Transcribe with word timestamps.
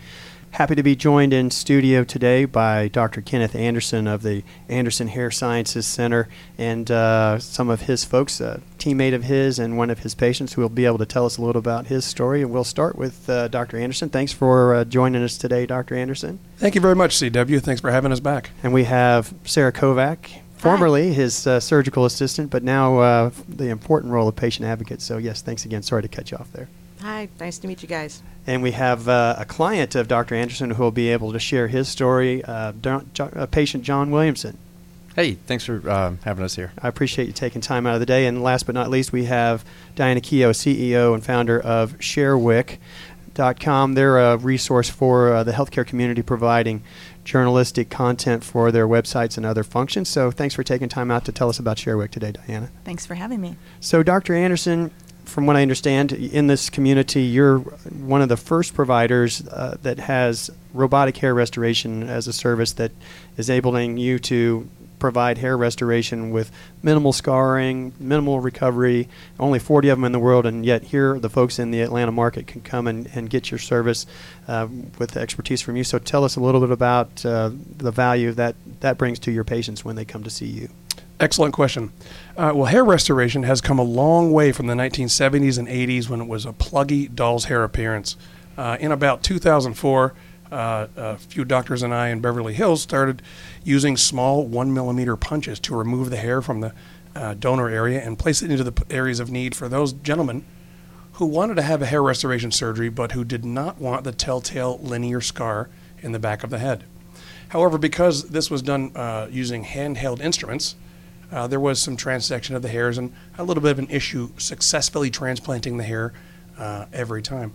Happy 0.52 0.76
to 0.76 0.84
be 0.84 0.96
joined 0.96 1.34
in 1.34 1.50
studio 1.50 2.04
today 2.04 2.46
by 2.46 2.88
Dr. 2.90 3.22
Kenneth 3.22 3.56
Anderson 3.56 4.06
of 4.06 4.22
the 4.22 4.44
Anderson 4.68 5.08
Hair 5.08 5.32
Sciences 5.32 5.88
Center 5.88 6.28
and 6.56 6.92
uh, 6.92 7.40
some 7.40 7.68
of 7.72 7.82
his 7.82 8.06
folks, 8.06 8.40
a 8.40 8.62
teammate 8.78 9.16
of 9.16 9.24
his 9.24 9.58
and 9.58 9.76
one 9.76 9.90
of 9.90 10.00
his 10.00 10.14
patients 10.14 10.54
who 10.54 10.62
will 10.62 10.70
be 10.70 10.86
able 10.86 11.00
to 11.00 11.06
tell 11.08 11.26
us 11.26 11.38
a 11.38 11.42
little 11.42 11.60
about 11.60 11.88
his 11.88 12.06
story. 12.06 12.44
And 12.44 12.52
we'll 12.52 12.64
start 12.64 12.96
with 12.96 13.28
uh, 13.28 13.48
Dr. 13.48 13.78
Anderson. 13.78 14.10
Thanks 14.10 14.32
for 14.32 14.76
uh, 14.76 14.86
joining 14.86 15.24
us 15.24 15.36
today, 15.36 15.66
Dr. 15.66 15.96
Anderson. 15.96 16.38
Thank 16.58 16.76
you 16.76 16.82
very 16.82 16.96
much, 16.96 17.16
CW. 17.16 17.60
Thanks 17.64 17.82
for 17.82 17.90
having 17.90 18.12
us 18.12 18.20
back. 18.20 18.52
And 18.62 18.72
we 18.72 18.84
have 18.84 19.34
Sarah 19.46 19.74
Kovac, 19.74 20.42
formerly 20.60 21.14
his 21.14 21.48
uh, 21.48 21.60
surgical 21.60 22.06
assistant, 22.06 22.52
but 22.52 22.64
now 22.64 23.00
uh, 23.00 23.32
the 23.48 23.70
important 23.70 24.14
role 24.14 24.28
of 24.28 24.36
patient 24.36 24.68
advocate. 24.68 25.02
So, 25.02 25.18
yes, 25.18 25.42
thanks 25.42 25.66
again. 25.66 25.82
Sorry 25.82 26.02
to 26.04 26.08
cut 26.08 26.30
you 26.32 26.38
off 26.38 26.52
there. 26.52 26.68
Hi, 27.02 27.30
nice 27.40 27.58
to 27.60 27.68
meet 27.68 27.82
you 27.82 27.88
guys. 27.88 28.22
And 28.46 28.62
we 28.62 28.72
have 28.72 29.08
uh, 29.08 29.36
a 29.38 29.46
client 29.46 29.96
of 29.96 30.10
Dr. 30.10 30.36
Anderson 30.36 30.72
who 30.72 30.84
will 30.84 30.92
be 30.92 31.10
able 31.10 31.32
to 31.32 31.40
share 31.40 31.70
his 31.70 31.88
story, 31.88 32.44
uh, 32.44 32.74
Don, 32.80 33.10
jo- 33.14 33.32
uh, 33.34 33.46
patient 33.46 33.86
John 33.86 34.12
Williamson. 34.12 34.58
Hey, 35.16 35.34
thanks 35.34 35.64
for 35.66 35.82
uh, 35.90 36.16
having 36.24 36.44
us 36.44 36.56
here. 36.56 36.74
I 36.82 36.88
appreciate 36.90 37.28
you 37.28 37.34
taking 37.34 37.62
time 37.62 37.88
out 37.88 37.94
of 37.94 38.00
the 38.02 38.06
day. 38.06 38.26
And 38.26 38.44
last 38.44 38.66
but 38.66 38.76
not 38.76 38.90
least, 38.90 39.12
we 39.12 39.26
have 39.26 39.64
Diana 39.96 40.20
Keough, 40.20 40.52
CEO 40.52 41.14
and 41.14 41.24
founder 41.26 41.60
of 41.60 41.98
ShareWIK.com. 42.00 43.94
They're 43.94 44.18
a 44.18 44.38
resource 44.38 44.90
for 44.90 45.34
uh, 45.34 45.44
the 45.44 45.52
healthcare 45.54 45.86
community 45.86 46.22
providing 46.22 46.84
journalistic 47.30 47.92
content 47.92 48.44
for 48.44 48.72
their 48.72 48.88
websites 48.88 49.38
and 49.38 49.46
other 49.46 49.64
functions. 49.64 50.10
So 50.10 50.32
thanks 50.32 50.56
for 50.56 50.64
taking 50.64 50.90
time 50.90 51.12
out 51.12 51.26
to 51.26 51.32
tell 51.32 51.48
us 51.48 51.60
about 51.60 51.78
ShareWIK 51.78 52.10
today, 52.10 52.32
Diana. 52.32 52.72
Thanks 52.84 53.06
for 53.06 53.14
having 53.14 53.40
me. 53.40 53.56
So, 53.80 54.02
Dr. 54.02 54.34
Anderson, 54.34 54.90
from 55.26 55.46
what 55.46 55.56
I 55.56 55.62
understand, 55.62 56.12
in 56.12 56.48
this 56.48 56.72
community, 56.72 57.22
you're 57.22 57.60
one 57.60 58.24
of 58.24 58.30
the 58.30 58.38
first 58.38 58.74
providers 58.74 59.48
uh, 59.48 59.78
that 59.84 60.00
has 60.00 60.50
robotic 60.74 61.18
hair 61.18 61.36
restoration 61.36 62.02
as 62.10 62.28
a 62.28 62.34
service 62.34 62.74
that 62.74 62.92
is 63.38 63.48
enabling 63.48 63.98
you 63.98 64.18
to 64.20 64.68
provide 65.00 65.38
hair 65.38 65.58
restoration 65.58 66.32
with 66.32 66.52
minimal 66.84 67.14
scarring, 67.14 67.94
minimal 68.00 68.40
recovery. 68.40 69.08
Only 69.40 69.60
40 69.60 69.90
of 69.90 69.98
them 69.98 70.06
in 70.06 70.12
the 70.12 70.20
world, 70.20 70.46
and 70.46 70.66
yet 70.66 70.84
here 70.84 71.20
the 71.20 71.30
folks 71.30 71.58
in 71.58 71.72
the 71.72 71.82
Atlanta 71.82 72.12
market 72.12 72.48
can 72.48 72.62
come 72.62 72.88
and, 72.88 73.10
and 73.14 73.30
get 73.30 73.50
your 73.50 73.58
service 73.58 74.06
uh, 74.48 74.68
with 74.98 75.18
expertise 75.18 75.62
from 75.62 75.76
you. 75.76 75.84
So 75.84 76.00
tell 76.00 76.24
us 76.24 76.36
a 76.36 76.40
little 76.40 76.62
bit 76.62 76.72
about 76.72 77.26
uh, 77.26 77.52
the 77.78 77.92
value 77.92 78.32
that 78.34 78.56
that 78.82 78.98
brings 78.98 79.20
to 79.20 79.32
your 79.32 79.44
patients 79.44 79.84
when 79.84 79.96
they 79.96 80.06
come 80.06 80.24
to 80.24 80.30
see 80.30 80.48
you. 80.48 80.70
Excellent 81.20 81.54
question. 81.54 81.92
Uh, 82.38 82.54
well, 82.56 82.66
hair 82.66 82.86
restoration 82.86 83.44
has 83.44 83.60
come 83.60 83.78
a 83.78 83.84
long 83.84 84.32
way 84.32 84.54
from 84.54 84.68
the 84.68 84.74
1970s 84.74 85.60
and 85.60 85.68
80s 85.68 86.08
when 86.08 86.22
it 86.22 86.28
was 86.28 86.46
a 86.46 86.54
pluggy 86.54 87.14
doll's 87.14 87.46
hair 87.46 87.64
appearance. 87.64 88.16
Uh, 88.58 88.78
in 88.80 88.92
about 88.92 89.22
2004, 89.24 90.14
uh, 90.52 90.88
a 90.96 91.18
few 91.18 91.46
doctors 91.46 91.84
and 91.84 91.94
I 91.94 92.10
in 92.10 92.20
Beverly 92.20 92.54
Hills 92.54 92.82
started 92.82 93.22
using 93.64 93.98
small 93.98 94.46
one 94.46 94.74
millimeter 94.74 95.16
punches 95.16 95.60
to 95.62 95.76
remove 95.76 96.10
the 96.10 96.18
hair 96.18 96.42
from 96.42 96.62
the 96.62 96.74
uh, 97.16 97.34
donor 97.34 97.70
area 97.70 98.02
and 98.02 98.18
place 98.18 98.42
it 98.42 98.52
into 98.52 98.64
the 98.64 98.84
areas 98.90 99.20
of 99.20 99.30
need 99.30 99.56
for 99.56 99.68
those 99.68 99.94
gentlemen 99.94 100.46
who 101.14 101.26
wanted 101.26 101.56
to 101.56 101.62
have 101.62 101.82
a 101.82 101.86
hair 101.86 102.02
restoration 102.02 102.52
surgery 102.52 102.90
but 102.90 103.12
who 103.12 103.24
did 103.24 103.44
not 103.44 103.80
want 103.80 104.04
the 104.04 104.12
telltale 104.12 104.80
linear 104.80 105.22
scar 105.22 105.70
in 106.02 106.12
the 106.12 106.20
back 106.20 106.44
of 106.44 106.50
the 106.50 106.60
head. 106.60 106.84
However, 107.50 107.78
because 107.78 108.30
this 108.30 108.50
was 108.50 108.62
done 108.62 108.92
uh, 108.96 109.28
using 109.30 109.66
handheld 109.66 110.22
instruments, 110.22 110.76
uh, 111.32 111.48
there 111.48 111.60
was 111.60 111.82
some 111.82 111.98
transection 111.98 112.56
of 112.56 112.62
the 112.62 112.70
hairs 112.70 112.98
and 112.98 113.14
a 113.38 113.44
little 113.44 113.62
bit 113.62 113.72
of 113.72 113.80
an 113.80 113.90
issue 113.90 114.30
successfully 114.38 115.10
transplanting 115.10 115.78
the 115.78 115.84
hair 115.84 116.14
uh, 116.58 116.86
every 116.94 117.22
time. 117.22 117.54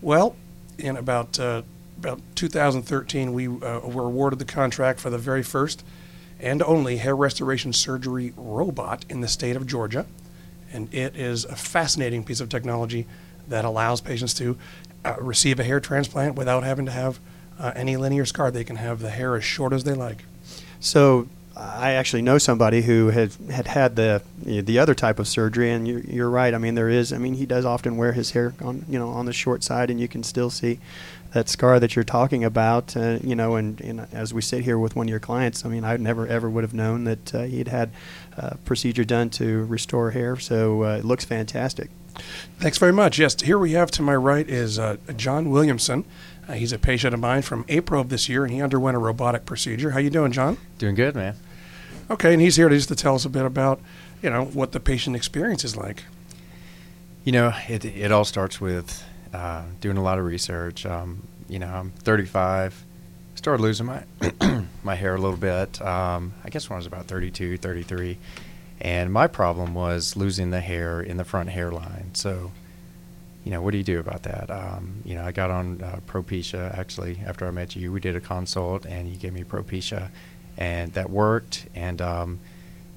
Well, 0.00 0.36
in 0.78 0.96
about 0.96 1.38
uh, 1.38 1.62
about 2.04 2.20
2013, 2.34 3.32
we 3.32 3.46
uh, 3.48 3.80
were 3.80 4.04
awarded 4.04 4.38
the 4.38 4.44
contract 4.44 5.00
for 5.00 5.10
the 5.10 5.18
very 5.18 5.42
first 5.42 5.84
and 6.38 6.62
only 6.62 6.98
hair 6.98 7.16
restoration 7.16 7.72
surgery 7.72 8.34
robot 8.36 9.04
in 9.08 9.20
the 9.20 9.28
state 9.28 9.56
of 9.56 9.66
Georgia, 9.66 10.04
and 10.72 10.92
it 10.92 11.16
is 11.16 11.44
a 11.46 11.56
fascinating 11.56 12.22
piece 12.22 12.40
of 12.40 12.48
technology 12.48 13.06
that 13.48 13.64
allows 13.64 14.00
patients 14.00 14.34
to 14.34 14.58
uh, 15.04 15.16
receive 15.20 15.58
a 15.58 15.64
hair 15.64 15.80
transplant 15.80 16.34
without 16.34 16.62
having 16.62 16.84
to 16.84 16.92
have 16.92 17.18
uh, 17.58 17.72
any 17.74 17.96
linear 17.96 18.26
scar. 18.26 18.50
They 18.50 18.64
can 18.64 18.76
have 18.76 19.00
the 19.00 19.10
hair 19.10 19.36
as 19.36 19.44
short 19.44 19.72
as 19.72 19.84
they 19.84 19.94
like. 19.94 20.24
So 20.80 21.28
I 21.56 21.92
actually 21.92 22.22
know 22.22 22.38
somebody 22.38 22.82
who 22.82 23.10
had 23.10 23.32
had, 23.50 23.66
had 23.68 23.96
the 23.96 24.22
the 24.42 24.78
other 24.78 24.94
type 24.94 25.18
of 25.18 25.28
surgery, 25.28 25.70
and 25.70 25.86
you're, 25.86 26.00
you're 26.00 26.30
right. 26.30 26.52
I 26.52 26.58
mean, 26.58 26.74
there 26.74 26.88
is. 26.88 27.12
I 27.12 27.18
mean, 27.18 27.34
he 27.34 27.46
does 27.46 27.64
often 27.64 27.96
wear 27.96 28.12
his 28.12 28.32
hair 28.32 28.54
on 28.60 28.84
you 28.88 28.98
know 28.98 29.08
on 29.08 29.26
the 29.26 29.32
short 29.32 29.62
side, 29.62 29.88
and 29.88 30.00
you 30.00 30.08
can 30.08 30.24
still 30.24 30.50
see 30.50 30.80
that 31.34 31.48
scar 31.48 31.80
that 31.80 31.94
you're 31.94 32.04
talking 32.04 32.44
about. 32.44 32.96
Uh, 32.96 33.18
you 33.22 33.34
know, 33.34 33.56
and, 33.56 33.80
and 33.80 34.06
as 34.12 34.32
we 34.32 34.40
sit 34.40 34.62
here 34.62 34.78
with 34.78 34.96
one 34.96 35.06
of 35.06 35.10
your 35.10 35.20
clients, 35.20 35.64
I 35.64 35.68
mean, 35.68 35.84
I 35.84 35.96
never 35.96 36.26
ever 36.26 36.48
would 36.48 36.64
have 36.64 36.72
known 36.72 37.04
that 37.04 37.34
uh, 37.34 37.42
he'd 37.42 37.68
had 37.68 37.90
a 38.36 38.56
procedure 38.58 39.04
done 39.04 39.30
to 39.30 39.64
restore 39.66 40.12
hair. 40.12 40.36
So 40.36 40.84
uh, 40.84 40.96
it 40.98 41.04
looks 41.04 41.24
fantastic. 41.24 41.90
Thanks 42.58 42.78
very 42.78 42.92
much. 42.92 43.18
Yes, 43.18 43.40
here 43.40 43.58
we 43.58 43.72
have 43.72 43.90
to 43.92 44.02
my 44.02 44.14
right 44.14 44.48
is 44.48 44.78
uh, 44.78 44.96
John 45.16 45.50
Williamson. 45.50 46.04
Uh, 46.48 46.52
he's 46.52 46.72
a 46.72 46.78
patient 46.78 47.12
of 47.12 47.20
mine 47.20 47.42
from 47.42 47.64
April 47.68 48.00
of 48.00 48.08
this 48.08 48.28
year, 48.28 48.44
and 48.44 48.52
he 48.52 48.62
underwent 48.62 48.96
a 48.96 49.00
robotic 49.00 49.44
procedure. 49.44 49.90
How 49.90 49.98
you 49.98 50.10
doing, 50.10 50.30
John? 50.30 50.56
Doing 50.78 50.94
good, 50.94 51.16
man. 51.16 51.34
Okay, 52.08 52.32
and 52.32 52.40
he's 52.40 52.54
here 52.54 52.68
to 52.68 52.76
just 52.76 52.88
to 52.88 52.94
tell 52.94 53.16
us 53.16 53.24
a 53.24 53.30
bit 53.30 53.44
about, 53.44 53.80
you 54.22 54.30
know, 54.30 54.44
what 54.44 54.70
the 54.70 54.78
patient 54.78 55.16
experience 55.16 55.64
is 55.64 55.76
like. 55.76 56.04
You 57.24 57.32
know, 57.32 57.54
it 57.66 57.84
it 57.84 58.12
all 58.12 58.24
starts 58.24 58.60
with 58.60 59.02
uh, 59.34 59.64
doing 59.80 59.96
a 59.96 60.02
lot 60.02 60.18
of 60.18 60.24
research. 60.24 60.86
Um, 60.86 61.26
you 61.48 61.58
know, 61.58 61.68
I'm 61.68 61.90
35. 61.90 62.84
Started 63.34 63.62
losing 63.62 63.86
my 63.86 64.04
my 64.82 64.94
hair 64.94 65.14
a 65.14 65.20
little 65.20 65.36
bit. 65.36 65.82
Um, 65.82 66.32
I 66.44 66.50
guess 66.50 66.70
when 66.70 66.76
I 66.76 66.78
was 66.78 66.86
about 66.86 67.06
32, 67.06 67.58
33, 67.58 68.16
and 68.80 69.12
my 69.12 69.26
problem 69.26 69.74
was 69.74 70.16
losing 70.16 70.50
the 70.50 70.60
hair 70.60 71.00
in 71.00 71.16
the 71.16 71.24
front 71.24 71.50
hairline. 71.50 72.14
So, 72.14 72.52
you 73.44 73.50
know, 73.50 73.60
what 73.60 73.72
do 73.72 73.78
you 73.78 73.84
do 73.84 73.98
about 73.98 74.22
that? 74.22 74.50
Um, 74.50 75.02
you 75.04 75.14
know, 75.14 75.24
I 75.24 75.32
got 75.32 75.50
on 75.50 75.82
uh, 75.82 76.00
Propecia 76.06 76.76
actually 76.78 77.20
after 77.26 77.46
I 77.46 77.50
met 77.50 77.76
you. 77.76 77.92
We 77.92 78.00
did 78.00 78.16
a 78.16 78.20
consult, 78.20 78.86
and 78.86 79.08
you 79.08 79.16
gave 79.16 79.32
me 79.32 79.42
Propecia, 79.42 80.10
and 80.56 80.92
that 80.92 81.10
worked. 81.10 81.66
And 81.74 82.00
um, 82.00 82.40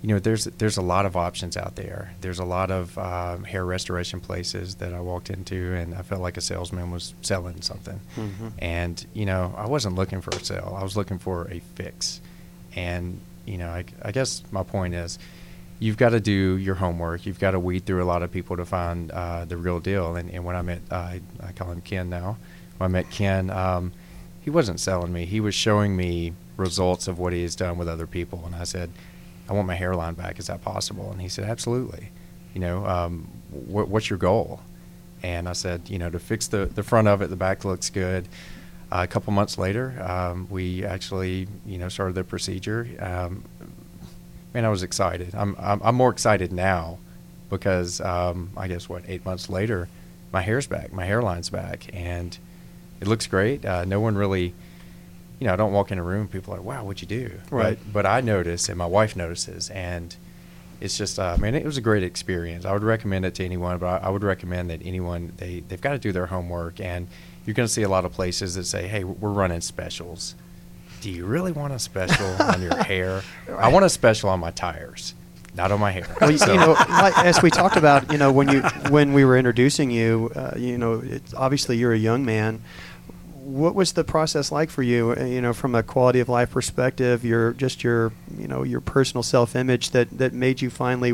you 0.08 0.14
know, 0.14 0.20
there's 0.20 0.46
there's 0.46 0.78
a 0.78 0.82
lot 0.82 1.06
of 1.06 1.18
options 1.18 1.58
out 1.58 1.76
there. 1.76 2.14
There's 2.22 2.40
a 2.40 2.46
lot 2.46 2.72
of 2.72 2.98
um, 2.98 3.44
hair 3.44 3.66
restoration 3.66 4.22
places 4.22 4.76
that 4.76 4.94
I 4.94 5.02
walked 5.02 5.30
into, 5.30 5.74
and 5.74 5.94
I 5.94 6.02
felt 6.02 6.22
like 6.22 6.38
a 6.38 6.42
salesman 6.42 6.92
was 6.92 7.14
selling 7.22 7.62
something. 7.62 8.00
Mm-hmm. 8.16 8.48
And 8.60 9.06
you 9.14 9.26
know, 9.26 9.54
I 9.58 9.68
wasn't 9.68 9.96
looking 9.96 10.22
for 10.22 10.30
a 10.30 10.40
sale. 10.40 10.78
I 10.80 10.84
was 10.84 10.96
looking 10.96 11.20
for 11.20 11.50
a 11.52 11.60
fix. 11.76 12.22
And 12.74 13.20
you 13.46 13.58
know, 13.58 13.68
I, 13.68 13.84
I 14.02 14.14
guess 14.14 14.44
my 14.50 14.64
point 14.64 14.94
is, 14.94 15.20
you've 15.80 15.98
got 15.98 16.12
to 16.12 16.22
do 16.22 16.56
your 16.56 16.76
homework. 16.76 17.26
You've 17.26 17.42
got 17.42 17.52
to 17.52 17.60
weed 17.60 17.86
through 17.86 18.02
a 18.02 18.06
lot 18.08 18.24
of 18.24 18.32
people 18.32 18.56
to 18.56 18.64
find 18.64 19.12
uh, 19.12 19.44
the 19.44 19.58
real 19.58 19.82
deal. 19.82 20.16
And, 20.16 20.32
and 20.32 20.46
when 20.46 20.56
I 20.56 20.62
met, 20.62 20.84
uh, 20.90 20.96
I, 20.96 21.22
I 21.44 21.52
call 21.52 21.70
him 21.70 21.82
Ken 21.82 22.10
now. 22.10 22.38
When 22.78 22.90
I 22.90 22.92
met 22.94 23.12
Ken, 23.12 23.50
um, 23.50 23.92
he 24.40 24.52
wasn't 24.52 24.80
selling 24.80 25.12
me. 25.12 25.26
He 25.26 25.42
was 25.42 25.54
showing 25.54 25.98
me 25.98 26.32
results 26.56 27.10
of 27.10 27.20
what 27.20 27.34
he 27.34 27.42
has 27.42 27.58
done 27.58 27.78
with 27.78 27.90
other 27.90 28.08
people. 28.08 28.44
And 28.46 28.56
I 28.56 28.64
said, 28.64 28.90
I 29.50 29.54
want 29.54 29.68
my 29.68 29.76
hairline 29.76 30.14
back. 30.14 30.40
Is 30.40 30.48
that 30.48 30.62
possible? 30.62 31.12
And 31.12 31.22
he 31.22 31.30
said, 31.30 31.46
absolutely. 31.46 32.10
You 32.54 32.62
know, 32.62 32.86
um, 32.86 33.28
wh- 33.52 33.90
what's 33.90 34.10
your 34.10 34.20
goal? 34.20 34.62
And 35.24 35.48
I 35.50 35.54
said, 35.54 35.90
you 35.90 35.98
know, 35.98 36.10
to 36.10 36.20
fix 36.20 36.48
the, 36.48 36.66
the 36.66 36.84
front 36.84 37.08
of 37.08 37.22
it, 37.22 37.30
the 37.30 37.36
back 37.36 37.66
looks 37.66 37.90
good. 37.90 38.28
Uh, 38.92 39.02
a 39.04 39.08
couple 39.08 39.34
months 39.34 39.58
later, 39.58 40.02
um, 40.02 40.48
we 40.50 40.86
actually, 40.86 41.48
you 41.66 41.78
know, 41.78 41.90
started 41.90 42.16
the 42.16 42.24
procedure. 42.24 42.88
Um, 43.00 43.44
man, 44.54 44.64
I 44.64 44.70
was 44.70 44.84
excited. 44.84 45.36
I'm, 45.36 45.56
I'm, 45.60 45.82
I'm 45.84 45.96
more 45.96 46.10
excited 46.10 46.54
now 46.54 46.98
because 47.50 48.00
um, 48.02 48.52
I 48.56 48.68
guess 48.68 48.88
what 48.88 49.04
eight 49.08 49.26
months 49.26 49.50
later, 49.50 49.90
my 50.32 50.42
hair's 50.42 50.68
back, 50.68 50.94
my 50.94 51.06
hairline's 51.06 51.50
back, 51.50 51.88
and 51.94 52.38
it 53.02 53.08
looks 53.08 53.28
great. 53.28 53.66
Uh, 53.66 53.86
no 53.86 54.00
one 54.00 54.16
really, 54.16 54.54
you 55.40 55.48
know, 55.48 55.54
I 55.54 55.56
don't 55.56 55.72
walk 55.74 55.92
in 55.92 55.98
a 56.00 56.04
room, 56.04 56.28
people 56.28 56.54
are 56.54 56.58
like, 56.58 56.66
"Wow, 56.66 56.84
what'd 56.86 57.02
you 57.02 57.08
do?" 57.08 57.40
Right. 57.52 57.78
But, 57.86 57.94
but 57.94 58.06
I 58.06 58.22
notice, 58.22 58.70
and 58.70 58.78
my 58.78 58.86
wife 58.88 59.16
notices, 59.16 59.70
and 59.70 60.16
it's 60.82 60.98
just, 60.98 61.18
uh, 61.20 61.38
man, 61.40 61.56
it 61.56 61.66
was 61.66 61.78
a 61.78 61.82
great 61.82 62.04
experience. 62.04 62.66
I 62.66 62.74
would 62.74 62.84
recommend 62.84 63.26
it 63.26 63.36
to 63.36 63.46
anyone, 63.46 63.78
but 63.80 64.04
I, 64.04 64.08
I 64.08 64.10
would 64.10 64.24
recommend 64.24 64.70
that 64.70 64.82
anyone 64.86 65.34
they 65.38 65.62
they've 65.68 65.82
got 65.82 65.92
to 65.94 66.00
do 66.00 66.12
their 66.12 66.28
homework, 66.28 66.80
and 66.80 67.08
you're 67.46 67.54
going 67.54 67.68
to 67.68 67.74
see 67.74 67.84
a 67.84 67.90
lot 67.90 68.06
of 68.06 68.12
places 68.14 68.56
that 68.56 68.66
say, 68.66 68.88
"Hey, 68.88 69.04
we're 69.04 69.32
running 69.32 69.62
specials." 69.62 70.36
Do 71.02 71.12
you 71.12 71.26
really 71.26 71.52
want 71.52 71.74
a 71.74 71.80
special 71.80 72.26
on 72.42 72.62
your 72.62 72.76
hair? 72.84 73.22
I 73.48 73.72
want 73.72 73.86
a 73.86 73.90
special 73.90 74.30
on 74.32 74.40
my 74.40 74.50
tires, 74.50 75.14
not 75.56 75.72
on 75.72 75.80
my 75.80 75.92
hair. 75.92 76.08
Well, 76.20 76.32
you, 76.32 76.40
So- 76.40 76.52
you 76.54 76.60
know, 76.60 76.72
like, 76.90 77.16
as 77.20 77.42
we 77.44 77.52
talked 77.52 77.78
about, 77.78 78.12
you 78.12 78.18
know, 78.18 78.32
when 78.32 78.50
you 78.50 78.62
when 78.90 79.14
we 79.14 79.24
were 79.24 79.38
introducing 79.38 79.92
you, 79.92 80.32
uh, 80.36 80.56
you 80.58 80.78
know, 80.80 81.02
it's, 81.06 81.34
obviously 81.36 81.78
you're 81.78 81.94
a 81.94 81.98
young 82.00 82.26
man. 82.26 82.64
What 83.48 83.76
was 83.76 83.94
the 83.94 84.04
process 84.04 84.52
like 84.52 84.70
for 84.70 84.84
you? 84.84 85.16
uh, 85.18 85.24
You 85.24 85.40
know, 85.42 85.54
from 85.54 85.74
a 85.74 85.82
quality 85.82 86.20
of 86.20 86.28
life 86.28 86.52
perspective, 86.52 87.24
your 87.24 87.54
just 87.54 87.82
your 87.82 88.12
you 88.38 88.46
know 88.46 88.64
your 88.64 88.82
personal 88.82 89.24
self 89.24 89.56
image 89.56 89.92
that 89.92 90.10
that 90.18 90.34
made 90.34 90.62
you 90.62 90.70
finally 90.70 91.14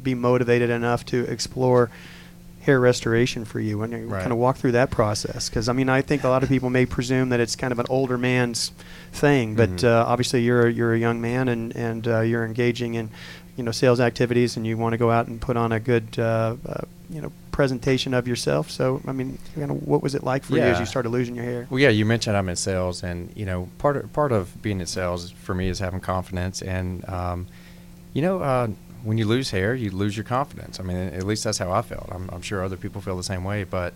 be 0.00 0.14
motivated 0.14 0.70
enough 0.70 1.04
to 1.06 1.24
explore 1.24 1.90
hair 2.60 2.78
restoration 2.78 3.44
for 3.44 3.58
you, 3.58 3.82
and 3.82 3.92
you 3.92 4.06
Right. 4.06 4.20
kind 4.20 4.30
of 4.30 4.38
walk 4.38 4.58
through 4.58 4.70
that 4.72 4.92
process. 4.92 5.48
Because 5.48 5.68
I 5.68 5.72
mean, 5.72 5.88
I 5.88 6.02
think 6.02 6.22
a 6.22 6.28
lot 6.28 6.44
of 6.44 6.48
people 6.48 6.70
may 6.70 6.86
presume 6.86 7.30
that 7.30 7.40
it's 7.40 7.56
kind 7.56 7.72
of 7.72 7.80
an 7.80 7.86
older 7.88 8.16
man's 8.16 8.70
thing, 9.12 9.56
but 9.56 9.78
Mhm. 9.78 9.84
uh, 9.84 10.04
obviously 10.06 10.42
you're 10.42 10.68
a- 10.68 10.72
you're 10.72 10.94
a 10.94 10.98
young 11.00 11.20
man 11.20 11.48
and 11.48 11.74
and 11.74 12.06
uh, 12.06 12.20
you're 12.20 12.44
engaging 12.44 12.94
in 12.94 13.10
you 13.56 13.64
know 13.64 13.72
sales 13.72 13.98
activities, 13.98 14.56
and 14.56 14.64
you 14.68 14.76
want 14.76 14.92
to 14.92 14.98
go 14.98 15.10
out 15.10 15.26
and 15.26 15.40
put 15.40 15.56
on 15.56 15.72
a 15.72 15.80
good 15.80 16.16
uh, 16.16 16.54
uh, 16.64 16.82
you 17.10 17.20
know 17.20 17.32
presentation 17.52 18.14
of 18.14 18.26
yourself. 18.26 18.70
So 18.70 19.00
I 19.06 19.12
mean, 19.12 19.38
kind 19.54 19.70
of 19.70 19.86
what 19.86 20.02
was 20.02 20.16
it 20.16 20.24
like 20.24 20.42
for 20.42 20.56
you 20.56 20.62
as 20.62 20.80
you 20.80 20.86
started 20.86 21.10
losing 21.10 21.36
your 21.36 21.44
hair? 21.44 21.68
Well, 21.70 21.78
yeah, 21.78 21.90
you 21.90 22.04
mentioned 22.04 22.36
I'm 22.36 22.48
in 22.48 22.56
sales, 22.56 23.04
and 23.04 23.30
you 23.36 23.46
know, 23.46 23.68
part 23.78 23.96
of, 23.96 24.12
part 24.12 24.32
of 24.32 24.60
being 24.62 24.80
in 24.80 24.86
sales 24.86 25.30
for 25.30 25.54
me 25.54 25.68
is 25.68 25.78
having 25.78 26.00
confidence, 26.00 26.62
and 26.62 27.08
um, 27.08 27.46
you 28.12 28.22
know, 28.22 28.40
uh, 28.40 28.66
when 29.04 29.18
you 29.18 29.26
lose 29.26 29.50
hair, 29.50 29.74
you 29.74 29.90
lose 29.90 30.16
your 30.16 30.24
confidence. 30.24 30.80
I 30.80 30.82
mean, 30.82 30.96
at 30.96 31.24
least 31.24 31.44
that's 31.44 31.58
how 31.58 31.70
I 31.70 31.82
felt. 31.82 32.08
I'm, 32.10 32.28
I'm 32.30 32.42
sure 32.42 32.64
other 32.64 32.76
people 32.76 33.00
feel 33.00 33.16
the 33.16 33.22
same 33.22 33.44
way, 33.44 33.64
but 33.64 33.94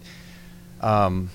um, 0.81 1.31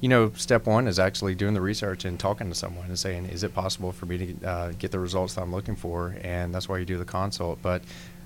you 0.00 0.08
know, 0.08 0.30
step 0.36 0.66
one 0.66 0.86
is 0.86 0.98
actually 0.98 1.34
doing 1.34 1.54
the 1.54 1.60
research 1.60 2.04
and 2.04 2.20
talking 2.20 2.48
to 2.48 2.54
someone 2.54 2.86
and 2.86 2.98
saying, 2.98 3.26
is 3.26 3.42
it 3.42 3.52
possible 3.52 3.90
for 3.90 4.06
me 4.06 4.18
to 4.18 4.48
uh, 4.48 4.72
get 4.78 4.92
the 4.92 4.98
results 4.98 5.34
that 5.34 5.42
I'm 5.42 5.52
looking 5.52 5.74
for? 5.74 6.14
And 6.22 6.54
that's 6.54 6.68
why 6.68 6.78
you 6.78 6.84
do 6.84 6.98
the 6.98 7.04
consult. 7.04 7.60
But, 7.62 7.82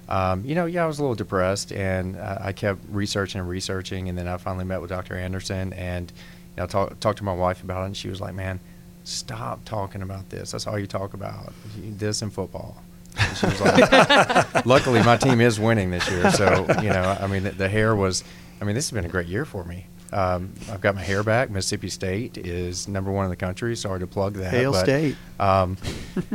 um, 0.09 0.45
you 0.45 0.55
know, 0.55 0.67
yeah, 0.67 0.85
I 0.85 0.87
was 0.87 0.99
a 0.99 1.03
little 1.03 1.15
depressed 1.15 1.73
and 1.73 2.17
uh, 2.17 2.39
I 2.41 2.53
kept 2.53 2.81
researching 2.91 3.41
and 3.41 3.49
researching. 3.49 4.09
And 4.09 4.19
then 4.19 4.29
I 4.29 4.37
finally 4.37 4.65
met 4.65 4.81
with 4.81 4.91
Dr. 4.91 5.17
Anderson 5.17 5.73
and, 5.73 6.13
you 6.57 6.63
know, 6.63 6.67
talk, 6.67 6.99
talked 7.01 7.19
to 7.19 7.25
my 7.25 7.35
wife 7.35 7.63
about 7.63 7.83
it. 7.83 7.87
And 7.87 7.97
she 7.97 8.09
was 8.09 8.21
like, 8.21 8.35
man, 8.35 8.61
stop 9.05 9.65
talking 9.65 10.03
about 10.03 10.29
this. 10.31 10.53
That's 10.53 10.67
all 10.67 10.79
you 10.79 10.87
talk 10.87 11.15
about, 11.15 11.53
this 11.77 12.23
and 12.23 12.33
football. 12.33 12.83
And 13.19 13.37
she 13.37 13.47
was 13.47 13.61
like, 13.61 14.67
luckily 14.67 15.03
my 15.03 15.17
team 15.17 15.41
is 15.41 15.61
winning 15.61 15.91
this 15.91 16.09
year. 16.11 16.31
So, 16.33 16.67
you 16.83 16.91
know, 16.91 17.17
I 17.21 17.27
mean, 17.27 17.45
the, 17.45 17.51
the 17.51 17.69
hair 17.69 17.95
was, 17.95 18.25
I 18.61 18.65
mean, 18.65 18.75
this 18.75 18.89
has 18.91 18.95
been 18.95 19.05
a 19.05 19.13
great 19.13 19.29
year 19.29 19.45
for 19.45 19.65
me. 19.65 19.87
Um, 20.13 20.53
I've 20.71 20.83
got 20.83 20.95
my 20.95 21.03
hair 21.03 21.23
back. 21.23 21.51
Mississippi 21.51 21.89
State 21.89 22.37
is 22.37 22.87
number 22.87 23.11
one 23.11 23.25
in 23.25 23.31
the 23.31 23.37
country. 23.37 23.75
Sorry 23.77 24.01
to 24.01 24.07
plug 24.07 24.35
that. 24.35 24.51
Hail 24.51 24.73
but, 24.73 24.83
State. 24.83 25.17
Um, 25.41 25.79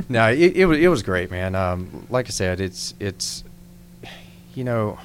no, 0.09 0.31
it, 0.31 0.55
it 0.55 0.65
was 0.65 0.79
it 0.79 0.87
was 0.87 1.03
great, 1.03 1.29
man. 1.29 1.53
Um, 1.53 2.07
like 2.09 2.25
I 2.25 2.29
said, 2.29 2.59
it's 2.59 2.95
it's 2.99 3.43
you 4.57 4.63
know, 4.63 4.98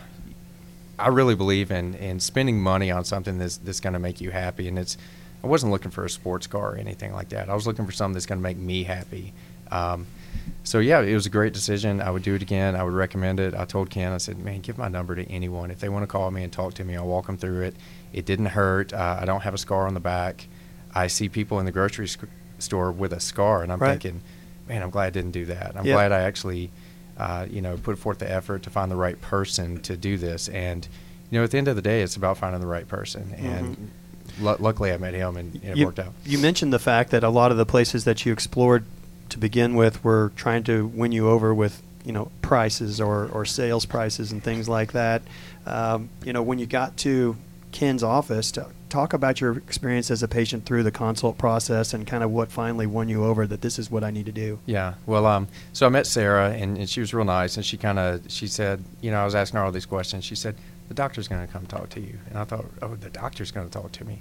I 0.98 1.08
really 1.08 1.34
believe 1.34 1.70
in 1.70 1.94
in 1.94 2.20
spending 2.20 2.60
money 2.60 2.90
on 2.90 3.04
something 3.04 3.38
that's 3.38 3.58
that's 3.58 3.80
going 3.80 3.92
to 3.92 3.98
make 3.98 4.20
you 4.20 4.30
happy, 4.30 4.66
and 4.68 4.78
it's. 4.78 4.96
I 5.44 5.48
wasn't 5.48 5.72
looking 5.72 5.90
for 5.90 6.04
a 6.04 6.10
sports 6.10 6.46
car 6.46 6.74
or 6.74 6.76
anything 6.76 7.12
like 7.12 7.30
that. 7.30 7.50
I 7.50 7.54
was 7.54 7.66
looking 7.66 7.84
for 7.84 7.90
something 7.90 8.12
that's 8.14 8.26
going 8.26 8.38
to 8.38 8.42
make 8.44 8.56
me 8.58 8.84
happy. 8.84 9.32
Um, 9.72 10.06
so 10.62 10.78
yeah, 10.78 11.00
it 11.00 11.14
was 11.14 11.26
a 11.26 11.30
great 11.30 11.52
decision. 11.52 12.00
I 12.00 12.12
would 12.12 12.22
do 12.22 12.36
it 12.36 12.42
again. 12.42 12.76
I 12.76 12.84
would 12.84 12.92
recommend 12.92 13.40
it. 13.40 13.52
I 13.52 13.64
told 13.64 13.90
Ken, 13.90 14.12
I 14.12 14.18
said, 14.18 14.38
man, 14.38 14.60
give 14.60 14.78
my 14.78 14.86
number 14.86 15.16
to 15.16 15.24
anyone. 15.28 15.72
If 15.72 15.80
they 15.80 15.88
want 15.88 16.04
to 16.04 16.06
call 16.06 16.30
me 16.30 16.44
and 16.44 16.52
talk 16.52 16.74
to 16.74 16.84
me, 16.84 16.94
I'll 16.96 17.08
walk 17.08 17.26
them 17.26 17.36
through 17.38 17.62
it. 17.62 17.74
It 18.12 18.24
didn't 18.24 18.46
hurt. 18.46 18.92
Uh, 18.92 19.18
I 19.20 19.24
don't 19.24 19.40
have 19.40 19.52
a 19.52 19.58
scar 19.58 19.88
on 19.88 19.94
the 19.94 20.00
back. 20.00 20.46
I 20.94 21.08
see 21.08 21.28
people 21.28 21.58
in 21.58 21.66
the 21.66 21.72
grocery 21.72 22.06
sc- 22.06 22.20
store 22.60 22.92
with 22.92 23.12
a 23.12 23.18
scar, 23.18 23.64
and 23.64 23.72
I'm 23.72 23.80
Right. 23.80 24.00
thinking, 24.00 24.20
man, 24.68 24.80
I'm 24.80 24.90
glad 24.90 25.06
I 25.06 25.10
didn't 25.10 25.32
do 25.32 25.46
that. 25.46 25.72
I'm 25.76 25.82
glad 25.82 26.12
I 26.12 26.20
actually, 26.20 26.70
uh, 27.16 27.46
you 27.48 27.62
know, 27.62 27.76
put 27.76 27.98
forth 27.98 28.18
the 28.18 28.30
effort 28.30 28.62
to 28.64 28.70
find 28.70 28.90
the 28.90 28.96
right 28.96 29.20
person 29.20 29.80
to 29.82 29.96
do 29.96 30.16
this. 30.16 30.48
And 30.48 30.86
you 31.30 31.38
know, 31.38 31.44
at 31.44 31.50
the 31.50 31.58
end 31.58 31.68
of 31.68 31.76
the 31.76 31.82
day, 31.82 32.02
it's 32.02 32.16
about 32.16 32.38
finding 32.38 32.60
the 32.60 32.66
right 32.66 32.86
person. 32.86 33.34
And 33.36 33.90
lu- 34.40 34.56
luckily, 34.58 34.92
I 34.92 34.98
met 34.98 35.14
him, 35.14 35.36
and, 35.36 35.54
and 35.54 35.64
it 35.64 35.76
you, 35.78 35.86
worked 35.86 35.98
out. 35.98 36.12
You 36.24 36.38
mentioned 36.38 36.72
the 36.72 36.78
fact 36.78 37.10
that 37.10 37.24
a 37.24 37.30
lot 37.30 37.50
of 37.50 37.56
the 37.56 37.66
places 37.66 38.04
that 38.04 38.26
you 38.26 38.32
explored 38.32 38.84
to 39.30 39.38
begin 39.38 39.74
with 39.74 40.04
were 40.04 40.32
trying 40.36 40.62
to 40.64 40.86
win 40.86 41.12
you 41.12 41.28
over 41.28 41.54
with 41.54 41.82
you 42.04 42.12
know 42.12 42.30
prices 42.42 43.00
or, 43.00 43.28
or 43.28 43.44
sales 43.44 43.86
prices 43.86 44.32
and 44.32 44.42
things 44.42 44.68
like 44.68 44.92
that. 44.92 45.22
Um, 45.66 46.10
you 46.24 46.32
know 46.32 46.42
when 46.42 46.58
you 46.58 46.66
got 46.66 46.96
to 46.98 47.36
Ken's 47.72 48.02
office, 48.02 48.52
to 48.52 48.68
talk 48.88 49.12
about 49.12 49.40
your 49.40 49.56
experience 49.56 50.10
as 50.10 50.22
a 50.22 50.28
patient 50.28 50.66
through 50.66 50.82
the 50.82 50.90
consult 50.90 51.38
process 51.38 51.94
and 51.94 52.06
kind 52.06 52.22
of 52.22 52.30
what 52.30 52.52
finally 52.52 52.86
won 52.86 53.08
you 53.08 53.24
over 53.24 53.46
that 53.46 53.62
this 53.62 53.78
is 53.78 53.90
what 53.90 54.04
I 54.04 54.10
need 54.10 54.26
to 54.26 54.32
do. 54.32 54.58
Yeah. 54.66 54.94
Well, 55.06 55.26
um, 55.26 55.48
so 55.72 55.86
I 55.86 55.88
met 55.88 56.06
Sarah, 56.06 56.50
and, 56.50 56.76
and 56.76 56.88
she 56.88 57.00
was 57.00 57.14
real 57.14 57.24
nice, 57.24 57.56
and 57.56 57.64
she 57.64 57.76
kind 57.76 57.98
of 57.98 58.30
she 58.30 58.46
said, 58.46 58.84
you 59.00 59.10
know, 59.10 59.20
I 59.20 59.24
was 59.24 59.34
asking 59.34 59.58
her 59.58 59.64
all 59.64 59.72
these 59.72 59.86
questions. 59.86 60.24
She 60.24 60.34
said, 60.34 60.54
the 60.88 60.94
doctor's 60.94 61.26
going 61.26 61.46
to 61.46 61.52
come 61.52 61.66
talk 61.66 61.88
to 61.90 62.00
you, 62.00 62.18
and 62.28 62.38
I 62.38 62.44
thought, 62.44 62.66
oh, 62.82 62.94
the 62.94 63.10
doctor's 63.10 63.50
going 63.50 63.68
to 63.68 63.72
talk 63.72 63.92
to 63.92 64.04
me. 64.04 64.20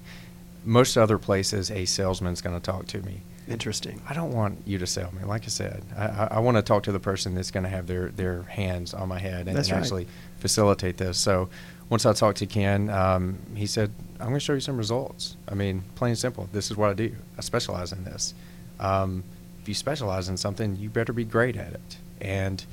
Most 0.63 0.95
other 0.95 1.17
places, 1.17 1.69
a 1.69 1.85
salesman's 1.85 2.41
going 2.41 2.55
to 2.55 2.61
talk 2.61 2.87
to 2.87 3.01
me. 3.01 3.21
Interesting. 3.47 4.01
I 4.07 4.13
don't 4.13 4.31
want 4.31 4.61
you 4.65 4.77
to 4.77 4.87
sell 4.87 5.11
me. 5.11 5.23
Like 5.25 5.43
I 5.43 5.47
said, 5.47 5.83
I, 5.97 6.05
I, 6.05 6.27
I 6.31 6.39
want 6.39 6.57
to 6.57 6.63
talk 6.63 6.83
to 6.83 6.91
the 6.91 6.99
person 6.99 7.35
that's 7.35 7.51
going 7.51 7.63
to 7.63 7.69
have 7.69 7.87
their, 7.87 8.09
their 8.09 8.43
hands 8.43 8.93
on 8.93 9.09
my 9.09 9.19
head 9.19 9.47
and, 9.47 9.57
and 9.57 9.57
right. 9.57 9.71
actually 9.71 10.07
facilitate 10.37 10.97
this. 10.97 11.17
So 11.17 11.49
once 11.91 12.05
I 12.05 12.13
talked 12.13 12.37
to 12.37 12.45
Ken, 12.45 12.89
um, 12.89 13.37
he 13.53 13.67
said, 13.67 13.91
I'm 14.21 14.27
going 14.27 14.35
to 14.35 14.39
show 14.39 14.53
you 14.53 14.61
some 14.61 14.77
results. 14.77 15.35
I 15.49 15.55
mean, 15.55 15.83
plain 15.95 16.11
and 16.11 16.17
simple. 16.17 16.47
This 16.53 16.71
is 16.71 16.77
what 16.77 16.89
I 16.89 16.93
do. 16.93 17.13
I 17.37 17.41
specialize 17.41 17.91
in 17.91 18.05
this. 18.05 18.33
Um, 18.79 19.25
if 19.61 19.67
you 19.67 19.73
specialize 19.73 20.29
in 20.29 20.37
something, 20.37 20.77
you 20.77 20.89
better 20.89 21.11
be 21.11 21.25
great 21.25 21.57
at 21.57 21.73
it. 21.73 21.97
And 22.21 22.63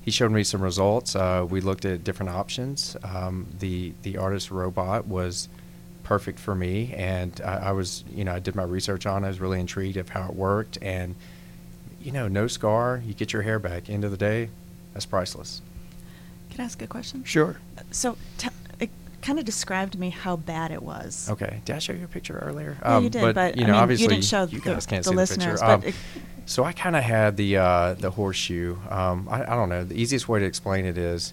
he 0.00 0.10
showed 0.10 0.32
me 0.32 0.44
some 0.44 0.62
results. 0.62 1.14
Uh, 1.14 1.46
we 1.48 1.60
looked 1.60 1.84
at 1.84 2.04
different 2.04 2.30
options. 2.30 2.96
Um, 3.04 3.46
the 3.58 3.92
the 4.02 4.16
ARTAS 4.16 4.50
robot 4.50 5.06
was 5.06 5.48
perfect 6.02 6.38
for 6.38 6.54
me, 6.54 6.94
and 6.94 7.40
I, 7.44 7.56
I 7.68 7.72
was, 7.72 8.02
you 8.14 8.24
know, 8.24 8.32
I 8.32 8.38
did 8.38 8.54
my 8.54 8.64
research 8.64 9.04
on 9.04 9.24
it. 9.24 9.26
I 9.26 9.30
was 9.30 9.40
really 9.40 9.60
intrigued 9.60 9.98
of 9.98 10.08
how 10.08 10.26
it 10.28 10.34
worked, 10.34 10.78
and 10.80 11.14
you 12.00 12.12
know, 12.12 12.28
no 12.28 12.46
scar. 12.46 13.02
You 13.04 13.12
get 13.12 13.32
your 13.32 13.42
hair 13.42 13.58
back. 13.58 13.90
End 13.90 14.04
of 14.04 14.10
the 14.10 14.16
day, 14.16 14.48
that's 14.94 15.06
priceless. 15.06 15.60
Can 16.54 16.62
I 16.62 16.64
ask 16.64 16.80
a 16.82 16.86
question? 16.86 17.24
Sure. 17.24 17.56
So, 17.90 18.16
t- 18.38 18.48
it 18.80 18.88
kind 19.22 19.38
of 19.38 19.44
described 19.44 19.92
to 19.92 19.98
me 19.98 20.10
how 20.10 20.36
bad 20.36 20.70
it 20.70 20.82
was. 20.82 21.28
Okay. 21.30 21.60
Did 21.64 21.76
I 21.76 21.78
show 21.80 21.92
you 21.92 22.04
a 22.04 22.08
picture 22.08 22.38
earlier? 22.38 22.76
Um, 22.82 22.92
Yeah, 22.92 22.98
you 23.00 23.10
did, 23.10 23.34
but, 23.34 23.56
you 23.56 23.64
I 23.64 23.66
know, 23.66 23.72
mean, 23.72 23.74
you 23.76 23.82
obviously, 23.82 24.06
didn't 24.08 24.24
show 24.24 24.42
you 24.44 24.60
the- 24.60 24.70
guys 24.74 24.86
can't 24.86 25.02
the 25.04 25.10
see 25.10 25.16
listeners, 25.16 25.60
the 25.60 25.78
picture. 25.78 25.92
but 26.14 26.20
Um, 26.20 26.40
so 26.46 26.62
I 26.64 26.72
kind 26.72 26.94
of 26.94 27.02
had 27.02 27.36
the 27.36 27.56
uh, 27.56 27.94
the 27.94 28.10
horseshoe. 28.10 28.76
Um, 28.90 29.26
I, 29.30 29.42
I 29.42 29.56
don't 29.56 29.68
know. 29.68 29.82
The 29.82 29.94
easiest 30.00 30.28
way 30.28 30.40
to 30.40 30.44
explain 30.46 30.84
it 30.84 30.96
is, 30.98 31.32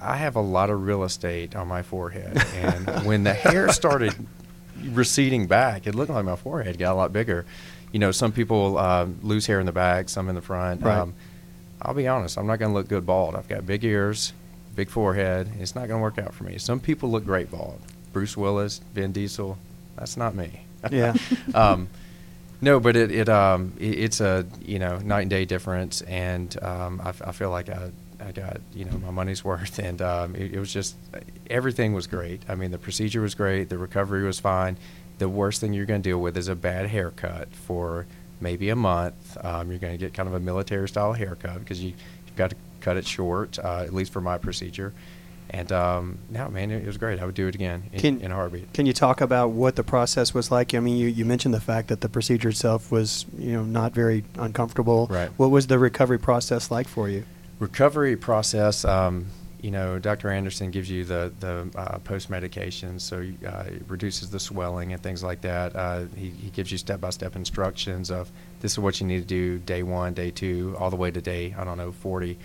I 0.00 0.16
have 0.16 0.36
a 0.36 0.40
lot 0.42 0.68
of 0.70 0.82
real 0.86 1.04
estate 1.04 1.56
on 1.56 1.66
my 1.68 1.82
forehead, 1.82 2.36
and 2.56 3.04
when 3.06 3.24
the 3.24 3.32
hair 3.34 3.68
started 3.72 4.14
receding 4.90 5.46
back, 5.46 5.86
it 5.86 5.94
looked 5.94 6.10
like 6.10 6.24
my 6.24 6.36
forehead 6.36 6.78
got 6.78 6.92
a 6.92 6.96
lot 6.96 7.12
bigger. 7.12 7.44
You 7.92 7.98
know, 7.98 8.10
some 8.10 8.30
people 8.32 8.78
um, 8.78 9.18
lose 9.22 9.46
hair 9.46 9.58
in 9.60 9.66
the 9.66 9.72
back, 9.72 10.08
some 10.08 10.28
in 10.28 10.34
the 10.34 10.40
front. 10.42 10.82
Right. 10.82 10.98
Um, 10.98 11.14
I'll 11.80 11.94
be 11.94 12.06
honest, 12.06 12.38
I'm 12.38 12.46
not 12.46 12.58
going 12.58 12.70
to 12.70 12.74
look 12.74 12.88
good 12.88 13.04
bald. 13.04 13.34
I've 13.34 13.48
got 13.48 13.66
big 13.66 13.84
ears, 13.84 14.32
big 14.74 14.88
forehead. 14.88 15.50
It's 15.58 15.74
not 15.74 15.88
going 15.88 15.98
to 15.98 16.02
work 16.02 16.18
out 16.18 16.34
for 16.34 16.44
me. 16.44 16.58
Some 16.58 16.80
people 16.80 17.10
look 17.10 17.24
great 17.24 17.50
bald. 17.50 17.80
Bruce 18.12 18.36
Willis, 18.36 18.80
Vin 18.94 19.12
Diesel. 19.12 19.58
That's 19.96 20.16
not 20.16 20.34
me. 20.34 20.64
Yeah. 20.90 21.14
um, 21.54 21.88
no, 22.60 22.78
but 22.78 22.94
it, 22.96 23.10
it 23.10 23.28
um 23.28 23.72
it, 23.78 23.98
it's 23.98 24.20
a 24.20 24.46
you 24.64 24.78
know 24.78 24.98
night 24.98 25.22
and 25.22 25.30
day 25.30 25.44
difference, 25.44 26.00
and 26.02 26.56
um, 26.62 27.00
I, 27.04 27.08
f- 27.08 27.22
I 27.26 27.32
feel 27.32 27.50
like 27.50 27.68
I 27.68 27.90
I 28.20 28.30
got 28.30 28.60
you 28.72 28.84
know 28.84 28.98
my 28.98 29.10
money's 29.10 29.44
worth, 29.44 29.78
and 29.78 30.00
um, 30.00 30.36
it, 30.36 30.54
it 30.54 30.58
was 30.60 30.72
just 30.72 30.96
everything 31.50 31.92
was 31.92 32.06
great. 32.06 32.42
I 32.48 32.54
mean, 32.54 32.70
the 32.70 32.78
procedure 32.78 33.20
was 33.20 33.34
great, 33.34 33.68
the 33.68 33.78
recovery 33.78 34.22
was 34.22 34.38
fine. 34.38 34.76
The 35.18 35.28
worst 35.28 35.60
thing 35.60 35.72
you're 35.72 35.86
going 35.86 36.02
to 36.02 36.08
deal 36.08 36.20
with 36.20 36.36
is 36.36 36.48
a 36.48 36.54
bad 36.54 36.86
haircut 36.86 37.48
for 37.52 38.06
maybe 38.40 38.70
a 38.70 38.76
month. 38.76 39.36
Um, 39.44 39.70
you're 39.70 39.78
going 39.78 39.92
to 39.92 39.98
get 39.98 40.14
kind 40.14 40.28
of 40.28 40.34
a 40.34 40.40
military 40.40 40.88
style 40.88 41.12
haircut 41.12 41.58
because 41.60 41.82
you 41.82 41.94
you've 42.26 42.36
got 42.36 42.50
to 42.50 42.56
cut 42.82 42.96
it 42.96 43.06
short, 43.06 43.58
uh, 43.58 43.80
at 43.80 43.94
least 43.94 44.12
for 44.12 44.20
my 44.20 44.38
procedure. 44.38 44.92
And 45.50 45.70
um, 45.70 46.18
no, 46.30 46.48
man, 46.48 46.70
it, 46.70 46.82
it 46.82 46.86
was 46.86 46.96
great. 46.96 47.20
I 47.20 47.26
would 47.26 47.34
do 47.34 47.46
it 47.46 47.54
again 47.54 47.84
in, 47.92 48.00
Can- 48.00 48.20
in 48.20 48.32
a 48.32 48.34
heartbeat. 48.34 48.72
Can 48.72 48.86
you 48.86 48.94
talk 48.94 49.20
about 49.20 49.50
what 49.50 49.76
the 49.76 49.84
process 49.84 50.32
was 50.32 50.50
like? 50.50 50.74
I 50.74 50.80
mean, 50.80 50.96
you, 50.96 51.08
you 51.08 51.24
mentioned 51.24 51.52
the 51.52 51.60
fact 51.60 51.88
that 51.88 52.00
the 52.00 52.08
procedure 52.08 52.48
itself 52.48 52.90
was, 52.90 53.26
you 53.36 53.52
know, 53.52 53.64
not 53.64 53.92
very 53.92 54.24
uncomfortable. 54.38 55.08
Right. 55.10 55.28
What 55.36 55.50
was 55.50 55.66
the 55.66 55.78
recovery 55.78 56.18
process 56.18 56.70
like 56.70 56.88
for 56.88 57.08
you? 57.08 57.24
recovery 57.62 58.16
process 58.16 58.84
um, 58.84 59.26
you 59.60 59.70
know 59.70 59.96
dr 59.96 60.28
anderson 60.28 60.72
gives 60.72 60.90
you 60.90 61.04
the, 61.04 61.32
the 61.38 61.70
uh, 61.76 61.96
post 61.98 62.28
medication 62.28 62.98
so 62.98 63.18
uh, 63.46 63.64
it 63.68 63.84
reduces 63.86 64.30
the 64.30 64.40
swelling 64.40 64.92
and 64.92 65.00
things 65.00 65.22
like 65.22 65.40
that 65.42 65.74
uh, 65.76 66.04
he, 66.16 66.30
he 66.30 66.50
gives 66.50 66.72
you 66.72 66.76
step-by-step 66.76 67.36
instructions 67.36 68.10
of 68.10 68.32
this 68.60 68.72
is 68.72 68.80
what 68.80 69.00
you 69.00 69.06
need 69.06 69.20
to 69.20 69.26
do 69.26 69.60
day 69.60 69.84
one 69.84 70.12
day 70.12 70.32
two 70.32 70.74
all 70.76 70.90
the 70.90 70.96
way 70.96 71.12
to 71.12 71.20
day 71.20 71.54
i 71.56 71.62
don't 71.62 71.78
know 71.78 71.92
40 71.92 72.36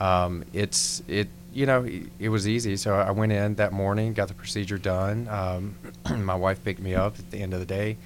Um, 0.00 0.44
it's 0.52 1.02
it 1.06 1.28
you 1.52 1.66
know 1.66 1.84
it, 1.84 2.04
it 2.18 2.28
was 2.30 2.48
easy. 2.48 2.76
So 2.76 2.94
I 2.94 3.10
went 3.10 3.32
in 3.32 3.54
that 3.56 3.72
morning, 3.72 4.14
got 4.14 4.28
the 4.28 4.34
procedure 4.34 4.78
done. 4.78 5.28
Um, 5.28 5.76
my 6.24 6.34
wife 6.34 6.64
picked 6.64 6.80
me 6.80 6.94
up 6.94 7.18
at 7.18 7.30
the 7.30 7.38
end 7.38 7.54
of 7.54 7.60
the 7.60 7.66
day. 7.66 7.96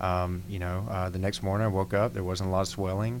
Um, 0.00 0.42
you 0.48 0.60
know, 0.60 0.86
uh, 0.88 1.08
the 1.08 1.18
next 1.18 1.42
morning 1.42 1.64
I 1.64 1.68
woke 1.68 1.94
up. 1.94 2.14
There 2.14 2.22
wasn't 2.22 2.50
a 2.50 2.52
lot 2.52 2.60
of 2.60 2.68
swelling. 2.68 3.20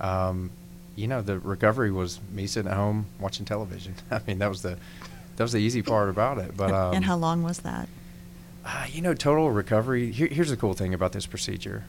Um, 0.00 0.50
you 0.96 1.06
know, 1.08 1.22
the 1.22 1.38
recovery 1.38 1.90
was 1.90 2.18
me 2.32 2.46
sitting 2.46 2.70
at 2.70 2.76
home 2.76 3.06
watching 3.18 3.46
television. 3.46 3.94
I 4.10 4.20
mean, 4.26 4.38
that 4.40 4.48
was 4.48 4.62
the 4.62 4.76
that 5.36 5.44
was 5.44 5.52
the 5.52 5.58
easy 5.60 5.80
part 5.82 6.10
about 6.10 6.38
it. 6.38 6.56
But 6.56 6.66
and, 6.66 6.74
um, 6.74 6.94
and 6.96 7.04
how 7.04 7.16
long 7.16 7.42
was 7.42 7.60
that? 7.60 7.88
uh, 8.64 8.86
you 8.90 9.00
know, 9.00 9.14
total 9.14 9.50
recovery. 9.50 10.12
Here, 10.12 10.28
here's 10.28 10.50
the 10.50 10.56
cool 10.56 10.74
thing 10.74 10.94
about 10.94 11.12
this 11.12 11.26
procedure. 11.26 11.84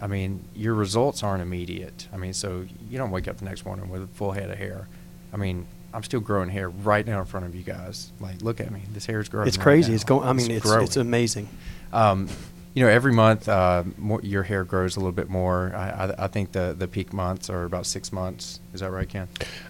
I 0.00 0.06
mean, 0.06 0.44
your 0.54 0.74
results 0.74 1.22
aren't 1.22 1.42
immediate. 1.42 2.08
I 2.12 2.16
mean, 2.16 2.32
so 2.32 2.66
you 2.88 2.98
don't 2.98 3.10
wake 3.10 3.28
up 3.28 3.38
the 3.38 3.44
next 3.44 3.64
morning 3.64 3.88
with 3.88 4.02
a 4.02 4.06
full 4.08 4.32
head 4.32 4.50
of 4.50 4.58
hair. 4.58 4.88
I 5.32 5.36
mean, 5.36 5.66
I'm 5.92 6.02
still 6.02 6.20
growing 6.20 6.48
hair 6.48 6.68
right 6.68 7.06
now 7.06 7.20
in 7.20 7.26
front 7.26 7.46
of 7.46 7.54
you 7.54 7.62
guys. 7.62 8.12
Like, 8.20 8.42
look 8.42 8.60
at 8.60 8.70
me. 8.70 8.82
This 8.92 9.06
hair 9.06 9.20
is 9.20 9.28
growing. 9.28 9.48
It's 9.48 9.56
right 9.56 9.64
crazy. 9.64 9.90
now. 9.90 9.94
It's 9.94 10.04
going. 10.04 10.28
I 10.28 10.32
mean, 10.32 10.50
it's 10.50 10.64
growing. 10.64 10.84
it's 10.84 10.96
amazing. 10.96 11.48
Um, 11.92 12.28
you 12.74 12.84
know, 12.84 12.90
every 12.90 13.12
month 13.12 13.48
uh, 13.48 13.82
more, 13.96 14.20
your 14.22 14.42
hair 14.42 14.62
grows 14.62 14.96
a 14.96 15.00
little 15.00 15.12
bit 15.12 15.28
more. 15.28 15.72
I, 15.74 15.88
I, 15.88 16.24
I 16.24 16.26
think 16.28 16.52
the, 16.52 16.76
the 16.78 16.86
peak 16.86 17.12
months 17.12 17.50
are 17.50 17.64
about 17.64 17.86
six 17.86 18.12
months. 18.12 18.60
Is 18.72 18.80
that 18.80 18.90
right, 18.90 19.08
Ken? 19.08 19.26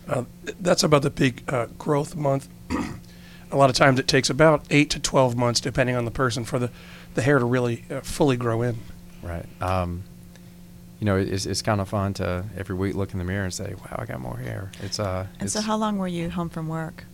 Uh, 0.06 0.24
that's 0.60 0.82
about 0.82 1.02
the 1.02 1.10
peak 1.10 1.50
uh, 1.50 1.66
growth 1.78 2.16
month. 2.16 2.48
a 3.50 3.56
lot 3.56 3.70
of 3.70 3.76
times 3.76 3.98
it 3.98 4.08
takes 4.08 4.28
about 4.28 4.64
eight 4.70 4.90
to 4.90 5.00
12 5.00 5.36
months, 5.36 5.60
depending 5.60 5.96
on 5.96 6.04
the 6.04 6.10
person, 6.10 6.44
for 6.44 6.58
the, 6.58 6.70
the 7.14 7.22
hair 7.22 7.38
to 7.38 7.44
really 7.44 7.84
uh, 7.90 8.00
fully 8.00 8.36
grow 8.36 8.62
in. 8.62 8.76
Right. 9.22 9.46
Um, 9.62 10.04
you 11.00 11.04
know, 11.04 11.16
it's, 11.16 11.46
it's 11.46 11.62
kind 11.62 11.80
of 11.80 11.88
fun 11.88 12.14
to 12.14 12.44
every 12.56 12.74
week 12.74 12.94
look 12.96 13.12
in 13.12 13.18
the 13.18 13.24
mirror 13.24 13.44
and 13.44 13.54
say, 13.54 13.74
"Wow, 13.78 13.96
I 14.00 14.04
got 14.04 14.20
more 14.20 14.36
hair." 14.36 14.70
It's 14.82 14.98
uh. 14.98 15.26
And 15.34 15.44
it's, 15.44 15.52
so, 15.52 15.60
how 15.60 15.76
long 15.76 15.98
were 15.98 16.08
you 16.08 16.30
home 16.30 16.48
from 16.48 16.68
work? 16.68 17.04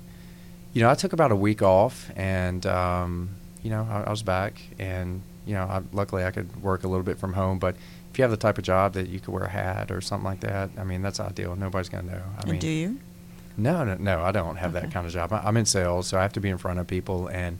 You 0.72 0.82
know, 0.82 0.90
I 0.90 0.94
took 0.94 1.12
about 1.12 1.30
a 1.32 1.36
week 1.36 1.62
off, 1.62 2.10
and 2.16 2.64
um, 2.66 3.30
you 3.62 3.70
know, 3.70 3.86
I, 3.90 4.04
I 4.04 4.10
was 4.10 4.22
back, 4.22 4.60
and 4.78 5.20
you 5.46 5.54
know, 5.54 5.64
I, 5.64 5.82
luckily 5.92 6.24
I 6.24 6.30
could 6.30 6.62
work 6.62 6.84
a 6.84 6.88
little 6.88 7.04
bit 7.04 7.18
from 7.18 7.34
home. 7.34 7.58
But 7.58 7.76
if 8.10 8.18
you 8.18 8.22
have 8.22 8.30
the 8.30 8.36
type 8.38 8.56
of 8.58 8.64
job 8.64 8.94
that 8.94 9.08
you 9.08 9.20
could 9.20 9.32
wear 9.34 9.44
a 9.44 9.48
hat 9.50 9.90
or 9.90 10.00
something 10.00 10.24
like 10.24 10.40
that, 10.40 10.70
I 10.78 10.84
mean, 10.84 11.02
that's 11.02 11.20
ideal. 11.20 11.54
Nobody's 11.54 11.88
gonna 11.90 12.10
know. 12.10 12.22
I 12.38 12.40
and 12.42 12.50
mean, 12.52 12.60
do 12.60 12.68
you? 12.68 12.98
No, 13.56 13.84
no, 13.84 13.96
no. 13.96 14.22
I 14.22 14.32
don't 14.32 14.56
have 14.56 14.74
Okay. 14.74 14.86
that 14.86 14.92
kind 14.92 15.06
of 15.06 15.12
job. 15.12 15.32
I, 15.32 15.38
I'm 15.44 15.56
in 15.56 15.66
sales, 15.66 16.06
so 16.08 16.18
I 16.18 16.22
have 16.22 16.32
to 16.32 16.40
be 16.40 16.48
in 16.48 16.58
front 16.58 16.78
of 16.80 16.86
people. 16.86 17.28
And 17.28 17.58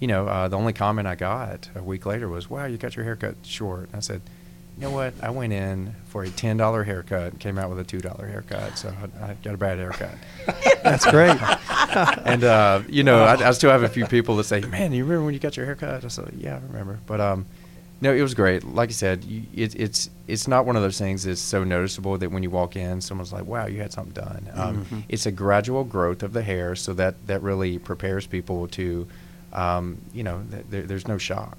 you 0.00 0.06
know, 0.06 0.28
uh, 0.28 0.46
the 0.46 0.56
only 0.56 0.72
comment 0.72 1.08
I 1.08 1.16
got 1.16 1.68
a 1.74 1.82
week 1.82 2.06
later 2.06 2.28
was, 2.28 2.48
"Wow, 2.48 2.66
you 2.66 2.78
got 2.78 2.94
your 2.96 3.04
hair 3.04 3.16
cut 3.16 3.34
short." 3.42 3.90
I 3.92 3.98
said, 4.00 4.22
"You 4.78 4.88
know 4.88 4.90
what? 4.94 5.12
I 5.22 5.30
went 5.30 5.52
in 5.52 5.94
for 6.06 6.22
a 6.22 6.30
ten 6.30 6.56
dollar 6.56 6.84
haircut, 6.84 7.32
and 7.32 7.40
came 7.40 7.58
out 7.58 7.68
with 7.70 7.78
a 7.80 7.84
two 7.84 8.00
dollar 8.00 8.26
haircut, 8.26 8.78
so 8.78 8.92
I, 9.20 9.30
I 9.30 9.34
got 9.42 9.54
a 9.54 9.58
bad 9.58 9.78
haircut." 9.78 10.14
That's 10.82 11.04
great. 11.10 11.36
and 12.24 12.44
uh, 12.44 12.82
you 12.88 13.02
know, 13.02 13.24
I, 13.24 13.48
I 13.48 13.50
still 13.52 13.70
have 13.70 13.82
a 13.82 13.88
few 13.88 14.06
people 14.06 14.36
that 14.36 14.44
say, 14.44 14.60
"Man, 14.60 14.92
you 14.92 15.04
remember 15.04 15.24
when 15.24 15.34
you 15.34 15.40
got 15.40 15.56
your 15.56 15.66
haircut?" 15.66 16.04
I 16.04 16.08
said, 16.08 16.32
"Yeah, 16.38 16.56
I 16.56 16.60
remember." 16.66 16.98
But 17.06 17.20
um, 17.20 17.46
no, 18.00 18.12
it 18.14 18.22
was 18.22 18.34
great. 18.34 18.62
Like 18.62 18.90
I 18.90 18.92
said, 18.92 19.24
you, 19.24 19.42
it, 19.54 19.74
it's 19.74 20.10
it's 20.28 20.46
not 20.46 20.64
one 20.66 20.76
of 20.76 20.82
those 20.82 20.98
things 20.98 21.24
that's 21.24 21.40
so 21.40 21.64
noticeable 21.64 22.16
that 22.18 22.30
when 22.30 22.42
you 22.44 22.50
walk 22.50 22.76
in, 22.76 23.00
someone's 23.00 23.32
like, 23.32 23.46
"Wow, 23.46 23.66
you 23.66 23.80
had 23.80 23.92
something 23.92 24.12
done." 24.12 24.48
Um, 24.54 24.84
Mhm. 24.84 25.02
It's 25.08 25.26
a 25.26 25.32
gradual 25.32 25.82
growth 25.84 26.22
of 26.22 26.32
the 26.32 26.42
hair, 26.42 26.76
so 26.76 26.92
that 26.94 27.26
that 27.26 27.42
really 27.42 27.78
prepares 27.78 28.26
people 28.28 28.68
to, 28.68 29.08
um, 29.52 29.98
you 30.14 30.22
know, 30.22 30.42
th- 30.50 30.64
there, 30.70 30.82
there's 30.82 31.08
no 31.08 31.18
shock. 31.18 31.58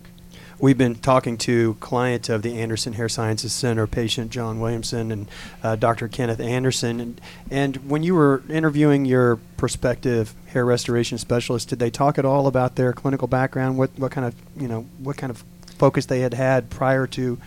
We've 0.61 0.77
been 0.77 0.95
talking 0.95 1.37
to 1.39 1.75
client 1.75 2.27
of 2.27 2.41
the 2.41 2.59
Anderson 2.59 2.93
Hair 2.93 3.07
Sciences 3.09 3.53
Center, 3.53 3.87
patient 3.87 4.29
John 4.29 4.59
Williamson 4.59 5.09
and 5.09 5.27
uh, 5.63 5.77
Dr. 5.77 6.09
Kenneth 6.09 6.41
Anderson. 6.41 6.99
And, 6.99 7.21
and 7.49 7.89
when 7.89 8.03
you 8.03 8.13
were 8.13 8.43
interviewing 8.49 9.05
your 9.05 9.37
prospective 9.55 10.33
hair 10.47 10.65
restoration 10.65 11.17
specialist, 11.17 11.69
did 11.69 11.79
they 11.79 11.89
talk 11.89 12.17
at 12.17 12.25
all 12.25 12.45
about 12.45 12.75
their 12.75 12.91
clinical 12.91 13.27
background? 13.27 13.77
What, 13.77 13.91
what 13.97 14.11
kind 14.11 14.27
of 14.27 14.35
you 14.61 14.67
know 14.67 14.81
what 14.97 15.15
kind 15.15 15.31
of 15.31 15.45
focus 15.77 16.07
they 16.07 16.19
had 16.19 16.33
had 16.33 16.69
prior 16.69 17.07
to 17.07 17.37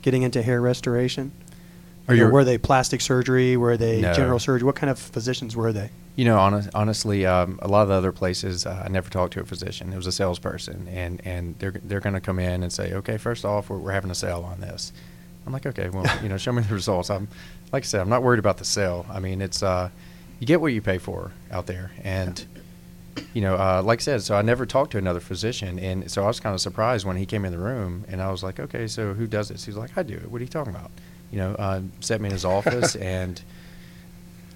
getting 0.00 0.22
into 0.22 0.40
hair 0.40 0.60
restoration? 0.62 1.30
Are 2.08 2.14
You 2.14 2.24
know, 2.24 2.30
were 2.30 2.44
they 2.44 2.56
plastic 2.56 3.02
surgery? 3.02 3.54
Were 3.56 3.76
they 3.76 4.00
No. 4.00 4.14
general 4.14 4.38
surgery? 4.38 4.64
What 4.64 4.76
kind 4.76 4.90
of 4.90 4.98
physicians 4.98 5.54
were 5.54 5.72
they? 5.72 5.90
You 6.14 6.26
know, 6.26 6.38
honest, 6.38 6.68
honestly, 6.74 7.24
um, 7.24 7.58
a 7.62 7.68
lot 7.68 7.82
of 7.82 7.88
the 7.88 7.94
other 7.94 8.12
places, 8.12 8.66
uh, 8.66 8.82
I 8.84 8.88
never 8.88 9.08
talked 9.08 9.32
to 9.32 9.40
a 9.40 9.44
physician. 9.44 9.92
It 9.92 9.96
was 9.96 10.06
a 10.06 10.12
salesperson, 10.12 10.86
and, 10.88 11.22
and 11.24 11.58
they're 11.58 11.72
they're 11.84 12.00
going 12.00 12.14
to 12.14 12.20
come 12.20 12.38
in 12.38 12.62
and 12.62 12.70
say, 12.70 12.92
okay, 12.92 13.16
first 13.16 13.46
off, 13.46 13.70
we're, 13.70 13.78
we're 13.78 13.92
having 13.92 14.10
a 14.10 14.14
sale 14.14 14.42
on 14.42 14.60
this. 14.60 14.92
I'm 15.46 15.52
like, 15.52 15.64
okay, 15.64 15.88
well, 15.88 16.04
you 16.22 16.28
know, 16.28 16.36
show 16.36 16.52
me 16.52 16.62
the 16.62 16.74
results. 16.74 17.08
I'm 17.08 17.28
like 17.72 17.84
I 17.84 17.86
said, 17.86 18.02
I'm 18.02 18.10
not 18.10 18.22
worried 18.22 18.38
about 18.38 18.58
the 18.58 18.64
sale. 18.64 19.06
I 19.10 19.20
mean, 19.20 19.40
it's 19.40 19.62
uh, 19.62 19.88
you 20.38 20.46
get 20.46 20.60
what 20.60 20.74
you 20.74 20.82
pay 20.82 20.98
for 20.98 21.32
out 21.50 21.66
there, 21.66 21.92
and 22.04 22.44
you 23.32 23.40
know, 23.40 23.54
uh, 23.54 23.82
like 23.82 24.00
I 24.00 24.02
said, 24.02 24.22
so 24.22 24.36
I 24.36 24.42
never 24.42 24.66
talked 24.66 24.92
to 24.92 24.98
another 24.98 25.20
physician, 25.20 25.78
and 25.78 26.10
so 26.10 26.24
I 26.24 26.26
was 26.26 26.40
kind 26.40 26.54
of 26.54 26.60
surprised 26.60 27.06
when 27.06 27.16
he 27.16 27.26
came 27.26 27.44
in 27.44 27.52
the 27.52 27.58
room, 27.58 28.04
and 28.08 28.20
I 28.20 28.30
was 28.30 28.42
like, 28.42 28.60
okay, 28.60 28.86
so 28.86 29.14
who 29.14 29.26
does 29.26 29.48
this? 29.48 29.64
He's 29.64 29.76
like, 29.76 29.96
I 29.96 30.02
do 30.02 30.14
it. 30.14 30.30
What 30.30 30.40
are 30.40 30.44
you 30.44 30.50
talking 30.50 30.74
about? 30.74 30.90
You 31.30 31.38
know, 31.38 31.54
uh, 31.54 31.80
set 32.00 32.20
me 32.20 32.26
in 32.26 32.32
his 32.32 32.44
office 32.44 32.96
and 32.96 33.40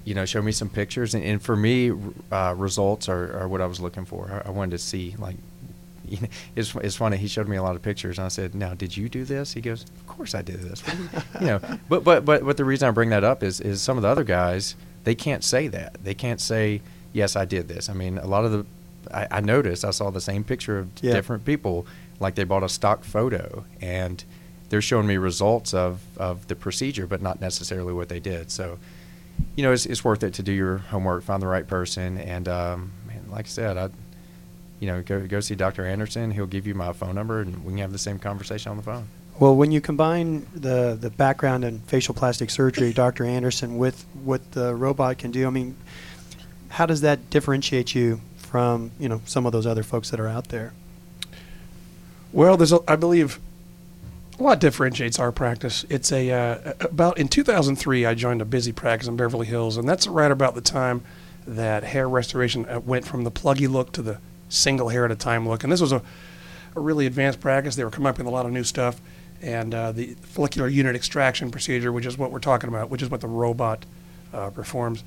you 0.06 0.14
know, 0.14 0.24
show 0.24 0.40
me 0.40 0.52
some 0.52 0.70
pictures. 0.70 1.14
And, 1.14 1.22
and 1.24 1.42
for 1.42 1.56
me, 1.56 1.92
uh, 2.32 2.54
results 2.56 3.08
are, 3.10 3.38
are 3.40 3.48
what 3.48 3.60
I 3.60 3.66
was 3.66 3.80
looking 3.80 4.06
for. 4.06 4.30
I, 4.44 4.48
I 4.48 4.50
wanted 4.52 4.70
to 4.70 4.78
see, 4.78 5.14
like, 5.18 5.36
you 6.08 6.18
know, 6.20 6.28
it's, 6.54 6.74
it's 6.76 6.94
funny. 6.96 7.16
He 7.18 7.26
showed 7.28 7.48
me 7.48 7.56
a 7.56 7.62
lot 7.62 7.74
of 7.76 7.82
pictures, 7.82 8.16
and 8.18 8.24
I 8.24 8.28
said, 8.28 8.54
"Now, 8.54 8.72
did 8.74 8.96
you 8.96 9.08
do 9.08 9.24
this?" 9.24 9.52
He 9.52 9.60
goes, 9.60 9.82
"Of 9.82 10.06
course 10.06 10.34
I 10.34 10.40
did 10.42 10.60
this." 10.62 10.82
You, 11.40 11.46
know, 11.48 11.60
but 11.90 12.02
but 12.04 12.24
but 12.24 12.44
but 12.46 12.56
the 12.56 12.64
reason 12.64 12.88
I 12.88 12.92
bring 12.92 13.10
that 13.10 13.24
up 13.24 13.42
is 13.42 13.60
is 13.60 13.82
some 13.82 13.96
of 13.98 14.02
the 14.02 14.08
other 14.08 14.24
guys 14.24 14.74
they 15.04 15.14
can't 15.14 15.44
say 15.44 15.68
that. 15.68 15.96
They 16.02 16.14
can't 16.14 16.40
say, 16.40 16.80
"Yes, 17.12 17.34
I 17.36 17.44
did 17.44 17.66
this." 17.68 17.88
I 17.90 17.92
mean, 17.92 18.16
a 18.18 18.26
lot 18.26 18.44
of 18.44 18.52
the 18.52 18.64
I, 19.12 19.26
I 19.38 19.40
noticed 19.40 19.84
I 19.84 19.90
saw 19.90 20.10
the 20.10 20.20
same 20.20 20.44
picture 20.44 20.78
of 20.78 20.88
Yeah. 21.02 21.12
different 21.12 21.44
people, 21.44 21.86
like 22.20 22.36
they 22.36 22.44
bought 22.44 22.62
a 22.62 22.68
stock 22.68 23.02
photo, 23.04 23.64
and 23.80 24.22
they're 24.68 24.80
showing 24.82 25.06
me 25.08 25.16
results 25.16 25.74
of 25.74 26.00
of 26.16 26.46
the 26.46 26.54
procedure, 26.56 27.06
but 27.08 27.20
not 27.20 27.40
necessarily 27.40 27.92
what 27.92 28.08
they 28.08 28.20
did. 28.20 28.50
So 28.52 28.78
you 29.54 29.62
know, 29.62 29.72
it's, 29.72 29.86
it's 29.86 30.04
worth 30.04 30.22
it 30.22 30.34
to 30.34 30.42
do 30.42 30.52
your 30.52 30.78
homework, 30.78 31.22
find 31.22 31.42
the 31.42 31.46
right 31.46 31.66
person, 31.66 32.18
and 32.18 32.48
um, 32.48 32.92
man, 33.06 33.24
like 33.30 33.46
I 33.46 33.48
said, 33.48 33.76
I, 33.76 33.90
you 34.80 34.86
know, 34.86 35.02
go 35.02 35.26
go 35.26 35.40
see 35.40 35.54
Dr. 35.54 35.86
Anderson. 35.86 36.30
He'll 36.30 36.46
give 36.46 36.66
you 36.66 36.74
my 36.74 36.92
phone 36.92 37.14
number, 37.14 37.40
and 37.40 37.64
we 37.64 37.72
can 37.72 37.78
have 37.78 37.92
the 37.92 37.98
same 37.98 38.18
conversation 38.18 38.70
on 38.70 38.76
the 38.76 38.82
phone. 38.82 39.08
Well, 39.38 39.54
when 39.54 39.70
you 39.72 39.80
combine 39.80 40.46
the 40.54 40.96
the 41.00 41.10
background 41.10 41.64
in 41.64 41.80
facial 41.80 42.14
plastic 42.14 42.50
surgery, 42.50 42.92
Dr. 42.94 43.24
Anderson, 43.24 43.78
with 43.78 44.04
what 44.24 44.52
the 44.52 44.74
robot 44.74 45.18
can 45.18 45.30
do, 45.30 45.46
I 45.46 45.50
mean, 45.50 45.76
how 46.68 46.86
does 46.86 47.00
that 47.02 47.30
differentiate 47.30 47.94
you 47.94 48.20
from 48.36 48.90
you 48.98 49.08
know 49.08 49.22
some 49.24 49.46
of 49.46 49.52
those 49.52 49.66
other 49.66 49.82
folks 49.82 50.10
that 50.10 50.20
are 50.20 50.28
out 50.28 50.48
there? 50.48 50.72
Well, 52.32 52.58
there's, 52.58 52.72
a, 52.72 52.80
I 52.86 52.96
believe, 52.96 53.40
lot 54.42 54.60
differentiates 54.60 55.18
our 55.18 55.32
practice. 55.32 55.84
It's 55.88 56.12
a 56.12 56.30
uh, 56.30 56.72
about 56.80 57.18
in 57.18 57.28
2003, 57.28 58.04
I 58.04 58.14
joined 58.14 58.42
a 58.42 58.44
busy 58.44 58.72
practice 58.72 59.08
in 59.08 59.16
Beverly 59.16 59.46
Hills, 59.46 59.76
and 59.76 59.88
that's 59.88 60.06
right 60.06 60.30
about 60.30 60.54
the 60.54 60.60
time 60.60 61.02
that 61.46 61.84
hair 61.84 62.08
restoration 62.08 62.66
uh, 62.68 62.80
went 62.80 63.06
from 63.06 63.24
the 63.24 63.30
pluggy 63.30 63.68
look 63.68 63.92
to 63.92 64.02
the 64.02 64.18
single 64.48 64.88
hair 64.88 65.04
at 65.04 65.10
a 65.10 65.16
time 65.16 65.48
look. 65.48 65.62
And 65.62 65.72
this 65.72 65.80
was 65.80 65.92
a, 65.92 66.02
a 66.74 66.80
really 66.80 67.06
advanced 67.06 67.40
practice. 67.40 67.76
They 67.76 67.84
were 67.84 67.90
coming 67.90 68.08
up 68.08 68.18
with 68.18 68.26
a 68.26 68.30
lot 68.30 68.46
of 68.46 68.52
new 68.52 68.64
stuff, 68.64 69.00
and 69.40 69.74
uh, 69.74 69.92
the 69.92 70.14
follicular 70.22 70.68
unit 70.68 70.96
extraction 70.96 71.50
procedure, 71.50 71.92
which 71.92 72.06
is 72.06 72.18
what 72.18 72.30
we're 72.30 72.38
talking 72.38 72.68
about, 72.68 72.90
which 72.90 73.02
is 73.02 73.10
what 73.10 73.20
the 73.20 73.28
robot 73.28 73.86
uh, 74.32 74.50
performs. 74.50 75.04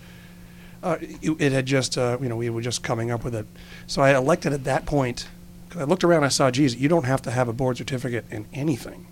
Uh, 0.81 0.97
it, 1.01 1.41
it 1.41 1.51
had 1.51 1.65
just, 1.65 1.97
uh, 1.97 2.17
you 2.21 2.29
know, 2.29 2.37
we 2.37 2.49
were 2.49 2.61
just 2.61 2.83
coming 2.83 3.11
up 3.11 3.23
with 3.23 3.35
it. 3.35 3.45
So 3.85 4.01
I 4.01 4.15
elected 4.15 4.53
at 4.53 4.63
that 4.63 4.85
point, 4.85 5.27
because 5.67 5.81
I 5.81 5.85
looked 5.85 6.05
around, 6.05 6.23
I 6.23 6.29
saw, 6.29 6.49
geez, 6.49 6.75
you 6.75 6.87
don't 6.87 7.05
have 7.05 7.21
to 7.23 7.31
have 7.31 7.49
a 7.49 7.53
board 7.53 7.77
certificate 7.77 8.25
in 8.31 8.47
anything. 8.53 9.05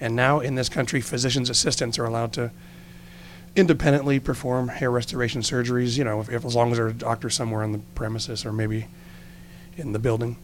And 0.00 0.16
now 0.16 0.40
in 0.40 0.54
this 0.54 0.68
country, 0.68 1.00
physician's 1.00 1.50
assistants 1.50 1.98
are 1.98 2.04
allowed 2.04 2.32
to 2.34 2.50
independently 3.56 4.20
perform 4.20 4.68
hair 4.68 4.90
restoration 4.90 5.42
surgeries, 5.42 5.98
you 5.98 6.04
know, 6.04 6.20
if, 6.20 6.30
if, 6.30 6.44
as 6.44 6.54
long 6.54 6.70
as 6.70 6.78
there's 6.78 6.92
a 6.92 6.96
doctor 6.96 7.28
somewhere 7.28 7.62
on 7.62 7.72
the 7.72 7.80
premises 7.94 8.46
or 8.46 8.52
maybe 8.52 8.86
in 9.76 9.92
the 9.92 9.98
building. 9.98 10.36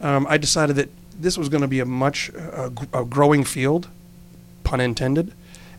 Um, 0.00 0.26
I 0.28 0.38
decided 0.38 0.76
that 0.76 0.90
this 1.18 1.38
was 1.38 1.48
going 1.48 1.62
to 1.62 1.68
be 1.68 1.80
a 1.80 1.84
much 1.84 2.30
uh, 2.34 2.70
a 2.92 3.04
growing 3.04 3.44
field, 3.44 3.88
pun 4.64 4.80
intended, 4.80 5.32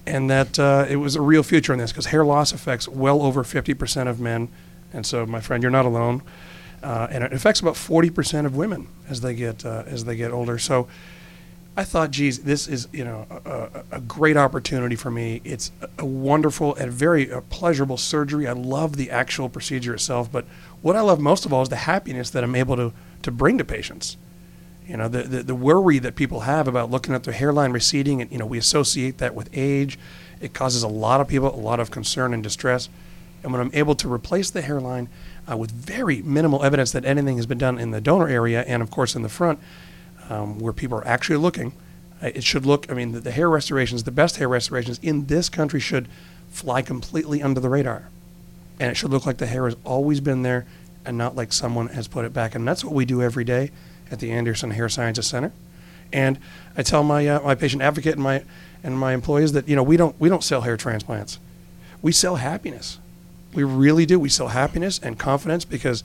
and 0.06 0.30
that 0.30 0.60
uh, 0.60 0.86
it 0.90 0.98
was 0.98 1.16
a 1.16 1.22
real 1.22 1.44
future 1.44 1.74
in 1.74 1.80
this 1.80 1.92
because 1.92 2.08
hair 2.08 2.26
loss 2.26 2.52
affects 2.52 2.88
well 2.88 3.22
over 3.22 3.44
50% 3.44 4.08
of 4.08 4.20
men. 4.20 4.50
And 4.92 5.06
so, 5.06 5.26
my 5.26 5.40
friend, 5.40 5.62
you're 5.64 5.72
not 5.72 5.86
alone. 5.86 6.22
Uh, 6.82 7.08
and 7.12 7.24
it 7.24 7.34
affects 7.34 7.60
about 7.60 7.76
40% 7.76 8.46
of 8.46 8.56
women 8.56 8.88
as 9.10 9.22
they 9.22 9.36
get 9.36 9.66
uh, 9.66 9.84
as 9.86 10.06
they 10.06 10.16
get 10.16 10.32
older. 10.32 10.58
So, 10.58 10.88
I 11.80 11.86
thought, 11.86 12.12
geez, 12.12 12.40
this 12.40 12.68
is 12.68 12.90
you 12.92 13.06
know 13.06 13.26
a, 13.46 13.84
a, 13.94 14.02
great 14.02 14.36
opportunity 14.36 14.98
for 14.98 15.10
me. 15.10 15.40
It's 15.46 15.72
a, 15.80 15.88
a 16.00 16.06
wonderful 16.06 16.76
and 16.76 16.92
very 16.92 17.32
uh, 17.32 17.40
pleasurable 17.50 17.96
surgery. 17.96 18.50
I 18.50 18.52
love 18.52 18.98
the 18.98 19.10
actual 19.10 19.48
procedure 19.48 19.94
itself, 19.94 20.30
but 20.30 20.44
what 20.82 20.98
I 20.98 21.00
love 21.00 21.22
most 21.22 21.46
of 21.46 21.54
all 21.54 21.62
is 21.62 21.70
the 21.70 21.78
happiness 21.78 22.32
that 22.32 22.44
I'm 22.44 22.54
able 22.54 22.76
to 22.76 22.92
to 23.22 23.32
bring 23.32 23.58
to 23.60 23.64
patients. 23.64 24.18
You 24.90 24.98
know, 24.98 25.08
the, 25.08 25.24
the, 25.24 25.44
the 25.44 25.56
worry 25.56 26.00
that 26.00 26.18
people 26.18 26.42
have 26.42 26.68
about 26.68 26.92
looking 26.92 27.16
at 27.16 27.24
their 27.24 27.34
hairline 27.34 27.72
receding, 27.72 28.22
and 28.22 28.30
you 28.30 28.40
know, 28.40 28.46
we 28.46 28.58
associate 28.58 29.20
that 29.20 29.34
with 29.34 29.50
age. 29.54 29.98
It 30.42 30.54
causes 30.54 30.84
a 30.84 30.90
lot 30.90 31.22
of 31.22 31.30
people 31.30 31.56
a 31.56 31.56
lot 31.56 31.80
of 31.80 31.92
concern 31.92 32.34
and 32.34 32.44
distress. 32.44 32.90
And 33.42 33.54
when 33.54 33.62
I'm 33.62 33.72
able 33.74 33.96
to 33.96 34.12
replace 34.12 34.50
the 34.50 34.64
hairline 34.64 35.08
uh, 35.50 35.56
with 35.56 35.72
very 35.72 36.22
minimal 36.24 36.62
evidence 36.62 36.92
that 36.92 37.06
anything 37.06 37.38
has 37.38 37.46
been 37.46 37.58
done 37.58 37.80
in 37.80 37.92
the 37.92 38.02
donor 38.02 38.28
area 38.28 38.66
and, 38.68 38.82
of 38.82 38.92
course, 38.92 39.16
in 39.16 39.22
the 39.22 39.30
front, 39.30 39.60
um, 40.30 40.60
where 40.60 40.74
people 40.74 40.98
are 40.98 41.08
actually 41.08 41.38
looking, 41.38 41.74
uh, 42.22 42.28
it 42.28 42.44
should 42.44 42.66
look. 42.66 42.90
I 42.92 42.94
mean, 42.94 43.12
the, 43.12 43.20
the 43.20 43.32
hair 43.32 43.50
restorations, 43.50 44.04
the 44.04 44.12
best 44.12 44.38
hair 44.38 44.48
restorations 44.48 45.00
in 45.02 45.26
this 45.26 45.50
country, 45.50 45.80
should 45.80 46.08
fly 46.50 46.82
completely 46.82 47.42
under 47.42 47.60
the 47.60 47.70
radar, 47.70 48.10
and 48.80 48.92
it 48.92 48.96
should 48.96 49.12
look 49.12 49.26
like 49.26 49.38
the 49.38 49.48
hair 49.48 49.66
has 49.66 49.76
always 49.84 50.20
been 50.20 50.44
there, 50.44 50.66
and 51.06 51.18
not 51.18 51.36
like 51.36 51.52
someone 51.52 51.88
has 51.90 52.08
put 52.08 52.26
it 52.26 52.34
back. 52.34 52.56
And 52.56 52.68
that's 52.68 52.84
what 52.84 52.94
we 52.94 53.06
do 53.06 53.22
every 53.22 53.44
day 53.44 53.72
at 54.12 54.20
the 54.20 54.32
Anderson 54.32 54.72
Hair 54.72 54.90
Sciences 54.90 55.28
Center. 55.28 55.52
And 56.12 56.40
I 56.76 56.84
tell 56.84 57.04
my 57.04 57.28
uh, 57.28 57.42
my 57.42 57.56
patient 57.56 57.82
advocate 57.82 58.14
and 58.14 58.24
my 58.24 58.44
and 58.84 58.98
my 58.98 59.14
employees 59.14 59.52
that 59.54 59.68
you 59.68 59.76
know 59.76 59.84
we 59.84 59.98
don't 59.98 60.20
we 60.20 60.30
don't 60.30 60.44
sell 60.44 60.62
hair 60.62 60.78
transplants, 60.78 61.40
we 62.02 62.12
sell 62.12 62.38
happiness. 62.38 63.00
We 63.54 63.64
really 63.64 64.06
do. 64.06 64.20
We 64.20 64.30
sell 64.30 64.50
happiness 64.50 65.00
and 65.00 65.18
confidence 65.18 65.66
because, 65.66 66.04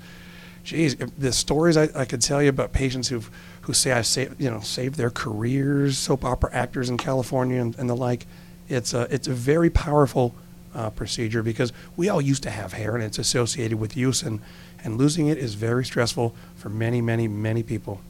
geez, 0.65 0.97
the 0.97 1.33
stories 1.33 1.77
I, 1.77 1.89
I 1.95 2.05
could 2.05 2.21
tell 2.23 2.43
you 2.43 2.49
about 2.49 2.73
patients 2.73 3.09
who've 3.09 3.31
who 3.63 3.73
say 3.73 3.93
I 3.93 4.03
saved 4.03 4.41
you 4.41 4.51
know 4.51 4.61
saved 4.61 4.97
their 4.97 5.11
careers, 5.11 5.97
soap 5.99 6.25
opera 6.25 6.51
actors 6.53 6.89
in 6.91 6.97
California 6.99 7.61
and, 7.61 7.77
and 7.79 7.89
the 7.89 7.95
like. 7.97 8.27
It's 8.69 8.95
a 8.95 9.03
it's 9.15 9.29
a 9.29 9.33
very 9.35 9.71
powerful 9.71 10.35
uh, 10.75 10.91
procedure 10.91 11.43
because 11.43 11.73
we 11.97 12.09
all 12.09 12.21
used 12.21 12.43
to 12.45 12.51
have 12.51 12.73
hair 12.73 12.95
and 12.95 13.05
it's 13.05 13.19
associated 13.19 13.79
with 13.79 13.97
use 13.97 14.23
and 14.23 14.41
and 14.83 14.99
losing 14.99 15.29
it 15.29 15.39
is 15.39 15.55
very 15.55 15.85
stressful 15.85 16.35
for 16.57 16.69
many 16.69 17.01
many 17.01 17.29
many 17.29 17.63
people. 17.63 18.01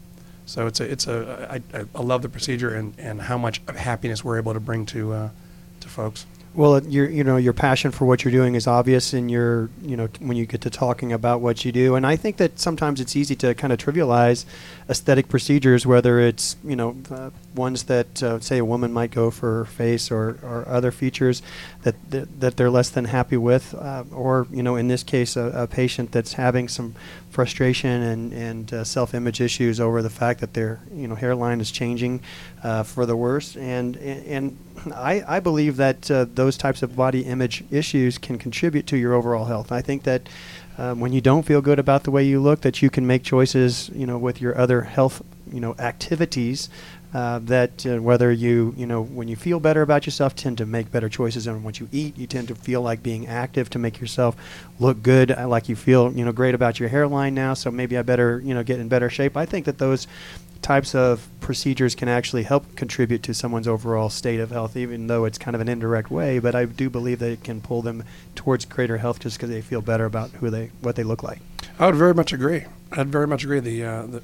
So 0.47 0.67
it's 0.67 0.81
a 0.81 0.85
it's 0.91 1.07
a 1.07 1.49
I, 1.51 1.79
I- 1.79 1.85
I 1.95 2.03
love 2.03 2.23
the 2.23 2.29
procedure 2.29 2.75
and, 2.75 2.95
and 2.99 3.23
how 3.23 3.37
much 3.39 3.61
happiness 3.77 4.23
we're 4.25 4.39
able 4.39 4.55
to 4.55 4.61
bring 4.61 4.87
to 4.87 5.13
uh, 5.13 5.29
to 5.81 5.89
folks. 5.89 6.27
Well, 6.55 6.85
your 6.85 7.11
you 7.11 7.25
know 7.25 7.37
your 7.37 7.53
passion 7.53 7.91
for 7.91 8.05
what 8.05 8.25
you're 8.25 8.31
doing 8.31 8.55
is 8.55 8.69
obvious 8.69 9.13
in 9.13 9.29
your 9.29 9.71
you 9.83 9.97
know 9.97 10.09
when 10.21 10.37
you 10.37 10.47
get 10.47 10.61
to 10.61 10.71
talking 10.71 11.13
about 11.13 11.41
what 11.41 11.65
you 11.65 11.73
do, 11.73 11.97
and 11.97 12.07
I 12.07 12.15
think 12.15 12.37
that 12.37 12.61
sometimes 12.61 13.01
it's 13.01 13.17
easy 13.17 13.35
to 13.37 13.55
kind 13.55 13.73
of 13.73 13.81
trivialize 13.81 14.45
aesthetic 14.89 15.29
procedures, 15.29 15.85
whether 15.85 16.21
it's 16.21 16.55
you 16.63 16.77
know 16.77 16.97
uh, 17.11 17.31
ones 17.55 17.85
that 17.85 18.23
uh, 18.23 18.41
say 18.41 18.59
a 18.59 18.65
woman 18.65 18.93
might 18.93 19.11
go 19.11 19.31
for 19.31 19.59
her 19.59 19.65
face 19.65 20.11
or, 20.11 20.39
or 20.43 20.65
other 20.69 20.91
features 20.91 21.43
that, 21.83 21.95
that 22.11 22.57
they're 22.57 22.71
less 22.71 22.91
than 22.91 23.07
happy 23.07 23.37
with, 23.37 23.75
uh, 23.75 24.05
or 24.13 24.47
you 24.51 24.63
know 24.63 24.77
in 24.77 24.89
this 24.89 25.03
case 25.03 25.37
a, 25.37 25.51
a 25.55 25.67
patient 25.67 26.13
that's 26.13 26.35
having 26.35 26.69
some 26.69 26.95
frustration 27.31 28.03
and 28.03 28.33
and 28.33 28.73
uh, 28.73 28.85
self-image 28.85 29.41
issues 29.41 29.81
over 29.81 30.03
the 30.03 30.11
fact 30.11 30.41
that 30.41 30.55
their 30.55 30.81
you 30.93 31.09
know 31.09 31.15
hairline 31.15 31.61
is 31.61 31.71
changing 31.71 32.21
uh, 32.63 32.83
for 32.83 33.07
the 33.07 33.17
worse, 33.17 33.57
and 33.57 33.97
and 33.97 34.57
I, 34.95 35.23
I 35.27 35.41
believe 35.41 35.77
that 35.77 36.11
uh, 36.11 36.27
those 36.33 36.57
types 36.57 36.83
of 36.83 36.97
body 36.97 37.23
image 37.23 37.65
issues 37.71 38.19
can 38.19 38.39
contribute 38.39 38.87
to 38.89 38.97
your 38.97 39.15
overall 39.15 39.47
health. 39.47 39.73
I 39.73 39.83
think 39.83 40.05
that 40.05 40.29
um, 40.77 40.99
when 41.01 41.13
you 41.13 41.21
don't 41.21 41.45
feel 41.45 41.61
good 41.61 41.79
about 41.79 42.03
the 42.03 42.11
way 42.11 42.25
you 42.25 42.41
look, 42.41 42.63
that 42.63 42.83
you 42.83 42.91
can 42.91 43.07
make 43.07 43.23
choices, 43.23 43.91
you 43.95 44.07
know, 44.07 44.19
with 44.19 44.41
your 44.41 44.59
other 44.59 44.83
health, 44.83 45.23
you 45.53 45.61
know, 45.61 45.75
activities. 45.79 46.69
Uh, 47.14 47.38
that 47.38 47.87
uh, 47.87 48.02
whether 48.02 48.33
you, 48.33 48.75
you 48.76 48.87
know, 48.87 49.00
when 49.00 49.28
you 49.28 49.37
feel 49.37 49.61
better 49.61 49.83
about 49.83 50.04
yourself, 50.04 50.35
tend 50.35 50.59
to 50.59 50.66
make 50.66 50.90
better 50.90 51.09
choices 51.09 51.47
on 51.47 51.62
what 51.62 51.78
you 51.78 51.88
eat. 51.92 52.18
You 52.18 52.26
tend 52.26 52.49
to 52.49 52.56
feel 52.56 52.83
like 52.83 53.04
being 53.04 53.28
active 53.28 53.71
to 53.71 53.78
make 53.78 54.00
yourself 54.00 54.35
look 54.80 55.00
good, 55.00 55.30
uh, 55.30 55.47
like 55.47 55.68
you 55.68 55.76
feel, 55.76 56.12
you 56.12 56.25
know, 56.25 56.33
great 56.33 56.56
about 56.56 56.80
your 56.80 56.88
hairline 56.88 57.33
now. 57.33 57.54
So 57.54 57.71
maybe 57.71 57.97
I 57.97 58.02
better, 58.02 58.40
you 58.44 58.52
know, 58.52 58.64
get 58.64 58.80
in 58.80 58.88
better 58.88 59.09
shape. 59.09 59.37
I 59.37 59.47
think 59.47 59.64
that 59.66 59.78
those 59.78 60.09
types 60.61 60.92
of 60.94 61.28
procedures 61.40 61.94
can 61.94 62.09
actually 62.09 62.42
help 62.42 62.75
contribute 62.75 63.23
to 63.23 63.35
someone's 63.35 63.68
overall 63.68 64.11
state 64.11 64.40
of 64.40 64.50
health, 64.50 64.76
even 64.76 65.06
though 65.06 65.25
it's 65.25 65.38
kind 65.38 65.54
of 65.54 65.61
an 65.61 65.68
indirect 65.68 66.11
way. 66.11 66.40
But 66.40 66.56
I 66.56 66.64
do 66.64 66.90
believe 66.90 67.21
that 67.21 67.30
it 67.30 67.44
can 67.44 67.61
pull 67.61 67.80
them 67.80 68.02
towards 68.35 68.64
greater 68.64 68.99
health 68.99 69.21
just 69.21 69.37
because 69.37 69.50
they 69.50 69.61
feel 69.61 69.83
better 69.83 70.06
about 70.06 70.30
who 70.30 70.50
they, 70.50 70.73
what 70.80 70.97
they 70.97 71.04
look 71.04 71.23
like. 71.23 71.38
I 71.78 71.87
would 71.87 71.94
very 71.94 72.14
much 72.14 72.33
agree. 72.33 72.64
I'd 72.90 73.09
very 73.09 73.28
much 73.28 73.44
agree. 73.44 73.61
The, 73.61 73.85
uh, 73.85 74.06
the 74.06 74.23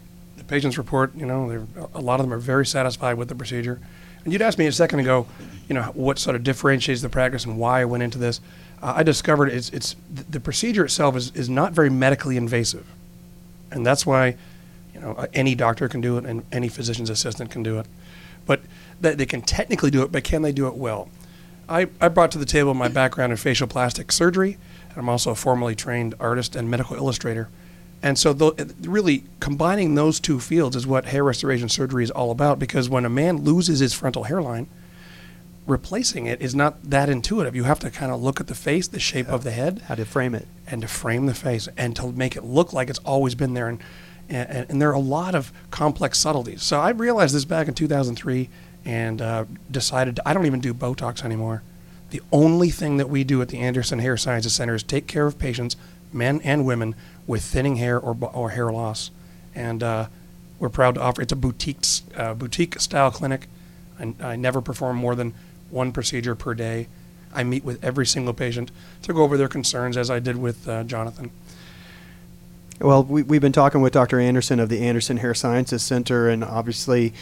patients 0.51 0.77
report, 0.77 1.15
you 1.15 1.25
know, 1.25 1.65
a 1.95 2.01
lot 2.01 2.19
of 2.19 2.27
them 2.27 2.35
are 2.35 2.39
very 2.39 2.67
satisfied 2.67 3.15
with 3.15 3.29
the 3.29 3.37
procedure. 3.37 3.81
And 4.25 4.33
you'd 4.33 4.43
asked 4.43 4.59
me 4.59 4.67
a 4.67 4.73
second 4.73 4.99
ago, 4.99 5.29
you 5.69 5.75
know, 5.77 5.85
what 5.95 6.19
sort 6.19 6.35
of 6.35 6.43
differentiates 6.43 7.03
the 7.03 7.09
practice 7.09 7.45
and 7.45 7.57
why 7.57 7.83
I 7.83 7.85
went 7.85 8.03
into 8.03 8.19
this. 8.19 8.41
Uh, 8.83 8.95
I 8.97 9.05
discovered 9.05 9.47
it's 9.47 9.71
it's 9.71 9.95
the 10.11 10.41
procedure 10.41 10.85
itself 10.85 11.15
is, 11.15 11.31
is 11.37 11.49
not 11.49 11.73
very 11.73 11.89
medically 11.89 12.37
invasive, 12.37 12.85
and 13.71 13.87
that's 13.87 14.05
why, 14.05 14.37
you 14.93 15.01
know, 15.01 15.13
uh, 15.13 15.29
any 15.35 15.55
doctor 15.55 15.89
can 15.89 16.01
do 16.01 16.19
it 16.19 16.25
and 16.25 16.43
any 16.51 16.69
physician's 16.69 17.11
assistant 17.11 17.53
can 17.53 17.63
do 17.63 17.79
it, 17.79 17.87
but 18.45 18.61
that 19.01 19.19
they 19.19 19.27
can 19.27 19.43
technically 19.43 19.91
do 19.91 20.03
it, 20.03 20.11
but 20.11 20.25
can 20.25 20.43
they 20.43 20.53
do 20.53 20.67
it 20.67 20.75
well? 20.75 21.09
I, 21.69 21.87
I 22.01 22.09
brought 22.09 22.33
to 22.33 22.39
the 22.39 22.45
table 22.45 22.75
my 22.75 22.89
background 22.89 23.31
in 23.31 23.37
facial 23.37 23.69
plastic 23.69 24.11
surgery. 24.11 24.59
and 24.89 24.99
I'm 24.99 25.09
also 25.09 25.31
a 25.31 25.37
formally 25.37 25.77
trained 25.77 26.17
artist 26.19 26.57
and 26.57 26.69
medical 26.69 26.97
illustrator. 26.97 27.49
And 28.03 28.19
so, 28.19 28.33
tho- 28.33 28.57
really, 28.83 29.25
combining 29.41 29.95
those 29.95 30.21
two 30.21 30.41
fields 30.41 30.75
is 30.75 30.87
what 30.87 31.07
hair 31.07 31.23
restoration 31.23 31.69
surgery 31.69 32.03
is 32.03 32.11
all 32.11 32.31
about. 32.31 32.59
Because 32.59 32.89
when 32.89 33.05
a 33.05 33.11
man 33.11 33.39
loses 33.43 33.81
his 33.81 33.93
frontal 33.93 34.25
hairline, 34.25 34.69
replacing 35.67 36.27
it 36.27 36.41
is 36.41 36.55
not 36.55 36.83
that 36.91 37.09
intuitive. 37.09 37.55
You 37.55 37.65
have 37.65 37.79
to 37.81 37.91
kind 37.91 38.11
of 38.11 38.23
look 38.23 38.41
at 38.41 38.47
the 38.47 38.55
face, 38.55 38.89
the 38.89 38.99
shape 39.01 39.29
of 39.29 39.45
the 39.45 39.51
head, 39.51 39.83
How 39.87 39.95
to 39.95 40.05
frame 40.05 40.35
it. 40.35 40.49
and 40.67 40.83
to 40.83 40.89
frame 40.89 41.27
the 41.27 41.35
face 41.35 41.69
and 41.77 41.95
to 41.97 42.11
make 42.13 42.37
it 42.37 42.45
look 42.45 42.73
like 42.73 42.89
it's 42.91 42.99
always 43.01 43.35
been 43.35 43.55
there. 43.55 43.69
And, 43.69 43.79
and, 44.29 44.67
and 44.71 44.81
there 44.83 44.89
are 44.91 44.95
a 44.95 44.99
lot 44.99 45.35
of 45.35 45.53
complex 45.71 46.19
subtleties. 46.19 46.63
So 46.63 46.81
I 46.81 46.91
realized 46.91 47.35
this 47.35 47.45
back 47.45 47.69
in 47.69 47.75
2003 47.75 48.49
and 48.85 49.21
uh, 49.21 49.45
decided 49.71 50.17
to, 50.17 50.27
I 50.29 50.33
don't 50.33 50.47
even 50.47 50.61
do 50.61 50.73
Botox 50.73 51.23
anymore. 51.23 51.63
The 52.11 52.23
only 52.33 52.71
thing 52.71 52.97
that 52.97 53.09
we 53.11 53.23
do 53.23 53.41
at 53.43 53.49
the 53.49 53.59
Anderson 53.59 53.99
Hair 54.01 54.17
Sciences 54.17 54.55
Center 54.55 54.75
is 54.75 54.83
take 54.83 55.07
care 55.07 55.27
of 55.27 55.39
patients, 55.39 55.77
men 56.13 56.41
and 56.43 56.65
women, 56.67 56.97
with 57.27 57.43
thinning 57.43 57.77
hair 57.77 57.99
or, 57.99 58.17
or 58.33 58.51
hair 58.51 58.71
loss. 58.71 59.11
And 59.55 59.83
uh, 59.83 60.07
we're 60.59 60.69
proud 60.69 60.95
to 60.97 61.01
offer 61.01 61.23
it's 61.23 61.33
a 61.33 61.37
boutique, 61.37 61.85
uh, 62.17 62.35
boutique 62.35 62.81
style 62.81 63.11
clinic. 63.11 63.49
I, 63.99 64.15
I 64.21 64.37
never 64.37 64.61
perform 64.61 64.97
more 64.97 65.15
than 65.15 65.35
one 65.71 65.93
procedure 65.93 66.35
per 66.35 66.55
day. 66.55 66.89
I 67.33 67.45
meet 67.45 67.65
with 67.65 67.83
every 67.85 68.07
single 68.07 68.35
patient 68.35 68.71
to 69.03 69.13
go 69.13 69.23
over 69.23 69.37
their 69.37 69.49
concerns, 69.49 69.97
as 69.97 70.11
I 70.11 70.19
did 70.19 70.37
with 70.37 70.69
uh, 70.69 70.85
Jonathan. 70.85 71.31
Well, 72.83 73.05
we, 73.05 73.23
we've 73.23 73.43
been 73.43 73.53
talking 73.53 73.83
with 73.83 73.93
Dr. 73.93 74.19
Anderson 74.19 74.59
of 74.59 74.71
the 74.71 74.81
Anderson 74.81 75.19
Hair 75.19 75.35
Sciences 75.35 75.83
Center, 75.83 76.31
and 76.31 76.43
obviously, 76.43 77.13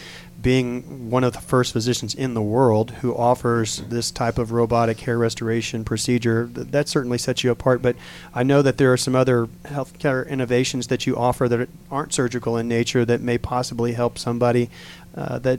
being 0.41 1.11
one 1.11 1.25
of 1.25 1.33
the 1.33 1.41
first 1.41 1.73
physicians 1.73 2.15
in 2.15 2.35
the 2.35 2.43
world 2.43 2.93
who 2.93 3.13
offers 3.13 3.79
this 3.89 4.13
type 4.13 4.39
of 4.39 4.53
robotic 4.53 5.01
hair 5.01 5.19
restoration 5.19 5.85
procedure, 5.85 6.49
th- 6.55 6.69
that 6.69 6.89
certainly 6.89 7.19
sets 7.19 7.43
you 7.43 7.51
apart. 7.51 7.83
But 7.83 7.97
I 8.33 8.45
know 8.45 8.63
that 8.63 8.79
there 8.79 8.93
are 8.93 8.97
some 8.97 9.17
other 9.17 9.49
healthcare 9.65 10.29
innovations 10.29 10.87
that 10.87 11.09
you 11.09 11.17
offer 11.17 11.49
that 11.49 11.69
aren't 11.91 12.15
surgical 12.15 12.57
in 12.57 12.69
nature 12.69 13.05
that 13.05 13.21
may 13.21 13.37
possibly 13.37 13.95
help 13.95 14.17
somebody 14.17 14.71
uh, 15.17 15.41
that 15.41 15.59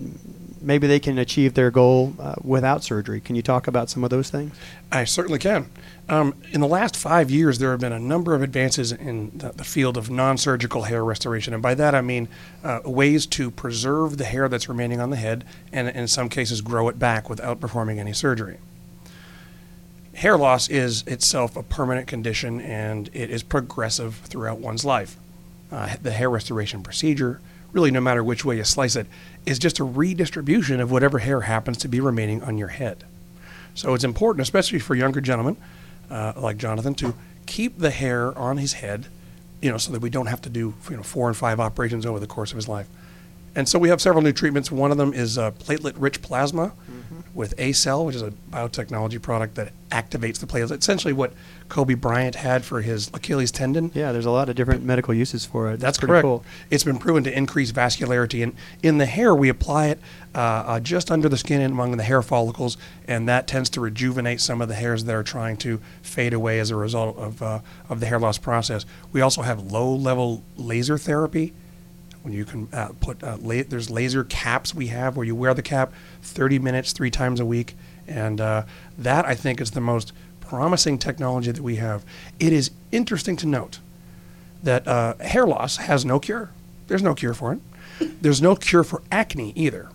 maybe 0.61 0.87
they 0.87 0.99
can 0.99 1.17
achieve 1.17 1.53
their 1.53 1.71
goal 1.71 2.13
uh, 2.19 2.35
without 2.43 2.83
surgery. 2.83 3.21
Can 3.21 3.35
you 3.35 3.41
talk 3.41 3.67
about 3.67 3.89
some 3.89 4.03
of 4.03 4.09
those 4.09 4.29
things? 4.29 4.55
I 4.91 5.03
certainly 5.03 5.39
can. 5.39 5.69
Um, 6.07 6.33
in 6.51 6.59
the 6.59 6.67
last 6.67 6.97
five 6.97 7.29
years, 7.29 7.59
there 7.59 7.71
have 7.71 7.79
been 7.79 7.93
a 7.93 7.99
number 7.99 8.33
of 8.33 8.41
advances 8.41 8.91
in 8.91 9.31
the, 9.37 9.51
the 9.51 9.63
field 9.63 9.95
of 9.95 10.09
non 10.09 10.37
surgical 10.37 10.83
hair 10.83 11.03
restoration. 11.03 11.53
And 11.53 11.61
by 11.61 11.75
that, 11.75 11.93
I 11.93 12.01
mean 12.01 12.27
uh, 12.63 12.79
ways 12.83 13.25
to 13.27 13.51
preserve 13.51 14.17
the 14.17 14.25
hair 14.25 14.49
that's 14.49 14.67
remaining 14.67 14.99
on 14.99 15.11
the 15.11 15.17
head 15.17 15.45
and, 15.71 15.87
in 15.89 16.07
some 16.07 16.29
cases, 16.29 16.61
grow 16.61 16.89
it 16.89 16.97
back 16.97 17.29
without 17.29 17.59
performing 17.59 17.99
any 17.99 18.13
surgery. 18.13 18.57
Hair 20.15 20.37
loss 20.37 20.67
is 20.67 21.03
itself 21.03 21.55
a 21.55 21.63
permanent 21.63 22.07
condition 22.07 22.59
and 22.59 23.09
it 23.13 23.29
is 23.29 23.43
progressive 23.43 24.15
throughout 24.15 24.59
one's 24.59 24.83
life. 24.83 25.15
Uh, 25.71 25.95
the 26.01 26.11
hair 26.11 26.29
restoration 26.29 26.81
procedure, 26.81 27.39
really, 27.71 27.91
no 27.91 28.01
matter 28.01 28.23
which 28.23 28.43
way 28.43 28.57
you 28.57 28.63
slice 28.63 28.95
it, 28.95 29.07
is 29.45 29.59
just 29.59 29.79
a 29.79 29.83
redistribution 29.83 30.79
of 30.79 30.91
whatever 30.91 31.19
hair 31.19 31.41
happens 31.41 31.77
to 31.77 31.87
be 31.87 31.99
remaining 31.99 32.41
on 32.43 32.57
your 32.57 32.69
head. 32.69 33.03
So 33.75 33.93
it's 33.93 34.03
important, 34.03 34.41
especially 34.41 34.79
for 34.79 34.95
younger 34.95 35.21
gentlemen 35.21 35.57
uh, 36.09 36.33
like 36.35 36.57
Jonathan, 36.57 36.95
to 36.95 37.13
keep 37.45 37.77
the 37.77 37.91
hair 37.91 38.37
on 38.37 38.57
his 38.57 38.73
head, 38.73 39.07
you 39.61 39.71
know, 39.71 39.77
so 39.77 39.91
that 39.91 40.01
we 40.01 40.09
don't 40.09 40.27
have 40.27 40.41
to 40.41 40.49
do 40.49 40.73
you 40.89 40.97
know 40.97 41.03
four 41.03 41.27
and 41.27 41.37
five 41.37 41.59
operations 41.59 42.05
over 42.05 42.19
the 42.19 42.27
course 42.27 42.51
of 42.51 42.55
his 42.55 42.67
life. 42.67 42.87
And 43.55 43.67
so 43.67 43.79
we 43.79 43.89
have 43.89 44.01
several 44.01 44.23
new 44.23 44.31
treatments. 44.31 44.71
One 44.71 44.91
of 44.91 44.97
them 44.97 45.13
is 45.13 45.37
uh, 45.37 45.51
platelet-rich 45.51 46.21
plasma 46.21 46.73
with 47.39 47.55
ACell, 47.55 48.05
which 48.05 48.17
is 48.17 48.21
a 48.21 48.33
biotechnology 48.51 49.19
product 49.19 49.55
that 49.55 49.71
activates 49.91 50.39
the 50.39 50.45
platelets. 50.45 50.81
Essentially, 50.81 51.13
what 51.13 51.31
Kobe 51.69 51.93
Bryant 51.93 52.35
had 52.35 52.65
for 52.65 52.81
his 52.81 53.09
Achilles 53.13 53.49
tendon. 53.49 53.91
Yeah, 53.95 54.11
there's 54.11 54.25
a 54.25 54.31
lot 54.31 54.49
of 54.49 54.57
different 54.57 54.83
medical 54.83 55.13
uses 55.13 55.45
for 55.45 55.71
it. 55.71 55.79
That's 55.79 55.97
correct. 55.97 56.23
Cool. 56.23 56.43
It's 56.69 56.83
been 56.83 56.97
proven 56.97 57.23
to 57.23 57.35
increase 57.35 57.71
vascularity, 57.71 58.43
and 58.43 58.53
in 58.83 58.97
the 58.97 59.05
hair, 59.05 59.33
we 59.33 59.47
apply 59.47 59.87
it 59.87 59.99
uh, 60.35 60.37
uh, 60.39 60.79
just 60.81 61.09
under 61.09 61.29
the 61.29 61.37
skin 61.37 61.61
and 61.61 61.71
among 61.71 61.95
the 61.95 62.03
hair 62.03 62.21
follicles, 62.21 62.77
and 63.07 63.29
that 63.29 63.47
tends 63.47 63.69
to 63.69 63.79
rejuvenate 63.79 64.41
some 64.41 64.61
of 64.61 64.67
the 64.67 64.75
hairs 64.75 65.05
that 65.05 65.15
are 65.15 65.23
trying 65.23 65.55
to 65.57 65.79
fade 66.01 66.33
away 66.33 66.59
as 66.59 66.71
a 66.71 66.75
result 66.75 67.17
of 67.17 67.41
uh, 67.41 67.59
of 67.87 68.01
the 68.01 68.05
hair 68.05 68.19
loss 68.19 68.37
process. 68.37 68.85
We 69.13 69.21
also 69.21 69.43
have 69.43 69.71
low-level 69.71 70.43
laser 70.57 70.97
therapy. 70.97 71.53
You 72.31 72.45
can 72.45 72.67
uh, 72.73 72.89
put 72.99 73.23
uh, 73.23 73.37
la- 73.41 73.63
there's 73.67 73.89
laser 73.89 74.23
caps 74.23 74.73
we 74.73 74.87
have 74.87 75.15
where 75.17 75.25
you 75.25 75.35
wear 75.35 75.53
the 75.53 75.61
cap 75.61 75.93
30 76.21 76.59
minutes 76.59 76.93
three 76.93 77.11
times 77.11 77.39
a 77.39 77.45
week, 77.45 77.75
and 78.07 78.39
uh, 78.41 78.63
that 78.97 79.25
I 79.25 79.35
think 79.35 79.61
is 79.61 79.71
the 79.71 79.81
most 79.81 80.13
promising 80.41 80.97
technology 80.97 81.51
that 81.51 81.61
we 81.61 81.75
have. 81.75 82.03
It 82.39 82.53
is 82.53 82.71
interesting 82.91 83.35
to 83.37 83.47
note 83.47 83.79
that 84.63 84.87
uh, 84.87 85.15
hair 85.17 85.45
loss 85.45 85.77
has 85.77 86.03
no 86.05 86.19
cure. 86.19 86.49
There's 86.87 87.03
no 87.03 87.13
cure 87.13 87.33
for 87.33 87.53
it. 87.53 87.59
There's 88.21 88.41
no 88.41 88.55
cure 88.55 88.83
for 88.83 89.01
acne 89.11 89.53
either. 89.55 89.89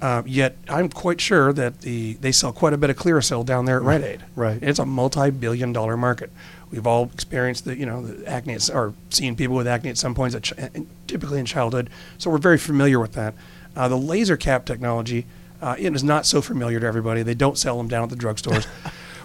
Uh, 0.00 0.22
yet 0.26 0.56
I'm 0.68 0.88
quite 0.88 1.20
sure 1.20 1.52
that 1.52 1.82
the 1.82 2.14
they 2.14 2.32
sell 2.32 2.52
quite 2.52 2.72
a 2.72 2.76
bit 2.76 2.90
of 2.90 2.96
Clearasil 2.96 3.46
down 3.46 3.66
there 3.66 3.76
at 3.76 3.82
Rite 3.82 4.02
Aid. 4.02 4.24
Right. 4.34 4.60
It's 4.60 4.80
a 4.80 4.84
multi-billion-dollar 4.84 5.96
market. 5.96 6.32
We've 6.72 6.86
all 6.86 7.04
experienced 7.12 7.66
the 7.66 7.76
you 7.76 7.86
know 7.86 8.04
the 8.04 8.26
acne 8.26 8.54
at- 8.54 8.70
or 8.70 8.94
seen 9.10 9.36
people 9.36 9.54
with 9.54 9.68
acne 9.68 9.90
at 9.90 9.98
some 9.98 10.14
points, 10.14 10.34
at 10.34 10.42
ch- 10.42 10.54
typically 11.06 11.38
in 11.38 11.46
childhood. 11.46 11.90
So 12.18 12.30
we're 12.30 12.38
very 12.38 12.58
familiar 12.58 12.98
with 12.98 13.12
that. 13.12 13.34
Uh, 13.76 13.88
the 13.88 13.96
laser 13.96 14.36
cap 14.36 14.64
technology 14.64 15.26
uh, 15.62 15.76
it 15.78 15.94
is 15.94 16.02
not 16.02 16.26
so 16.26 16.42
familiar 16.42 16.80
to 16.80 16.86
everybody. 16.86 17.22
They 17.22 17.34
don't 17.34 17.56
sell 17.56 17.78
them 17.78 17.86
down 17.86 18.02
at 18.02 18.10
the 18.10 18.16
drugstores. 18.16 18.66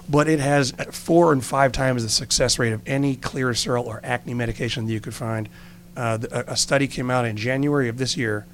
But 0.09 0.29
it 0.29 0.39
has 0.39 0.71
four 0.91 1.33
and 1.33 1.43
five 1.43 1.73
times 1.73 2.01
the 2.01 2.07
success 2.07 2.57
rate 2.57 2.71
of 2.71 2.81
any 2.87 3.17
clear 3.17 3.51
Clearasil 3.51 3.85
or 3.85 3.99
acne 4.05 4.33
medication 4.33 4.85
that 4.85 4.93
you 4.93 5.01
could 5.01 5.13
find. 5.13 5.49
Uh, 5.97 6.15
the, 6.15 6.49
a, 6.49 6.55
study 6.55 6.87
came 6.87 7.11
out 7.11 7.25
in 7.25 7.35
January 7.35 7.89
of 7.89 7.97
this 7.97 8.15
year, 8.15 8.45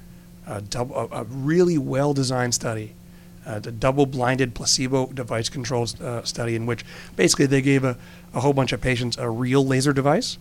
a, 0.48 0.60
double, 0.60 0.96
a, 0.96 1.20
a 1.20 1.22
really 1.22 1.78
well-designed 1.78 2.56
study, 2.56 2.94
uh, 3.46 3.60
a 3.64 3.70
double-blinded 3.70 4.52
placebo 4.56 5.06
device-controlled 5.12 6.02
uh, 6.02 6.24
study 6.24 6.56
in 6.56 6.66
which 6.66 6.84
basically 7.14 7.46
they 7.46 7.62
gave 7.62 7.84
a, 7.84 7.96
a 8.34 8.40
whole 8.40 8.52
bunch 8.52 8.72
of 8.72 8.80
patients 8.80 9.16
a 9.18 9.28
real 9.28 9.64
laser 9.64 9.92
device, 9.92 10.38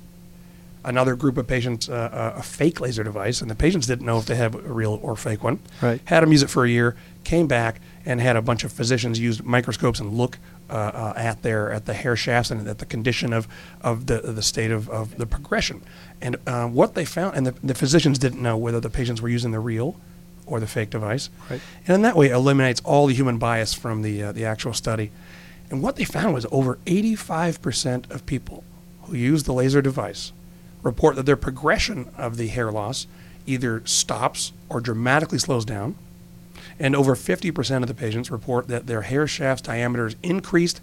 another 0.84 1.16
group 1.16 1.38
of 1.38 1.48
patients 1.48 1.90
uh, 1.90 2.34
a, 2.36 2.40
a 2.40 2.44
fake 2.44 2.82
laser 2.82 3.04
device, 3.04 3.42
and 3.42 3.50
the 3.50 3.56
patients 3.56 3.88
didn't 3.88 4.06
know 4.06 4.18
if 4.18 4.26
they 4.26 4.36
had 4.36 4.54
a 4.56 4.60
real 4.60 5.00
or 5.02 5.16
fake 5.16 5.44
one. 5.44 5.60
Right. 5.82 6.02
Had 6.06 6.24
them 6.24 6.32
use 6.32 6.44
it 6.44 6.50
for 6.50 6.66
a 6.66 6.70
year, 6.70 6.96
came 7.24 7.48
back 7.48 7.80
and 8.06 8.20
had 8.20 8.36
a 8.36 8.42
bunch 8.42 8.64
of 8.64 8.72
physicians 8.72 9.20
use 9.20 9.42
microscopes 9.44 10.00
and 10.00 10.14
look 10.14 10.38
uh, 10.70 10.74
uh, 10.74 11.14
at 11.16 11.42
their 11.42 11.72
at 11.72 11.86
the 11.86 11.94
hair 11.94 12.16
shafts 12.16 12.52
and 12.52 12.68
at 12.68 12.80
the 12.80 12.86
condition 12.86 13.34
of, 13.34 13.48
of 13.82 14.08
the 14.08 14.20
the 14.20 14.42
state 14.42 14.72
of, 14.72 14.90
of 14.90 15.18
the 15.18 15.26
progression. 15.26 15.82
And 16.22 16.38
uh, 16.48 16.68
what 16.68 16.96
they 16.96 17.06
found, 17.06 17.36
and 17.36 17.46
the, 17.46 17.56
the 17.64 17.76
physicians 17.76 18.18
didn't 18.20 18.42
know 18.42 18.58
whether 18.58 18.80
the 18.80 18.90
patients 18.90 19.22
were 19.22 19.30
using 19.30 19.52
the 19.52 19.60
real 19.60 19.96
or 20.46 20.60
the 20.60 20.68
fake 20.68 20.90
device. 20.90 21.30
Right. 21.50 21.62
And 21.88 21.96
in 21.96 22.02
that 22.02 22.16
way, 22.16 22.28
it 22.28 22.34
eliminates 22.34 22.82
all 22.84 23.08
the 23.08 23.14
human 23.14 23.38
bias 23.38 23.74
from 23.74 24.02
the 24.02 24.24
uh, 24.24 24.32
the 24.32 24.46
actual 24.46 24.74
study. 24.74 25.12
And 25.74 25.82
what 25.82 25.96
they 25.96 26.04
found 26.04 26.36
was 26.36 26.46
over 26.52 26.78
85% 26.86 28.12
of 28.12 28.28
people 28.28 28.64
who 29.06 29.16
use 29.16 29.42
the 29.42 29.54
laser 29.54 29.82
device 29.82 30.32
report 30.84 31.16
that 31.16 31.26
their 31.26 31.36
progression 31.36 32.12
of 32.16 32.38
the 32.38 32.46
hair 32.46 32.72
loss 32.72 33.08
either 33.48 33.82
stops 33.84 34.52
or 34.70 34.80
dramatically 34.80 35.40
slows 35.40 35.66
down. 35.66 35.96
And 36.80 36.96
over 36.96 37.16
50% 37.16 37.82
of 37.82 37.88
the 37.88 37.96
patients 37.96 38.30
report 38.30 38.68
that 38.68 38.86
their 38.86 39.02
hair 39.02 39.26
shafts 39.26 39.64
diameters 39.64 40.16
increased 40.22 40.80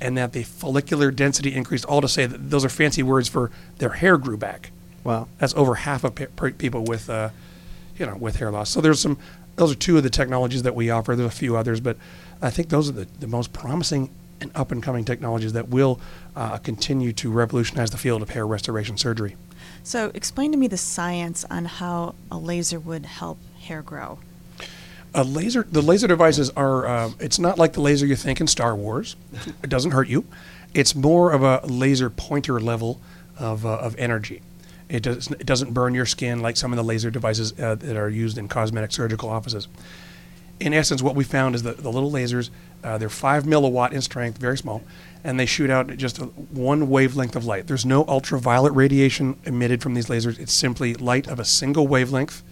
and 0.00 0.16
that 0.16 0.32
the 0.32 0.44
follicular 0.44 1.10
density 1.10 1.54
increased, 1.54 1.84
all 1.84 2.00
to 2.00 2.08
say 2.08 2.24
that 2.24 2.48
those 2.48 2.64
are 2.64 2.70
fancy 2.70 3.02
words 3.02 3.28
for 3.28 3.50
their 3.76 3.90
hair 3.90 4.16
grew 4.16 4.38
back. 4.38 4.70
Wow. 5.04 5.28
That's 5.36 5.52
over 5.52 5.74
half 5.74 6.02
of 6.02 6.14
pe- 6.14 6.52
people 6.52 6.82
with, 6.84 7.10
uh, 7.10 7.28
you 7.98 8.06
know, 8.06 8.16
with 8.16 8.36
hair 8.36 8.50
loss. 8.50 8.70
So 8.70 8.80
there's 8.80 9.00
some, 9.00 9.18
those 9.56 9.72
are 9.72 9.76
two 9.76 9.96
of 9.96 10.02
the 10.02 10.10
technologies 10.10 10.62
that 10.62 10.74
we 10.74 10.90
offer. 10.90 11.14
There's 11.14 11.32
a 11.32 11.36
few 11.36 11.56
others, 11.56 11.80
but 11.80 11.96
I 12.42 12.50
think 12.50 12.68
those 12.68 12.88
are 12.88 12.92
the, 12.92 13.06
the 13.20 13.26
most 13.26 13.52
promising 13.52 14.10
and 14.40 14.50
up 14.54 14.72
and 14.72 14.82
coming 14.82 15.04
technologies 15.04 15.52
that 15.52 15.68
will 15.68 16.00
uh, 16.36 16.58
continue 16.58 17.12
to 17.12 17.30
revolutionize 17.30 17.90
the 17.90 17.96
field 17.96 18.22
of 18.22 18.30
hair 18.30 18.46
restoration 18.46 18.96
surgery. 18.96 19.36
So, 19.82 20.10
explain 20.14 20.50
to 20.52 20.58
me 20.58 20.66
the 20.66 20.76
science 20.76 21.44
on 21.50 21.66
how 21.66 22.14
a 22.30 22.38
laser 22.38 22.78
would 22.78 23.06
help 23.06 23.38
hair 23.60 23.82
grow. 23.82 24.18
A 25.14 25.22
laser, 25.22 25.66
the 25.70 25.82
laser 25.82 26.08
devices 26.08 26.50
are. 26.50 26.86
Uh, 26.86 27.10
it's 27.20 27.38
not 27.38 27.58
like 27.58 27.74
the 27.74 27.80
laser 27.80 28.04
you 28.04 28.16
think 28.16 28.40
in 28.40 28.46
Star 28.46 28.74
Wars. 28.74 29.14
It 29.62 29.70
doesn't 29.70 29.92
hurt 29.92 30.08
you. 30.08 30.24
It's 30.74 30.94
more 30.94 31.32
of 31.32 31.42
a 31.42 31.64
laser 31.66 32.10
pointer 32.10 32.60
level 32.60 33.00
of, 33.38 33.64
uh, 33.64 33.76
of 33.76 33.96
energy. 33.96 34.42
It, 34.88 35.02
does, 35.02 35.30
it 35.30 35.46
doesn't 35.46 35.72
burn 35.72 35.94
your 35.94 36.06
skin 36.06 36.40
like 36.40 36.56
some 36.56 36.72
of 36.72 36.76
the 36.76 36.84
laser 36.84 37.10
devices 37.10 37.58
uh, 37.58 37.74
that 37.76 37.96
are 37.96 38.10
used 38.10 38.36
in 38.36 38.48
cosmetic 38.48 38.92
surgical 38.92 39.28
offices. 39.28 39.68
In 40.60 40.72
essence, 40.72 41.02
what 41.02 41.16
we 41.16 41.24
found 41.24 41.54
is 41.54 41.62
that 41.64 41.78
the 41.78 41.90
little 41.90 42.12
lasers, 42.12 42.50
uh, 42.84 42.96
they're 42.98 43.08
five 43.08 43.44
milliwatt 43.44 43.92
in 43.92 44.00
strength, 44.02 44.38
very 44.38 44.56
small, 44.56 44.82
and 45.24 45.40
they 45.40 45.46
shoot 45.46 45.70
out 45.70 45.96
just 45.96 46.18
a, 46.18 46.24
one 46.24 46.88
wavelength 46.90 47.34
of 47.34 47.44
light. 47.44 47.66
There's 47.66 47.86
no 47.86 48.04
ultraviolet 48.06 48.72
radiation 48.74 49.38
emitted 49.44 49.82
from 49.82 49.94
these 49.94 50.06
lasers. 50.06 50.38
It's 50.38 50.52
simply 50.52 50.94
light 50.94 51.26
of 51.26 51.40
a 51.40 51.44
single 51.44 51.88
wavelength, 51.88 52.42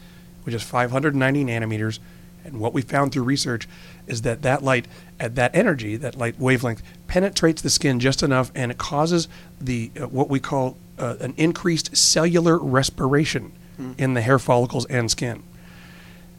which 0.43 0.55
is 0.55 0.63
590 0.63 1.45
nanometers. 1.45 2.01
And 2.45 2.59
what 2.59 2.73
we 2.73 2.83
found 2.83 3.13
through 3.13 3.23
research 3.23 3.69
is 4.07 4.23
that 4.23 4.43
that 4.43 4.65
light, 4.65 4.89
at 5.21 5.37
that 5.37 5.55
energy, 5.55 5.97
that 5.97 6.17
light 6.17 6.39
wavelength, 6.41 6.83
penetrates 7.07 7.63
the 7.63 7.71
skin 7.71 8.01
just 8.01 8.23
enough, 8.23 8.51
and 8.55 8.73
it 8.73 8.79
causes 8.79 9.29
the 9.61 9.93
uh, 10.01 10.09
what 10.09 10.29
we 10.29 10.41
call 10.41 10.77
uh, 11.03 11.17
an 11.21 11.35
increased 11.37 11.97
cellular 11.97 12.59
respiration 12.59 13.53
in 13.99 14.15
the 14.15 14.21
hair 14.21 14.39
follicles 14.39 14.87
and 14.87 15.11
skin 15.11 15.43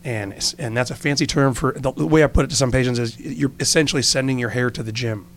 and 0.03 0.55
and 0.59 0.75
that's 0.75 0.91
a 0.91 0.95
fancy 0.95 1.25
term 1.25 1.53
for 1.53 1.73
the, 1.73 1.91
the 1.91 2.05
way 2.05 2.23
I 2.23 2.27
put 2.27 2.45
it 2.45 2.49
to 2.49 2.55
some 2.55 2.71
patients 2.71 2.99
is 2.99 3.19
you're 3.19 3.51
essentially 3.59 4.01
sending 4.01 4.37
your 4.37 4.49
hair 4.49 4.69
to 4.69 4.83
the 4.83 4.91
gym. 4.91 5.27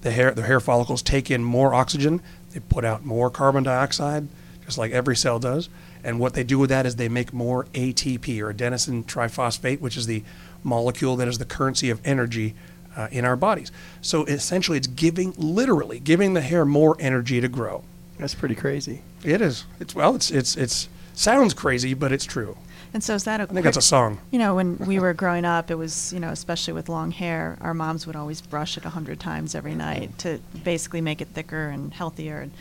The 0.00 0.10
hair 0.10 0.32
the 0.32 0.42
hair 0.42 0.60
follicles 0.60 1.02
take 1.02 1.30
in 1.30 1.44
more 1.44 1.74
oxygen, 1.74 2.22
they 2.52 2.60
put 2.60 2.84
out 2.84 3.04
more 3.04 3.30
carbon 3.30 3.64
dioxide, 3.64 4.28
just 4.64 4.78
like 4.78 4.92
every 4.92 5.16
cell 5.16 5.38
does. 5.38 5.68
And 6.04 6.18
what 6.18 6.34
they 6.34 6.42
do 6.42 6.58
with 6.58 6.70
that 6.70 6.86
is 6.86 6.96
they 6.96 7.08
make 7.08 7.32
more 7.32 7.64
ATP 7.74 8.40
or 8.40 8.52
adenosine 8.52 9.04
triphosphate, 9.04 9.80
which 9.80 9.96
is 9.96 10.06
the 10.06 10.24
molecule 10.64 11.14
that 11.16 11.28
is 11.28 11.38
the 11.38 11.44
currency 11.44 11.90
of 11.90 12.00
energy 12.04 12.54
uh, 12.96 13.08
in 13.12 13.24
our 13.24 13.36
bodies. 13.36 13.70
So 14.00 14.24
essentially, 14.24 14.78
it's 14.78 14.88
giving 14.88 15.34
literally 15.36 16.00
giving 16.00 16.34
the 16.34 16.40
hair 16.40 16.64
more 16.64 16.96
energy 16.98 17.40
to 17.40 17.48
grow. 17.48 17.84
That's 18.18 18.34
pretty 18.34 18.54
crazy. 18.54 19.02
It 19.24 19.40
is. 19.40 19.64
It's 19.80 19.94
well. 19.94 20.14
It's 20.14 20.30
it's 20.30 20.56
it's 20.56 20.88
sounds 21.14 21.54
crazy, 21.54 21.94
but 21.94 22.12
it's 22.12 22.24
true. 22.24 22.56
And 22.94 23.02
so, 23.02 23.14
is 23.14 23.24
that 23.24 23.40
a 23.40 23.44
I 23.44 23.46
think 23.46 23.64
that's 23.64 23.76
a 23.76 23.82
song. 23.82 24.18
You 24.30 24.38
know, 24.38 24.54
when 24.54 24.76
we 24.78 24.98
were 24.98 25.14
growing 25.14 25.46
up, 25.46 25.70
it 25.70 25.76
was, 25.76 26.12
you 26.12 26.20
know, 26.20 26.28
especially 26.28 26.74
with 26.74 26.90
long 26.90 27.10
hair, 27.10 27.56
our 27.62 27.72
moms 27.72 28.06
would 28.06 28.16
always 28.16 28.42
brush 28.42 28.76
it 28.76 28.84
a 28.84 28.90
hundred 28.90 29.18
times 29.18 29.54
every 29.54 29.74
night 29.74 30.18
to 30.18 30.40
basically 30.62 31.00
make 31.00 31.22
it 31.22 31.28
thicker 31.28 31.68
and 31.68 31.94
healthier. 31.94 32.40
And 32.40 32.52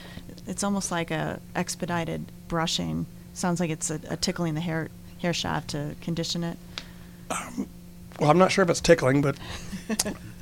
it's 0.47 0.63
almost 0.63 0.89
like 0.89 1.11
a 1.11 1.39
expedited 1.55 2.31
brushing. 2.47 3.05
Sounds 3.33 3.59
like 3.59 3.69
it's 3.69 3.89
a, 3.89 3.99
a 4.09 4.15
tickling 4.15 4.53
the 4.53 4.61
hair 4.61 4.89
hair 5.21 5.33
shaft 5.33 5.71
to 5.71 5.95
condition 6.01 6.43
it. 6.43 6.57
Um, 7.29 7.67
Well, 8.21 8.29
I'm 8.29 8.37
not 8.37 8.51
sure 8.51 8.63
if 8.63 8.69
it's 8.69 8.79
tickling, 8.81 9.23
but 9.23 9.35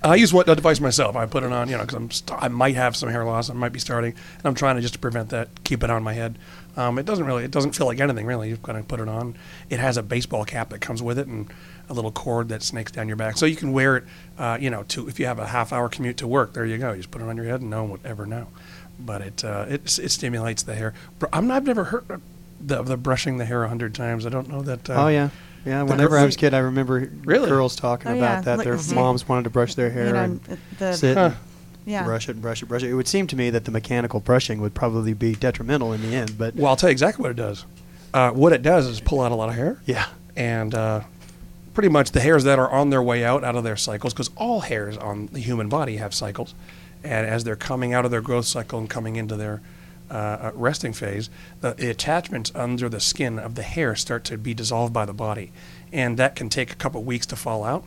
I 0.04 0.16
use 0.16 0.34
what 0.34 0.48
device 0.48 0.82
myself. 0.82 1.16
I 1.16 1.26
put 1.26 1.44
it 1.44 1.52
on, 1.54 1.70
you 1.70 1.78
know, 1.78 1.84
because 1.84 1.96
I'm 1.96 2.12
st- 2.12 2.44
I 2.44 2.50
might 2.50 2.76
have 2.76 2.94
some 2.94 3.08
hair 3.08 3.24
loss. 3.24 3.50
I 3.50 3.54
might 3.54 3.72
be 3.72 3.80
starting, 3.80 4.12
and 4.12 4.46
I'm 4.46 4.54
trying 4.54 4.76
to 4.76 4.82
just 4.82 4.96
to 4.96 5.00
prevent 5.00 5.30
that. 5.30 5.48
Keep 5.64 5.86
it 5.86 5.90
on 5.90 6.04
my 6.04 6.12
head. 6.12 6.38
Um, 6.76 7.00
it 7.00 7.06
doesn't 7.06 7.26
really, 7.26 7.46
it 7.46 7.52
doesn't 7.52 7.78
feel 7.78 7.88
like 7.88 8.02
anything 8.02 8.26
really. 8.26 8.50
You've 8.50 8.62
got 8.62 8.74
to 8.74 8.84
put 8.84 9.00
it 9.00 9.08
on. 9.08 9.36
It 9.70 9.80
has 9.80 9.96
a 9.96 10.04
baseball 10.04 10.44
cap 10.44 10.72
that 10.72 10.80
comes 10.82 11.02
with 11.02 11.18
it, 11.18 11.28
and 11.28 11.50
a 11.90 11.94
little 11.94 12.12
cord 12.12 12.50
that 12.50 12.64
snakes 12.64 12.92
down 12.92 13.08
your 13.08 13.16
back, 13.16 13.38
so 13.38 13.46
you 13.46 13.56
can 13.56 13.72
wear 13.72 13.96
it. 13.96 14.04
Uh, 14.38 14.58
you 14.60 14.70
know, 14.70 14.84
to 14.90 15.08
if 15.08 15.18
you 15.18 15.26
have 15.26 15.40
a 15.40 15.48
half 15.48 15.72
hour 15.72 15.88
commute 15.88 16.18
to 16.18 16.28
work, 16.28 16.52
there 16.52 16.66
you 16.66 16.78
go. 16.78 16.92
You 16.92 16.98
just 16.98 17.12
put 17.12 17.22
it 17.22 17.30
on 17.30 17.38
your 17.38 17.46
head, 17.46 17.62
and 17.62 17.70
no 17.70 17.84
one 17.84 17.92
would 17.94 18.06
ever 18.06 18.26
know. 18.26 18.48
But 19.00 19.22
it 19.22 19.46
uh, 19.46 19.68
it, 19.70 19.98
it 19.98 20.10
stimulates 20.10 20.64
the 20.64 20.76
hair. 20.76 20.94
I'm 21.32 21.48
not, 21.48 21.56
I've 21.56 21.66
never 21.66 21.86
heard 21.86 22.22
the, 22.60 22.84
the 22.84 22.98
brushing 22.98 23.38
the 23.38 23.46
hair 23.46 23.64
a 23.64 23.70
hundred 23.70 23.96
times. 23.96 24.26
I 24.26 24.30
don't 24.30 24.50
know 24.50 24.62
that. 24.64 24.90
Uh, 24.90 25.06
oh 25.06 25.08
yeah, 25.08 25.30
yeah. 25.66 25.84
Whenever 25.84 26.18
I 26.18 26.26
was 26.26 26.36
a 26.36 26.38
kid, 26.38 26.54
I 26.54 26.60
remember 26.60 27.10
Really? 27.26 27.50
girls 27.50 27.76
talking 27.76 28.12
Oh, 28.12 28.18
about 28.18 28.22
yeah. 28.38 28.42
that. 28.42 28.58
Like, 28.60 28.66
Their 28.66 28.78
see- 28.78 28.96
moms 28.96 29.28
wanted 29.28 29.44
to 29.44 29.50
brush 29.50 29.76
their 29.76 29.90
hair 29.90 30.08
you 30.08 30.14
know, 30.14 30.24
and 30.24 30.40
the 30.78 30.94
sit 30.94 31.18
Huh. 31.18 31.32
yeah. 31.86 32.04
brush 32.04 32.28
it 32.30 32.34
and 32.34 32.42
brush 32.42 32.62
it, 32.64 32.66
brush 32.68 32.84
it. 32.84 32.90
It 32.90 32.94
would 32.96 33.08
seem 33.08 33.28
to 33.28 33.36
me 33.36 33.50
that 33.50 33.66
the 33.66 33.72
mechanical 33.72 34.20
brushing 34.20 34.62
would 34.62 34.74
probably 34.74 35.14
be 35.14 35.36
detrimental 35.36 35.94
in 35.94 36.02
the 36.02 36.16
end. 36.16 36.38
But 36.38 36.56
Well, 36.56 36.68
I'll 36.68 36.76
tell 36.76 36.90
you 36.90 36.94
exactly 36.94 37.24
what 37.24 37.32
it 37.32 37.38
does. 37.38 37.66
Uh, 38.14 38.32
what 38.32 38.54
it 38.54 38.62
does 38.62 38.88
is 38.88 39.00
pull 39.00 39.22
out 39.22 39.32
a 39.32 39.36
lot 39.36 39.50
of 39.50 39.56
hair. 39.56 39.78
yeah, 39.86 40.06
and 40.36 40.74
uh, 40.74 41.02
pretty 41.74 41.90
much 41.90 42.12
the 42.12 42.20
hairs 42.22 42.44
that 42.46 42.58
are 42.58 42.70
on 42.70 42.90
their 42.90 43.04
way 43.04 43.24
out 43.24 43.44
out 43.44 43.56
of 43.56 43.64
their 43.64 43.78
cycles, 43.78 44.14
because 44.14 44.30
all 44.36 44.62
hairs 44.62 44.98
on 44.98 45.28
the 45.32 45.40
human 45.40 45.70
body 45.70 45.98
have 45.98 46.14
cycles, 46.14 46.56
and 47.04 47.28
as 47.28 47.44
they're 47.44 47.56
coming 47.56 47.94
out 47.94 48.06
of 48.06 48.12
their 48.12 48.22
growth 48.22 48.46
cycle 48.46 48.80
and 48.80 48.90
coming 48.90 49.16
into 49.16 49.36
their 49.36 49.62
uh, 50.10 50.14
uh, 50.14 50.52
resting 50.56 50.94
phase, 50.94 51.30
the, 51.62 51.74
the 51.74 51.90
attachments 51.90 52.52
under 52.56 52.90
the 52.90 53.00
skin 53.00 53.38
of 53.40 53.56
the 53.56 53.64
hair 53.64 53.96
start 53.96 54.24
to 54.26 54.38
be 54.38 54.54
dissolved 54.54 54.94
by 54.94 55.06
the 55.06 55.14
body, 55.14 55.52
and 55.92 56.18
that 56.18 56.36
can 56.36 56.50
take 56.50 56.72
a 56.72 56.76
couple 56.76 57.04
weeks 57.04 57.26
to 57.28 57.36
fall 57.36 57.64
out. 57.64 57.84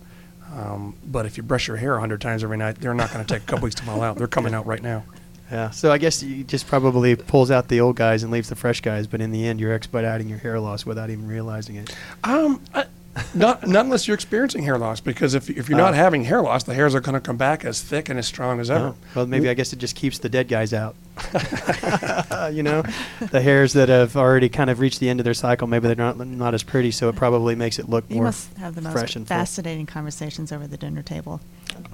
Um, 0.54 0.94
but 1.04 1.24
if 1.24 1.36
you 1.36 1.42
brush 1.42 1.66
your 1.66 1.78
hair 1.78 1.96
a 1.96 2.00
hundred 2.00 2.20
times 2.20 2.44
every 2.44 2.58
night, 2.58 2.76
they're 2.76 2.94
not 2.94 3.10
going 3.12 3.24
to 3.24 3.34
take 3.34 3.42
a 3.42 3.46
couple 3.46 3.64
weeks 3.64 3.76
to 3.76 3.84
fall 3.84 4.02
out. 4.02 4.16
They're 4.16 4.26
coming 4.26 4.52
out 4.54 4.66
right 4.66 4.82
now. 4.82 5.04
yeah. 5.50 5.70
So 5.70 5.90
I 5.90 5.98
guess 5.98 6.20
he 6.20 6.44
just 6.44 6.66
probably 6.66 7.16
pulls 7.16 7.50
out 7.50 7.68
the 7.68 7.80
old 7.80 7.96
guys 7.96 8.22
and 8.22 8.30
leaves 8.30 8.50
the 8.50 8.56
fresh 8.56 8.80
guys. 8.82 9.06
But 9.06 9.20
in 9.22 9.30
the 9.30 9.46
end, 9.46 9.60
you're 9.60 9.72
expediting 9.72 10.28
your 10.28 10.38
hair 10.38 10.60
loss 10.60 10.84
without 10.84 11.08
even 11.08 11.26
realizing 11.26 11.76
it. 11.76 11.96
Um, 12.22 12.60
I, 12.74 12.84
not 13.34 13.66
not 13.66 13.84
unless 13.84 14.08
you're 14.08 14.14
experiencing 14.14 14.62
hair 14.62 14.78
loss, 14.78 15.00
because 15.00 15.34
if 15.34 15.50
if 15.50 15.68
you're 15.68 15.76
not 15.78 15.92
Oh. 15.92 15.96
having 15.96 16.24
hair 16.24 16.40
loss, 16.42 16.64
the 16.64 16.74
hairs 16.74 16.94
are 16.94 17.00
going 17.00 17.14
to 17.14 17.20
come 17.20 17.36
back 17.36 17.64
as 17.64 17.80
thick 17.82 18.08
and 18.08 18.18
as 18.18 18.26
strong 18.26 18.58
as 18.60 18.70
ever. 18.70 18.86
Oh, 18.88 18.94
well, 19.14 19.26
maybe 19.26 19.48
I 19.50 19.54
guess 19.54 19.72
it 19.72 19.78
just 19.78 19.94
keeps 19.96 20.18
the 20.18 20.28
dead 20.28 20.48
guys 20.48 20.72
out. 20.72 20.94
you 22.52 22.62
know, 22.62 22.82
the 23.30 23.40
hairs 23.42 23.74
that 23.74 23.88
have 23.88 24.16
already 24.16 24.48
kind 24.48 24.70
of 24.70 24.80
reached 24.80 25.00
the 25.00 25.08
end 25.08 25.20
of 25.20 25.24
their 25.24 25.34
cycle, 25.34 25.66
maybe 25.66 25.86
they're 25.88 25.96
not 25.96 26.18
not 26.26 26.54
as 26.54 26.62
pretty, 26.62 26.90
so 26.90 27.08
it 27.08 27.16
probably 27.16 27.54
makes 27.54 27.78
it 27.78 27.88
look 27.88 28.04
You 28.08 28.16
more 28.16 28.24
must 28.24 28.56
have 28.56 28.74
the 28.74 28.82
fresh 28.82 28.94
most 28.94 29.16
and 29.16 29.28
full. 29.28 29.36
fascinating 29.36 29.86
conversations 29.86 30.52
over 30.52 30.66
the 30.66 30.76
dinner 30.78 31.02
table. 31.02 31.40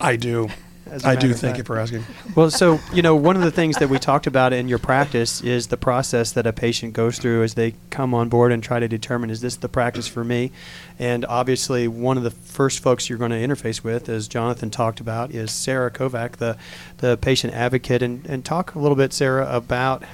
I 0.00 0.16
do. 0.16 0.48
As 0.90 1.04
a 1.04 1.08
I 1.08 1.16
do. 1.16 1.30
of 1.30 1.38
Thank 1.38 1.58
you 1.58 1.64
for 1.64 1.78
asking. 1.78 2.04
Well, 2.34 2.50
so 2.50 2.80
you 2.92 3.02
know, 3.02 3.14
one 3.14 3.36
of 3.36 3.42
the 3.42 3.50
things 3.50 3.76
that 3.76 3.88
we 3.88 3.98
talked 3.98 4.26
about 4.26 4.52
in 4.52 4.68
your 4.68 4.78
practice 4.78 5.40
is 5.42 5.68
the 5.68 5.76
process 5.76 6.32
that 6.32 6.46
a 6.46 6.52
patient 6.52 6.92
goes 6.92 7.18
through 7.18 7.42
as 7.42 7.54
they 7.54 7.74
come 7.90 8.14
on 8.14 8.28
board 8.28 8.52
and 8.52 8.62
try 8.62 8.78
to 8.78 8.88
determine 8.88 9.30
is 9.30 9.40
this 9.40 9.56
the 9.56 9.68
practice 9.68 10.08
for 10.08 10.24
me. 10.24 10.50
And 10.98 11.24
obviously, 11.26 11.88
one 11.88 12.16
of 12.16 12.24
the 12.24 12.30
first 12.30 12.80
folks 12.80 13.08
you're 13.08 13.18
going 13.18 13.30
to 13.30 13.36
interface 13.36 13.84
with, 13.84 14.08
as 14.08 14.28
Jonathan 14.28 14.70
talked 14.70 15.00
about, 15.00 15.30
is 15.30 15.50
Sarah 15.50 15.90
Kovac, 15.90 16.36
the 16.36 16.56
the 16.98 17.16
patient 17.16 17.54
advocate. 17.54 18.02
And 18.02 18.26
and 18.26 18.44
talk 18.44 18.74
a 18.74 18.78
little 18.78 18.96
bit, 18.96 19.12
Sarah, 19.12 19.48
about 19.54 20.04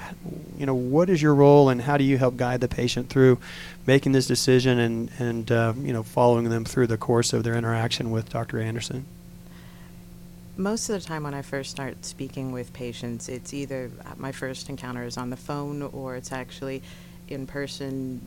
you 0.57 0.65
know 0.65 0.75
what 0.75 1.09
is 1.09 1.21
your 1.21 1.35
role 1.35 1.69
and 1.69 1.81
how 1.81 1.97
do 1.97 2.03
you 2.03 2.17
help 2.17 2.37
guide 2.37 2.61
the 2.61 2.67
patient 2.67 3.09
through 3.09 3.39
making 3.85 4.11
this 4.11 4.27
decision 4.27 4.79
and 4.79 5.11
and 5.19 5.51
uh, 5.51 5.73
you 5.77 5.93
know 5.93 6.03
following 6.03 6.49
them 6.49 6.65
through 6.65 6.87
the 6.87 6.97
course 6.97 7.33
of 7.33 7.43
their 7.43 7.55
interaction 7.55 8.11
with 8.11 8.29
Dr. 8.29 8.59
Anderson. 8.59 9.05
Most 10.57 10.89
of 10.89 11.01
the 11.01 11.05
time, 11.05 11.23
when 11.23 11.33
I 11.33 11.41
first 11.41 11.69
start 11.69 12.05
speaking 12.05 12.53
with 12.53 12.71
patients, 12.71 13.27
it's 13.27 13.53
either 13.53 13.91
uh, 14.05 14.13
my 14.15 14.31
first 14.31 14.69
encounter 14.69 15.03
is 15.03 15.17
on 15.17 15.29
the 15.29 15.35
phone 15.35 15.81
or 15.81 16.15
it's 16.15 16.31
actually 16.31 16.81
in 17.27 17.45
person, 17.45 18.21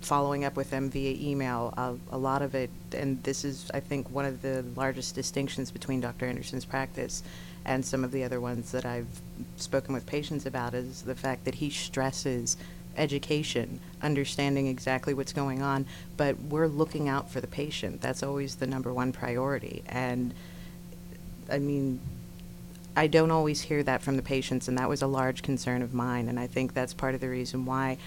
following 0.00 0.46
up 0.46 0.56
with 0.56 0.70
them 0.70 0.88
via 0.88 1.14
email. 1.20 1.74
Uh, 1.76 1.94
a 2.12 2.16
lot 2.16 2.40
of 2.40 2.54
it, 2.54 2.70
and 2.92 3.22
this 3.24 3.44
is, 3.44 3.70
I 3.74 3.80
think, 3.80 4.08
one 4.08 4.24
of 4.24 4.40
the 4.40 4.64
largest 4.74 5.14
distinctions 5.14 5.70
between 5.70 6.00
Dr. 6.00 6.24
Anderson's 6.24 6.64
practice 6.64 7.22
and 7.66 7.84
some 7.84 8.04
of 8.04 8.10
the 8.10 8.24
other 8.24 8.40
ones 8.40 8.72
that 8.72 8.86
I've 8.86 9.20
spoken 9.56 9.92
with 9.92 10.06
patients 10.06 10.46
about, 10.46 10.72
is 10.72 11.02
the 11.02 11.14
fact 11.14 11.44
that 11.44 11.56
he 11.56 11.68
stresses 11.68 12.56
education, 12.96 13.80
understanding 14.00 14.66
exactly 14.66 15.12
what's 15.12 15.34
going 15.34 15.60
on, 15.60 15.84
but 16.16 16.40
we're 16.40 16.68
looking 16.68 17.10
out 17.10 17.30
for 17.30 17.42
the 17.42 17.46
patient. 17.46 18.00
That's 18.00 18.22
always 18.22 18.54
the 18.54 18.66
number 18.66 18.94
one 18.94 19.12
priority. 19.12 19.82
And 19.86 20.32
I 21.52 21.58
mean, 21.58 22.00
I 22.96 23.06
don't 23.06 23.30
always 23.30 23.60
hear 23.60 23.82
that 23.82 24.02
from 24.02 24.16
the 24.16 24.22
patients, 24.22 24.68
and 24.68 24.78
that 24.78 24.88
was 24.88 25.02
a 25.02 25.06
large 25.06 25.42
concern 25.42 25.82
of 25.82 25.94
mine. 25.94 26.28
And 26.28 26.40
I 26.40 26.46
think 26.46 26.74
that's 26.74 26.94
part 26.94 27.14
of 27.14 27.20
the 27.20 27.28
reason 27.28 27.64
why 27.64 27.98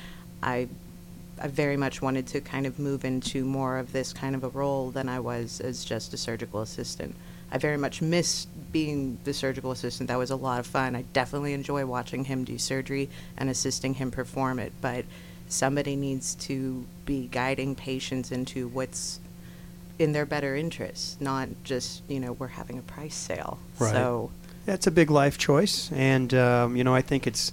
I, 0.43 0.67
I 1.39 1.47
very 1.47 1.77
much 1.77 2.01
wanted 2.01 2.27
to 2.27 2.41
kind 2.41 2.65
of 2.65 2.79
move 2.79 3.05
into 3.05 3.45
more 3.45 3.77
of 3.77 3.93
this 3.93 4.13
kind 4.13 4.35
of 4.35 4.43
a 4.43 4.49
role 4.49 4.91
than 4.91 5.07
I 5.07 5.19
was 5.19 5.61
as 5.61 5.85
just 5.85 6.13
a 6.13 6.17
surgical 6.17 6.61
assistant. 6.61 7.15
I 7.51 7.57
very 7.57 7.77
much 7.77 8.01
miss 8.01 8.45
being 8.71 9.19
the 9.23 9.33
surgical 9.33 9.71
assistant. 9.71 10.07
That 10.07 10.17
was 10.17 10.31
a 10.31 10.35
lot 10.35 10.59
of 10.59 10.67
fun. 10.67 10.95
I 10.95 11.03
definitely 11.13 11.53
enjoy 11.53 11.85
watching 11.85 12.25
him 12.25 12.43
do 12.43 12.57
surgery 12.57 13.09
and 13.37 13.49
assisting 13.49 13.93
him 13.93 14.11
perform 14.11 14.59
it. 14.59 14.73
But 14.81 15.05
somebody 15.47 15.95
needs 15.95 16.35
to 16.35 16.85
be 17.05 17.27
guiding 17.27 17.75
patients 17.75 18.31
into 18.31 18.67
what's 18.67 19.19
in 19.97 20.11
their 20.11 20.25
better 20.25 20.55
interest, 20.55 21.21
not 21.21 21.49
just 21.63 22.03
you 22.07 22.19
know 22.19 22.33
we're 22.33 22.47
having 22.47 22.77
a 22.77 22.81
price 22.81 23.15
sale. 23.15 23.59
Right. 23.79 23.91
So 23.91 24.31
That's 24.65 24.87
a 24.87 24.91
big 24.91 25.09
life 25.09 25.37
choice, 25.37 25.91
and 25.91 26.33
um, 26.33 26.75
you 26.75 26.83
know 26.83 26.93
I 26.93 27.01
think 27.01 27.27
it's 27.27 27.51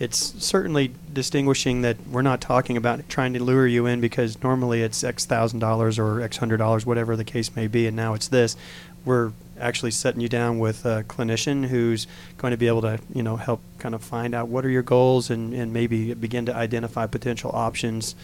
it's 0.00 0.18
certainly 0.44 0.92
distinguishing 1.12 1.82
that 1.82 1.96
we're 2.10 2.22
not 2.22 2.40
talking 2.40 2.76
about 2.76 3.08
trying 3.08 3.32
to 3.34 3.42
lure 3.42 3.66
you 3.66 3.86
in 3.86 4.00
because 4.00 4.42
normally 4.42 4.82
it's 4.82 5.04
X 5.04 5.24
thousand 5.24 5.60
dollars 5.60 5.98
or 5.98 6.20
X 6.20 6.38
hundred 6.38 6.58
dollars, 6.58 6.84
whatever 6.84 7.16
the 7.16 7.24
case 7.24 7.54
may 7.54 7.66
be, 7.66 7.86
and 7.86 7.96
now 7.96 8.14
it's 8.14 8.28
this. 8.28 8.56
We're 9.04 9.32
actually 9.60 9.92
setting 9.92 10.20
you 10.20 10.28
down 10.28 10.58
with 10.58 10.84
a 10.84 11.04
clinician 11.04 11.66
who's 11.66 12.06
going 12.38 12.50
to 12.50 12.56
be 12.56 12.66
able 12.66 12.82
to 12.82 12.98
you 13.14 13.22
know 13.22 13.36
help 13.36 13.60
kind 13.78 13.94
of 13.94 14.02
find 14.02 14.34
out 14.34 14.48
what 14.48 14.64
are 14.64 14.70
your 14.70 14.82
goals 14.82 15.30
and, 15.30 15.54
and 15.54 15.72
maybe 15.72 16.12
begin 16.14 16.46
to 16.46 16.54
identify 16.54 17.06
potential 17.06 17.50
options 17.54 18.16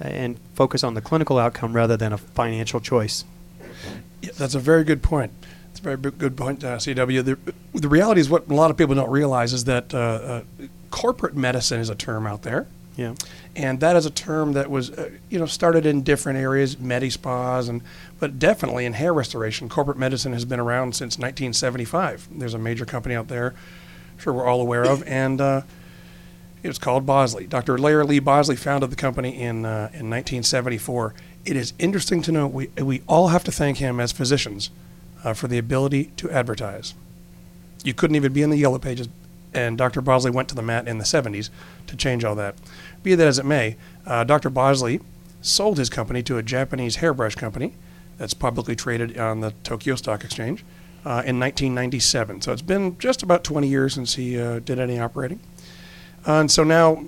and 0.00 0.38
focus 0.54 0.84
on 0.84 0.94
the 0.94 1.00
clinical 1.00 1.38
outcome 1.38 1.72
rather 1.74 1.96
than 1.96 2.12
a 2.12 2.18
financial 2.18 2.80
choice. 2.80 3.24
Yeah, 4.22 4.30
that's 4.36 4.54
a 4.54 4.58
very 4.58 4.84
good 4.84 5.02
point. 5.02 5.32
It's 5.70 5.80
a 5.80 5.82
very 5.82 5.96
big- 5.96 6.18
good 6.18 6.36
point, 6.36 6.64
uh, 6.64 6.76
CW. 6.78 7.24
The, 7.24 7.38
the 7.78 7.88
reality 7.88 8.20
is 8.20 8.28
what 8.28 8.48
a 8.48 8.54
lot 8.54 8.70
of 8.70 8.76
people 8.76 8.94
don't 8.94 9.10
realize 9.10 9.52
is 9.52 9.64
that 9.64 9.94
uh, 9.94 9.98
uh, 9.98 10.42
corporate 10.90 11.36
medicine 11.36 11.80
is 11.80 11.88
a 11.88 11.94
term 11.94 12.26
out 12.26 12.42
there. 12.42 12.66
Yeah. 12.96 13.14
and 13.54 13.78
that 13.78 13.94
is 13.94 14.06
a 14.06 14.10
term 14.10 14.54
that 14.54 14.68
was 14.68 14.90
uh, 14.90 15.10
you 15.30 15.38
know 15.38 15.46
started 15.46 15.86
in 15.86 16.02
different 16.02 16.36
areas 16.36 16.80
medi 16.80 17.10
spas 17.10 17.68
and 17.68 17.80
but 18.18 18.40
definitely 18.40 18.86
in 18.86 18.92
hair 18.94 19.14
restoration 19.14 19.68
corporate 19.68 19.98
medicine 19.98 20.32
has 20.32 20.44
been 20.44 20.58
around 20.58 20.96
since 20.96 21.16
1975 21.16 22.26
there's 22.32 22.54
a 22.54 22.58
major 22.58 22.84
company 22.84 23.14
out 23.14 23.28
there 23.28 23.50
I'm 23.50 24.18
sure 24.18 24.32
we're 24.32 24.46
all 24.46 24.60
aware 24.60 24.82
of 24.84 25.04
and 25.06 25.40
uh, 25.40 25.62
it 26.62 26.68
was 26.68 26.78
called 26.78 27.06
bosley 27.06 27.46
dr 27.46 27.78
larry 27.78 28.04
lee 28.04 28.18
bosley 28.18 28.56
founded 28.56 28.90
the 28.90 28.96
company 28.96 29.40
in 29.40 29.64
uh, 29.64 29.90
in 29.92 30.10
1974 30.10 31.14
it 31.44 31.56
is 31.56 31.72
interesting 31.78 32.20
to 32.20 32.32
know 32.32 32.46
we, 32.46 32.66
we 32.82 33.02
all 33.06 33.28
have 33.28 33.44
to 33.44 33.52
thank 33.52 33.78
him 33.78 34.00
as 34.00 34.12
physicians 34.12 34.70
uh, 35.24 35.32
for 35.32 35.48
the 35.48 35.58
ability 35.58 36.12
to 36.16 36.30
advertise 36.30 36.94
you 37.84 37.94
couldn't 37.94 38.16
even 38.16 38.32
be 38.32 38.42
in 38.42 38.50
the 38.50 38.56
yellow 38.56 38.78
pages. 38.78 39.08
And 39.54 39.78
Dr. 39.78 40.00
Bosley 40.00 40.30
went 40.30 40.48
to 40.50 40.54
the 40.54 40.62
mat 40.62 40.86
in 40.86 40.98
the 40.98 41.04
70s 41.04 41.50
to 41.86 41.96
change 41.96 42.24
all 42.24 42.34
that. 42.34 42.54
Be 43.02 43.14
that 43.14 43.26
as 43.26 43.38
it 43.38 43.46
may, 43.46 43.76
uh, 44.06 44.24
Dr. 44.24 44.50
Bosley 44.50 45.00
sold 45.40 45.78
his 45.78 45.88
company 45.88 46.22
to 46.24 46.36
a 46.36 46.42
Japanese 46.42 46.96
hairbrush 46.96 47.34
company 47.34 47.74
that's 48.18 48.34
publicly 48.34 48.76
traded 48.76 49.16
on 49.16 49.40
the 49.40 49.52
Tokyo 49.62 49.94
Stock 49.94 50.24
Exchange 50.24 50.64
uh, 51.04 51.22
in 51.24 51.38
1997. 51.38 52.42
So 52.42 52.52
it's 52.52 52.62
been 52.62 52.98
just 52.98 53.22
about 53.22 53.44
20 53.44 53.68
years 53.68 53.94
since 53.94 54.16
he 54.16 54.38
uh, 54.38 54.58
did 54.58 54.78
any 54.78 54.98
operating. 54.98 55.40
Uh, 56.28 56.40
and 56.40 56.50
so 56.50 56.62
now, 56.62 57.02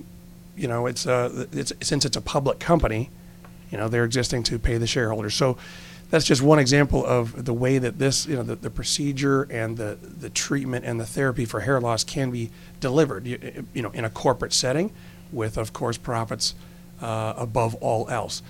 you 0.57 0.67
know, 0.67 0.87
it's, 0.87 1.07
uh, 1.07 1.47
it's 1.53 1.75
since 1.83 2.07
it's 2.07 2.17
a 2.17 2.23
public 2.23 2.59
company, 2.59 3.11
you 3.71 3.77
know, 3.77 3.87
they're 3.87 4.05
existing 4.05 4.43
to 4.45 4.59
pay 4.59 4.79
the 4.79 4.87
shareholders. 4.87 5.35
So 5.35 5.59
that's 6.09 6.25
just 6.25 6.41
one 6.43 6.59
example 6.59 7.05
of 7.05 7.45
the 7.45 7.53
way 7.53 7.79
that 7.79 7.99
this, 7.99 8.27
you 8.27 8.35
know, 8.35 8.43
the, 8.43 8.57
the 8.57 8.71
procedure 8.71 9.43
and 9.43 9.77
the, 9.77 9.99
the 10.01 10.31
treatment 10.31 10.87
and 10.87 10.99
the 10.99 11.07
therapy 11.07 11.45
for 11.45 11.61
hair 11.61 11.81
loss 11.81 12.03
can 12.03 12.31
be 12.31 12.51
delivered, 12.81 13.27
you, 13.27 13.67
you 13.75 13.83
know, 13.83 13.91
in 13.91 14.07
a 14.07 14.11
corporate 14.11 14.55
setting 14.55 14.91
with, 15.31 15.59
of 15.59 15.73
course, 15.73 15.99
profits 15.99 16.55
uh, 17.03 17.35
above 17.37 17.75
all 17.77 18.09
else. 18.09 18.43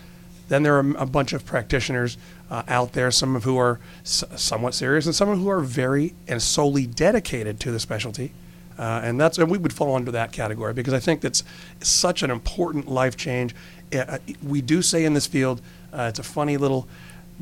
Then 0.48 0.62
there 0.62 0.76
are 0.76 0.94
a 0.96 1.06
bunch 1.06 1.32
of 1.32 1.44
practitioners 1.44 2.16
uh, 2.50 2.62
out 2.66 2.92
there, 2.92 3.10
some 3.10 3.36
of 3.36 3.44
who 3.44 3.58
are 3.58 3.78
s- 4.02 4.24
somewhat 4.36 4.74
serious 4.74 5.06
and 5.06 5.14
some 5.14 5.28
of 5.28 5.38
who 5.38 5.48
are 5.50 5.60
very 5.60 6.14
and 6.26 6.40
solely 6.40 6.86
dedicated 6.86 7.60
to 7.60 7.70
the 7.72 7.78
specialty. 7.78 8.32
Uh, 8.80 8.98
and 9.04 9.20
that's 9.20 9.36
and 9.36 9.50
we 9.50 9.58
would 9.58 9.74
fall 9.74 9.94
under 9.94 10.10
that 10.10 10.32
category 10.32 10.72
because 10.72 10.94
I 10.94 11.00
think 11.00 11.20
that's 11.20 11.44
such 11.80 12.22
an 12.22 12.30
important 12.30 12.88
life 12.88 13.14
change. 13.14 13.54
Uh, 13.94 14.16
we 14.42 14.62
do 14.62 14.80
say 14.80 15.04
in 15.04 15.12
this 15.12 15.26
field, 15.26 15.60
uh, 15.92 16.06
it's 16.08 16.18
a 16.18 16.22
funny 16.22 16.56
little 16.56 16.88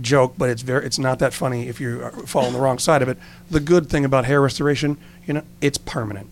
joke, 0.00 0.34
but 0.36 0.50
it's 0.50 0.62
very 0.62 0.84
it's 0.84 0.98
not 0.98 1.20
that 1.20 1.32
funny 1.32 1.68
if 1.68 1.80
you 1.80 2.10
fall 2.26 2.46
on 2.46 2.52
the 2.52 2.58
wrong 2.58 2.80
side 2.80 3.02
of 3.02 3.08
it. 3.08 3.18
The 3.52 3.60
good 3.60 3.88
thing 3.88 4.04
about 4.04 4.24
hair 4.24 4.42
restoration, 4.42 4.96
you 5.28 5.34
know, 5.34 5.44
it's 5.60 5.78
permanent. 5.78 6.28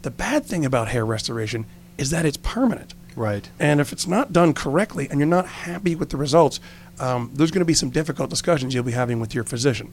The 0.00 0.10
bad 0.10 0.46
thing 0.46 0.64
about 0.64 0.88
hair 0.88 1.04
restoration 1.04 1.66
is 1.98 2.08
that 2.08 2.24
it's 2.24 2.38
permanent. 2.38 2.94
Right. 3.16 3.50
And 3.58 3.78
if 3.78 3.92
it's 3.92 4.06
not 4.06 4.32
done 4.32 4.54
correctly 4.54 5.06
and 5.10 5.20
you're 5.20 5.26
not 5.26 5.46
happy 5.46 5.94
with 5.94 6.08
the 6.08 6.16
results, 6.16 6.60
um, 6.98 7.30
there's 7.34 7.50
going 7.50 7.60
to 7.60 7.66
be 7.66 7.74
some 7.74 7.90
difficult 7.90 8.30
discussions 8.30 8.72
you'll 8.72 8.84
be 8.84 8.92
having 8.92 9.20
with 9.20 9.34
your 9.34 9.44
physician. 9.44 9.92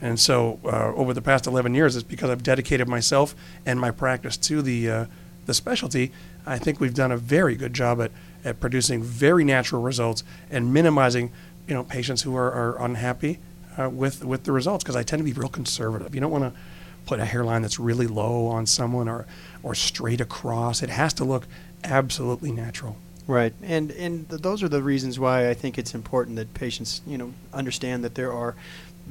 And 0.00 0.18
so, 0.18 0.58
uh, 0.64 0.92
over 0.94 1.12
the 1.12 1.22
past 1.22 1.46
11 1.46 1.74
years, 1.74 1.94
it's 1.94 2.04
because 2.04 2.30
I've 2.30 2.42
dedicated 2.42 2.88
myself 2.88 3.34
and 3.66 3.78
my 3.78 3.90
practice 3.90 4.36
to 4.38 4.62
the 4.62 4.90
uh, 4.90 5.06
the 5.46 5.54
specialty. 5.54 6.12
I 6.46 6.58
think 6.58 6.80
we've 6.80 6.94
done 6.94 7.12
a 7.12 7.16
very 7.16 7.56
good 7.56 7.74
job 7.74 8.00
at, 8.00 8.10
at 8.44 8.60
producing 8.60 9.02
very 9.02 9.44
natural 9.44 9.82
results 9.82 10.24
and 10.50 10.72
minimizing, 10.72 11.32
you 11.66 11.74
know, 11.74 11.84
patients 11.84 12.22
who 12.22 12.34
are, 12.36 12.50
are 12.50 12.82
unhappy 12.82 13.38
uh, 13.78 13.90
with 13.90 14.24
with 14.24 14.44
the 14.44 14.52
results. 14.52 14.84
Because 14.84 14.96
I 14.96 15.02
tend 15.02 15.20
to 15.20 15.24
be 15.24 15.32
real 15.32 15.48
conservative. 15.48 16.14
You 16.14 16.20
don't 16.20 16.30
want 16.30 16.44
to 16.44 16.60
put 17.06 17.20
a 17.20 17.24
hairline 17.24 17.62
that's 17.62 17.78
really 17.78 18.06
low 18.06 18.46
on 18.46 18.66
someone 18.66 19.08
or 19.08 19.26
or 19.62 19.74
straight 19.74 20.20
across. 20.20 20.82
It 20.82 20.90
has 20.90 21.12
to 21.14 21.24
look 21.24 21.46
absolutely 21.84 22.52
natural. 22.52 22.96
Right, 23.26 23.52
and 23.62 23.92
and 23.92 24.28
th- 24.28 24.42
those 24.42 24.62
are 24.62 24.68
the 24.68 24.82
reasons 24.82 25.18
why 25.18 25.48
I 25.48 25.54
think 25.54 25.78
it's 25.78 25.94
important 25.94 26.36
that 26.36 26.52
patients, 26.54 27.00
you 27.06 27.16
know, 27.16 27.32
understand 27.52 28.02
that 28.02 28.14
there 28.14 28.32
are 28.32 28.56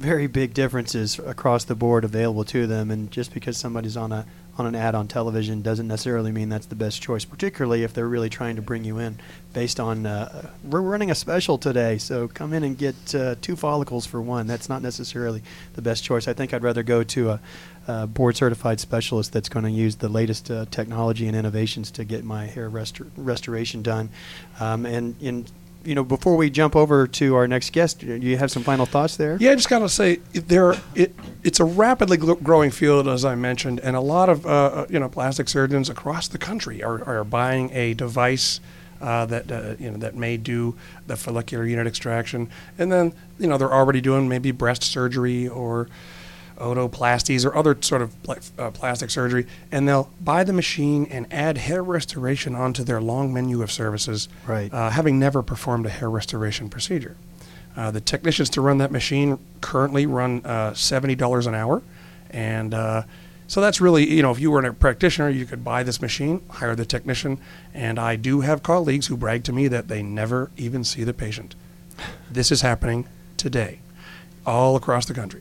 very 0.00 0.26
big 0.26 0.54
differences 0.54 1.18
across 1.18 1.64
the 1.64 1.74
board 1.74 2.04
available 2.04 2.44
to 2.44 2.66
them, 2.66 2.90
and 2.90 3.10
just 3.10 3.34
because 3.34 3.58
somebody's 3.58 3.96
on 3.96 4.12
a 4.12 4.26
on 4.56 4.66
an 4.66 4.74
ad 4.74 4.94
on 4.94 5.08
television 5.08 5.62
doesn't 5.62 5.88
necessarily 5.88 6.32
mean 6.32 6.48
that's 6.48 6.66
the 6.66 6.74
best 6.74 7.00
choice. 7.00 7.24
Particularly 7.24 7.82
if 7.82 7.94
they're 7.94 8.08
really 8.08 8.28
trying 8.28 8.56
to 8.56 8.62
bring 8.62 8.84
you 8.84 8.98
in 8.98 9.18
based 9.52 9.78
on 9.78 10.06
uh, 10.06 10.50
we're 10.64 10.80
running 10.80 11.10
a 11.10 11.14
special 11.14 11.58
today, 11.58 11.98
so 11.98 12.28
come 12.28 12.52
in 12.54 12.64
and 12.64 12.78
get 12.78 13.14
uh, 13.14 13.34
two 13.42 13.56
follicles 13.56 14.06
for 14.06 14.20
one. 14.22 14.46
That's 14.46 14.68
not 14.68 14.82
necessarily 14.82 15.42
the 15.74 15.82
best 15.82 16.02
choice. 16.02 16.26
I 16.26 16.32
think 16.32 16.54
I'd 16.54 16.62
rather 16.62 16.82
go 16.82 17.02
to 17.04 17.30
a, 17.30 17.40
a 17.86 18.06
board 18.06 18.36
certified 18.36 18.80
specialist 18.80 19.32
that's 19.32 19.50
going 19.50 19.64
to 19.64 19.70
use 19.70 19.96
the 19.96 20.08
latest 20.08 20.50
uh, 20.50 20.64
technology 20.70 21.26
and 21.26 21.36
innovations 21.36 21.90
to 21.92 22.04
get 22.04 22.24
my 22.24 22.46
hair 22.46 22.70
restor- 22.70 23.10
restoration 23.16 23.82
done. 23.82 24.08
Um, 24.58 24.86
and 24.86 25.14
in 25.20 25.46
you 25.84 25.94
know, 25.94 26.04
before 26.04 26.36
we 26.36 26.50
jump 26.50 26.76
over 26.76 27.06
to 27.06 27.34
our 27.34 27.48
next 27.48 27.72
guest, 27.72 28.00
do 28.00 28.16
you 28.16 28.36
have 28.36 28.50
some 28.50 28.62
final 28.62 28.86
thoughts 28.86 29.16
there? 29.16 29.36
Yeah, 29.40 29.52
I 29.52 29.54
just 29.54 29.68
gotta 29.68 29.88
say 29.88 30.16
there. 30.32 30.74
It 30.94 31.14
it's 31.42 31.60
a 31.60 31.64
rapidly 31.64 32.16
growing 32.16 32.70
field, 32.70 33.08
as 33.08 33.24
I 33.24 33.34
mentioned, 33.34 33.80
and 33.80 33.96
a 33.96 34.00
lot 34.00 34.28
of 34.28 34.44
uh, 34.44 34.48
uh, 34.48 34.86
you 34.90 34.98
know 34.98 35.08
plastic 35.08 35.48
surgeons 35.48 35.88
across 35.88 36.28
the 36.28 36.38
country 36.38 36.82
are, 36.82 37.04
are 37.04 37.24
buying 37.24 37.70
a 37.72 37.94
device 37.94 38.60
uh, 39.00 39.24
that 39.26 39.50
uh, 39.50 39.74
you 39.78 39.90
know 39.90 39.96
that 39.96 40.14
may 40.14 40.36
do 40.36 40.76
the 41.06 41.16
follicular 41.16 41.64
unit 41.64 41.86
extraction, 41.86 42.48
and 42.78 42.92
then 42.92 43.12
you 43.38 43.46
know 43.46 43.56
they're 43.56 43.72
already 43.72 44.00
doing 44.00 44.28
maybe 44.28 44.50
breast 44.50 44.82
surgery 44.82 45.48
or 45.48 45.88
otoplasties 46.60 47.44
or 47.44 47.56
other 47.56 47.76
sort 47.80 48.02
of 48.02 48.22
pla- 48.22 48.36
uh, 48.58 48.70
plastic 48.70 49.10
surgery, 49.10 49.46
and 49.72 49.88
they'll 49.88 50.10
buy 50.20 50.44
the 50.44 50.52
machine 50.52 51.06
and 51.10 51.26
add 51.32 51.58
hair 51.58 51.82
restoration 51.82 52.54
onto 52.54 52.84
their 52.84 53.00
long 53.00 53.32
menu 53.32 53.62
of 53.62 53.72
services, 53.72 54.28
Right. 54.46 54.72
uh, 54.72 54.90
having 54.90 55.18
never 55.18 55.42
performed 55.42 55.86
a 55.86 55.90
hair 55.90 56.10
restoration 56.10 56.68
procedure. 56.68 57.16
Uh, 57.76 57.90
the 57.90 58.00
technicians 58.00 58.50
to 58.50 58.60
run 58.60 58.78
that 58.78 58.90
machine 58.90 59.38
currently 59.60 60.04
run 60.04 60.42
uh, 60.44 60.70
$70 60.72 61.46
an 61.46 61.54
hour. 61.54 61.82
And 62.30 62.74
uh, 62.74 63.02
so 63.46 63.60
that's 63.60 63.80
really, 63.80 64.08
you 64.12 64.22
know, 64.22 64.30
if 64.32 64.38
you 64.40 64.50
were 64.50 64.60
a 64.60 64.74
practitioner, 64.74 65.28
you 65.30 65.46
could 65.46 65.64
buy 65.64 65.82
this 65.82 66.02
machine, 66.02 66.42
hire 66.50 66.74
the 66.74 66.84
technician. 66.84 67.38
And 67.72 67.98
I 67.98 68.16
do 68.16 68.40
have 68.40 68.62
colleagues 68.62 69.06
who 69.06 69.16
brag 69.16 69.44
to 69.44 69.52
me 69.52 69.68
that 69.68 69.88
they 69.88 70.02
never 70.02 70.50
even 70.56 70.84
see 70.84 71.04
the 71.04 71.14
patient. 71.14 71.54
This 72.30 72.50
is 72.52 72.62
happening 72.62 73.06
today, 73.36 73.80
all 74.44 74.74
across 74.76 75.06
the 75.06 75.14
country. 75.14 75.40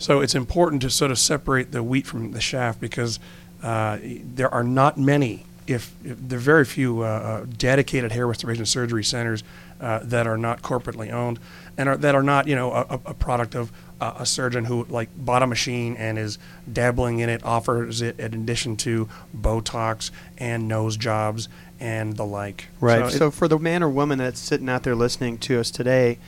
So 0.00 0.20
it's 0.20 0.34
important 0.34 0.80
to 0.82 0.90
sort 0.90 1.10
of 1.10 1.18
separate 1.18 1.72
the 1.72 1.82
wheat 1.82 2.06
from 2.06 2.32
the 2.32 2.40
chaff 2.40 2.80
because 2.80 3.20
uh, 3.62 3.98
there 4.02 4.52
are 4.52 4.64
not 4.64 4.98
many, 4.98 5.44
if, 5.66 5.92
if 6.02 6.16
there 6.18 6.38
are 6.38 6.40
very 6.40 6.64
few 6.64 7.02
uh, 7.02 7.06
uh, 7.06 7.46
dedicated 7.58 8.10
hair 8.10 8.26
restoration 8.26 8.64
surgery 8.64 9.04
centers 9.04 9.44
uh, 9.80 10.00
that 10.02 10.26
are 10.26 10.38
not 10.38 10.62
corporately 10.62 11.12
owned 11.12 11.38
and 11.76 11.88
are, 11.90 11.96
that 11.98 12.14
are 12.14 12.22
not, 12.22 12.48
you 12.48 12.56
know, 12.56 12.72
a, 12.72 12.98
a 13.06 13.14
product 13.14 13.54
of 13.54 13.70
uh, 14.00 14.14
a 14.20 14.24
surgeon 14.26 14.64
who 14.64 14.84
like 14.88 15.10
bought 15.18 15.42
a 15.42 15.46
machine 15.46 15.94
and 15.96 16.18
is 16.18 16.38
dabbling 16.72 17.18
in 17.18 17.28
it, 17.28 17.44
offers 17.44 18.00
it 18.00 18.18
in 18.18 18.32
addition 18.32 18.76
to 18.78 19.06
Botox 19.38 20.10
and 20.38 20.66
nose 20.66 20.96
jobs 20.96 21.48
and 21.78 22.16
the 22.16 22.24
like. 22.24 22.68
Right. 22.80 23.04
it- 23.04 23.10
So, 23.18 23.30
for 23.30 23.48
the 23.48 23.58
man 23.58 23.82
or 23.82 23.90
woman 23.90 24.16
that's 24.18 24.40
sitting 24.40 24.68
out 24.70 24.82
there 24.82 24.94
listening 24.94 25.36
to 25.38 25.60
us 25.60 25.70
today, 25.70 26.18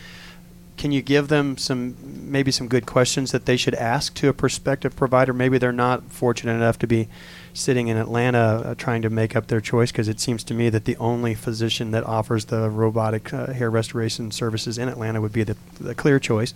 can 0.82 0.90
you 0.90 1.00
give 1.00 1.28
them 1.28 1.56
some 1.56 1.94
maybe 2.02 2.50
some 2.50 2.66
good 2.66 2.86
questions 2.86 3.30
that 3.30 3.46
they 3.46 3.56
should 3.56 3.76
ask 3.76 4.14
to 4.14 4.28
a 4.28 4.32
prospective 4.32 4.96
provider? 4.96 5.32
Maybe 5.32 5.56
they're 5.56 5.70
not 5.70 6.10
fortunate 6.10 6.54
enough 6.54 6.76
to 6.80 6.88
be 6.88 7.08
sitting 7.54 7.88
in 7.88 7.96
Atlanta 7.96 8.38
uh, 8.38 8.74
trying 8.74 9.02
to 9.02 9.10
make 9.10 9.36
up 9.36 9.48
their 9.48 9.60
choice 9.60 9.92
because 9.92 10.08
it 10.08 10.20
seems 10.20 10.42
to 10.44 10.54
me 10.54 10.70
that 10.70 10.84
the 10.84 10.96
only 10.96 11.34
physician 11.34 11.90
that 11.90 12.04
offers 12.04 12.46
the 12.46 12.70
robotic 12.70 13.32
uh, 13.32 13.52
hair 13.52 13.70
restoration 13.70 14.30
services 14.30 14.78
in 14.78 14.88
Atlanta 14.88 15.20
would 15.20 15.32
be 15.32 15.42
the, 15.42 15.56
the 15.80 15.94
clear 15.94 16.18
choice. 16.18 16.54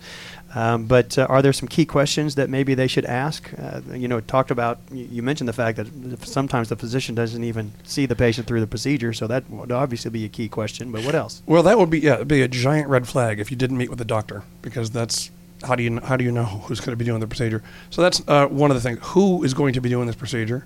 Um, 0.55 0.85
but 0.85 1.17
uh, 1.17 1.27
are 1.29 1.41
there 1.41 1.53
some 1.53 1.67
key 1.67 1.85
questions 1.85 2.35
that 2.35 2.49
maybe 2.49 2.73
they 2.73 2.87
should 2.87 3.05
ask? 3.05 3.51
Uh, 3.57 3.81
you 3.91 4.07
know, 4.07 4.21
talked 4.21 4.49
about 4.49 4.79
you 4.91 5.21
mentioned 5.21 5.47
the 5.47 5.53
fact 5.53 5.77
that 5.77 5.87
sometimes 6.25 6.69
the 6.69 6.75
physician 6.75 7.15
doesn't 7.15 7.43
even 7.43 7.73
see 7.83 8.05
the 8.05 8.15
patient 8.15 8.47
through 8.47 8.61
the 8.61 8.67
procedure, 8.67 9.13
so 9.13 9.27
that 9.27 9.49
would 9.49 9.71
obviously 9.71 10.09
be 10.09 10.25
a 10.25 10.29
key 10.29 10.47
question. 10.47 10.91
But 10.91 11.03
what 11.03 11.15
else? 11.15 11.41
Well, 11.45 11.63
that 11.63 11.77
would 11.77 11.89
be 11.89 11.99
yeah, 11.99 12.23
be 12.23 12.41
a 12.41 12.47
giant 12.47 12.87
red 12.87 13.07
flag 13.07 13.39
if 13.39 13.51
you 13.51 13.57
didn't 13.57 13.77
meet 13.77 13.89
with 13.89 13.99
the 13.99 14.05
doctor 14.05 14.43
because 14.61 14.89
that's 14.91 15.31
how 15.63 15.75
do 15.75 15.83
you 15.83 15.99
how 15.99 16.15
do 16.15 16.23
you 16.23 16.31
know 16.31 16.45
who's 16.45 16.79
going 16.79 16.93
to 16.93 16.97
be 16.97 17.05
doing 17.05 17.19
the 17.19 17.27
procedure? 17.27 17.61
So 17.89 18.01
that's 18.01 18.21
uh, 18.27 18.47
one 18.47 18.71
of 18.71 18.75
the 18.75 18.81
things. 18.81 18.99
Who 19.09 19.43
is 19.43 19.53
going 19.53 19.73
to 19.73 19.81
be 19.81 19.89
doing 19.89 20.07
this 20.07 20.15
procedure? 20.15 20.65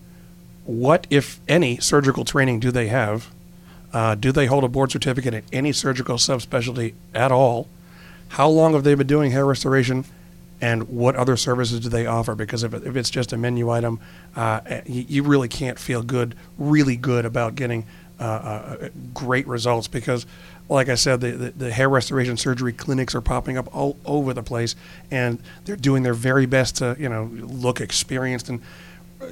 What, 0.66 1.08
if 1.10 1.40
any, 1.48 1.78
surgical 1.78 2.24
training 2.24 2.60
do 2.60 2.72
they 2.72 2.88
have? 2.88 3.30
Uh, 3.94 4.16
do 4.16 4.32
they 4.32 4.46
hold 4.46 4.64
a 4.64 4.68
board 4.68 4.92
certificate 4.92 5.34
in 5.34 5.44
any 5.52 5.72
surgical 5.72 6.16
subspecialty 6.16 6.94
at 7.14 7.32
all? 7.32 7.68
How 8.30 8.48
long 8.48 8.74
have 8.74 8.84
they 8.84 8.96
been 8.96 9.08
doing 9.08 9.32
hair 9.32 9.46
restoration? 9.46 10.06
And 10.62 10.88
what 10.90 11.16
other 11.16 11.36
services 11.36 11.80
do 11.80 11.90
they 11.90 12.06
offer? 12.06 12.36
Because 12.36 12.64
if, 12.64 12.74
if 12.74 12.96
it's 12.96 13.10
just 13.10 13.34
a 13.34 13.38
menu 13.38 13.70
item, 13.70 14.00
uh, 14.36 14.62
eh, 14.66 14.82
you, 14.86 15.06
you 15.08 15.24
really 15.24 15.48
can't 15.48 15.80
feel 15.80 16.04
good, 16.04 16.36
really 16.58 16.96
good 16.96 17.26
about 17.26 17.56
getting 17.56 17.86
uh, 18.20 18.24
uh, 18.24 18.90
great 19.14 19.48
results. 19.48 19.88
Because, 19.88 20.28
like 20.70 20.88
I 20.88 20.96
said, 20.96 21.20
the, 21.20 21.32
the, 21.32 21.52
the 21.52 21.72
hair 21.72 21.90
restoration 21.90 22.38
surgery 22.38 22.72
clinics 22.72 23.16
are 23.16 23.22
popping 23.22 23.58
up 23.58 23.76
all 23.76 23.98
over 24.06 24.34
the 24.34 24.44
place, 24.44 24.76
and 25.10 25.40
they're 25.66 25.76
doing 25.76 26.04
their 26.04 26.14
very 26.14 26.46
best 26.46 26.78
to, 26.78 26.96
you 27.00 27.10
know, 27.10 27.24
look 27.34 27.82
experienced 27.82 28.48
and 28.48 28.62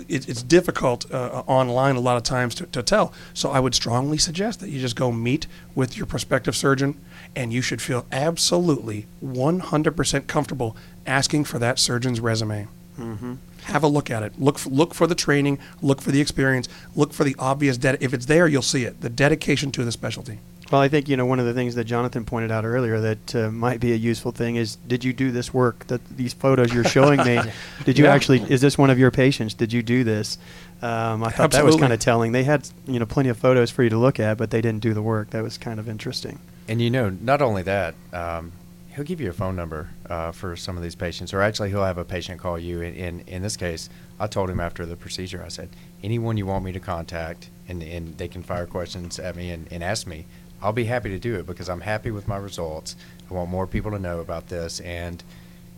it, 0.07 0.27
it's 0.29 0.43
difficult 0.43 1.11
uh, 1.11 1.43
online 1.47 1.95
a 1.95 1.99
lot 1.99 2.17
of 2.17 2.23
times 2.23 2.55
to, 2.55 2.65
to 2.67 2.83
tell. 2.83 3.13
So 3.33 3.51
I 3.51 3.59
would 3.59 3.75
strongly 3.75 4.17
suggest 4.17 4.59
that 4.59 4.69
you 4.69 4.79
just 4.79 4.95
go 4.95 5.11
meet 5.11 5.47
with 5.75 5.97
your 5.97 6.05
prospective 6.05 6.55
surgeon, 6.55 6.99
and 7.35 7.53
you 7.53 7.61
should 7.61 7.81
feel 7.81 8.05
absolutely 8.11 9.07
100% 9.23 10.27
comfortable 10.27 10.75
asking 11.05 11.45
for 11.45 11.59
that 11.59 11.79
surgeon's 11.79 12.19
resume. 12.19 12.67
Mm-hmm. 12.99 13.35
Have 13.63 13.83
a 13.83 13.87
look 13.87 14.09
at 14.09 14.23
it. 14.23 14.39
Look 14.39 14.57
for, 14.57 14.69
look 14.69 14.93
for 14.93 15.07
the 15.07 15.15
training. 15.15 15.59
Look 15.81 16.01
for 16.01 16.11
the 16.11 16.21
experience. 16.21 16.67
Look 16.95 17.13
for 17.13 17.23
the 17.23 17.35
obvious. 17.39 17.77
If 17.83 18.13
it's 18.13 18.25
there, 18.25 18.47
you'll 18.47 18.61
see 18.61 18.83
it. 18.83 19.01
The 19.01 19.09
dedication 19.09 19.71
to 19.73 19.85
the 19.85 19.91
specialty. 19.91 20.39
Well, 20.71 20.81
I 20.81 20.87
think 20.87 21.09
you 21.09 21.17
know 21.17 21.25
one 21.25 21.39
of 21.39 21.45
the 21.47 21.53
things 21.53 21.73
that 21.75 21.85
Jonathan 21.85 22.25
pointed 22.25 22.51
out 22.51 22.63
earlier 22.63 22.99
that 22.99 23.35
uh, 23.35 23.49
might 23.51 23.79
be 23.79 23.91
a 23.91 23.95
useful 23.95 24.31
thing 24.31 24.55
is: 24.55 24.75
Did 24.75 25.03
you 25.03 25.13
do 25.13 25.31
this 25.31 25.51
work? 25.53 25.87
That 25.87 26.05
these 26.15 26.33
photos 26.33 26.71
you're 26.73 26.83
showing 26.83 27.23
me, 27.23 27.41
did 27.85 27.97
you 27.97 28.05
Yeah. 28.05 28.13
actually? 28.13 28.41
Is 28.51 28.61
this 28.61 28.77
one 28.77 28.91
of 28.91 28.99
your 28.99 29.09
patients? 29.09 29.55
Did 29.55 29.73
you 29.73 29.81
do 29.81 30.03
this? 30.03 30.37
Um, 30.81 31.23
I 31.23 31.31
thought 31.31 31.51
that 31.51 31.65
was 31.65 31.75
kind 31.75 31.91
of 31.91 31.99
telling. 31.99 32.33
They 32.33 32.43
had 32.43 32.69
you 32.85 32.99
know 32.99 33.05
plenty 33.07 33.29
of 33.29 33.37
photos 33.37 33.71
for 33.71 33.83
you 33.83 33.89
to 33.89 33.97
look 33.97 34.19
at, 34.19 34.37
but 34.37 34.51
they 34.51 34.61
didn't 34.61 34.81
do 34.81 34.93
the 34.93 35.01
work. 35.01 35.31
That 35.31 35.41
was 35.43 35.57
kind 35.57 35.79
of 35.79 35.89
interesting. 35.89 36.39
And 36.67 36.79
you 36.81 36.91
know, 36.91 37.09
not 37.09 37.41
only 37.41 37.63
that, 37.63 37.95
um, 38.13 38.51
he'll 38.95 39.03
give 39.05 39.19
you 39.19 39.29
a 39.31 39.33
phone 39.33 39.55
number 39.55 39.89
uh, 40.07 40.31
for 40.31 40.55
some 40.55 40.77
of 40.77 40.83
these 40.83 40.93
patients, 40.95 41.33
or 41.33 41.41
actually, 41.41 41.69
he'll 41.71 41.83
have 41.83 41.97
a 41.97 42.05
patient 42.05 42.39
call 42.39 42.59
you. 42.59 42.81
In, 42.81 42.93
in 42.93 43.19
in 43.21 43.41
this 43.41 43.57
case, 43.57 43.89
I 44.19 44.27
told 44.27 44.51
him 44.51 44.59
after 44.59 44.85
the 44.85 44.95
procedure, 44.95 45.41
I 45.43 45.47
said, 45.47 45.69
anyone 46.03 46.37
you 46.37 46.45
want 46.45 46.63
me 46.63 46.71
to 46.73 46.79
contact, 46.79 47.49
and, 47.67 47.81
and 47.81 48.17
they 48.19 48.27
can 48.27 48.43
fire 48.43 48.67
questions 48.67 49.17
at 49.17 49.35
me 49.35 49.49
and, 49.49 49.67
and 49.71 49.83
ask 49.83 50.05
me, 50.05 50.25
I'll 50.61 50.73
be 50.73 50.85
happy 50.85 51.09
to 51.09 51.19
do 51.19 51.35
it 51.35 51.45
because 51.47 51.69
I'm 51.69 51.81
happy 51.81 52.11
with 52.11 52.27
my 52.27 52.37
results. 52.37 52.95
I 53.29 53.33
want 53.33 53.49
more 53.49 53.67
people 53.67 53.91
to 53.91 53.99
know 53.99 54.19
about 54.19 54.47
this, 54.49 54.79
and 54.81 55.23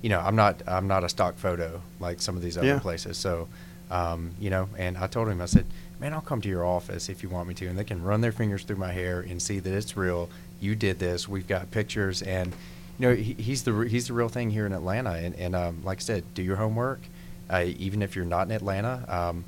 you 0.01 0.09
know, 0.09 0.19
I'm 0.19 0.35
not 0.35 0.61
I'm 0.67 0.87
not 0.87 1.03
a 1.03 1.09
stock 1.09 1.35
photo 1.37 1.81
like 1.99 2.21
some 2.21 2.35
of 2.35 2.41
these 2.41 2.57
other 2.57 2.67
Yeah. 2.67 2.79
places. 2.79 3.17
So, 3.17 3.47
um, 3.91 4.31
you 4.39 4.49
know, 4.49 4.69
and 4.77 4.97
I 4.97 5.07
told 5.07 5.27
him, 5.27 5.41
I 5.41 5.45
said, 5.45 5.65
man, 5.99 6.13
I'll 6.13 6.21
come 6.21 6.41
to 6.41 6.49
your 6.49 6.65
office 6.65 7.09
if 7.09 7.21
you 7.21 7.29
want 7.29 7.47
me 7.47 7.53
to, 7.55 7.67
and 7.67 7.77
they 7.77 7.83
can 7.83 8.01
run 8.03 8.21
their 8.21 8.31
fingers 8.31 8.63
through 8.63 8.77
my 8.77 8.91
hair 8.93 9.19
and 9.19 9.41
see 9.41 9.59
that 9.59 9.71
it's 9.73 9.95
real. 9.95 10.29
You 10.59 10.75
did 10.75 10.97
this. 10.99 11.27
We've 11.27 11.47
got 11.47 11.69
pictures, 11.71 12.21
and 12.23 12.53
you 12.97 13.09
know, 13.09 13.15
he, 13.15 13.33
he's 13.33 13.63
the 13.63 13.73
he's 13.81 14.07
the 14.07 14.13
real 14.13 14.29
thing 14.29 14.49
here 14.51 14.65
in 14.65 14.73
Atlanta. 14.73 15.11
And, 15.11 15.35
and 15.35 15.55
um, 15.55 15.81
like 15.83 15.99
I 15.99 16.01
said, 16.01 16.23
do 16.33 16.41
your 16.41 16.55
homework. 16.55 17.01
Uh, 17.49 17.65
even 17.77 18.01
if 18.01 18.15
you're 18.15 18.23
not 18.25 18.47
in 18.47 18.51
Atlanta, 18.53 19.03
um, 19.09 19.43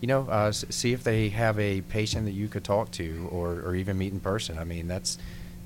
you 0.00 0.08
know, 0.08 0.26
uh, 0.30 0.48
s- 0.48 0.64
see 0.70 0.92
if 0.92 1.04
they 1.04 1.28
have 1.30 1.58
a 1.58 1.80
patient 1.82 2.24
that 2.26 2.32
you 2.32 2.48
could 2.48 2.64
talk 2.64 2.90
to, 2.92 3.28
or, 3.30 3.60
or 3.60 3.74
even 3.74 3.98
meet 3.98 4.12
in 4.12 4.20
person. 4.20 4.58
I 4.58 4.64
mean, 4.64 4.88
that's 4.88 5.18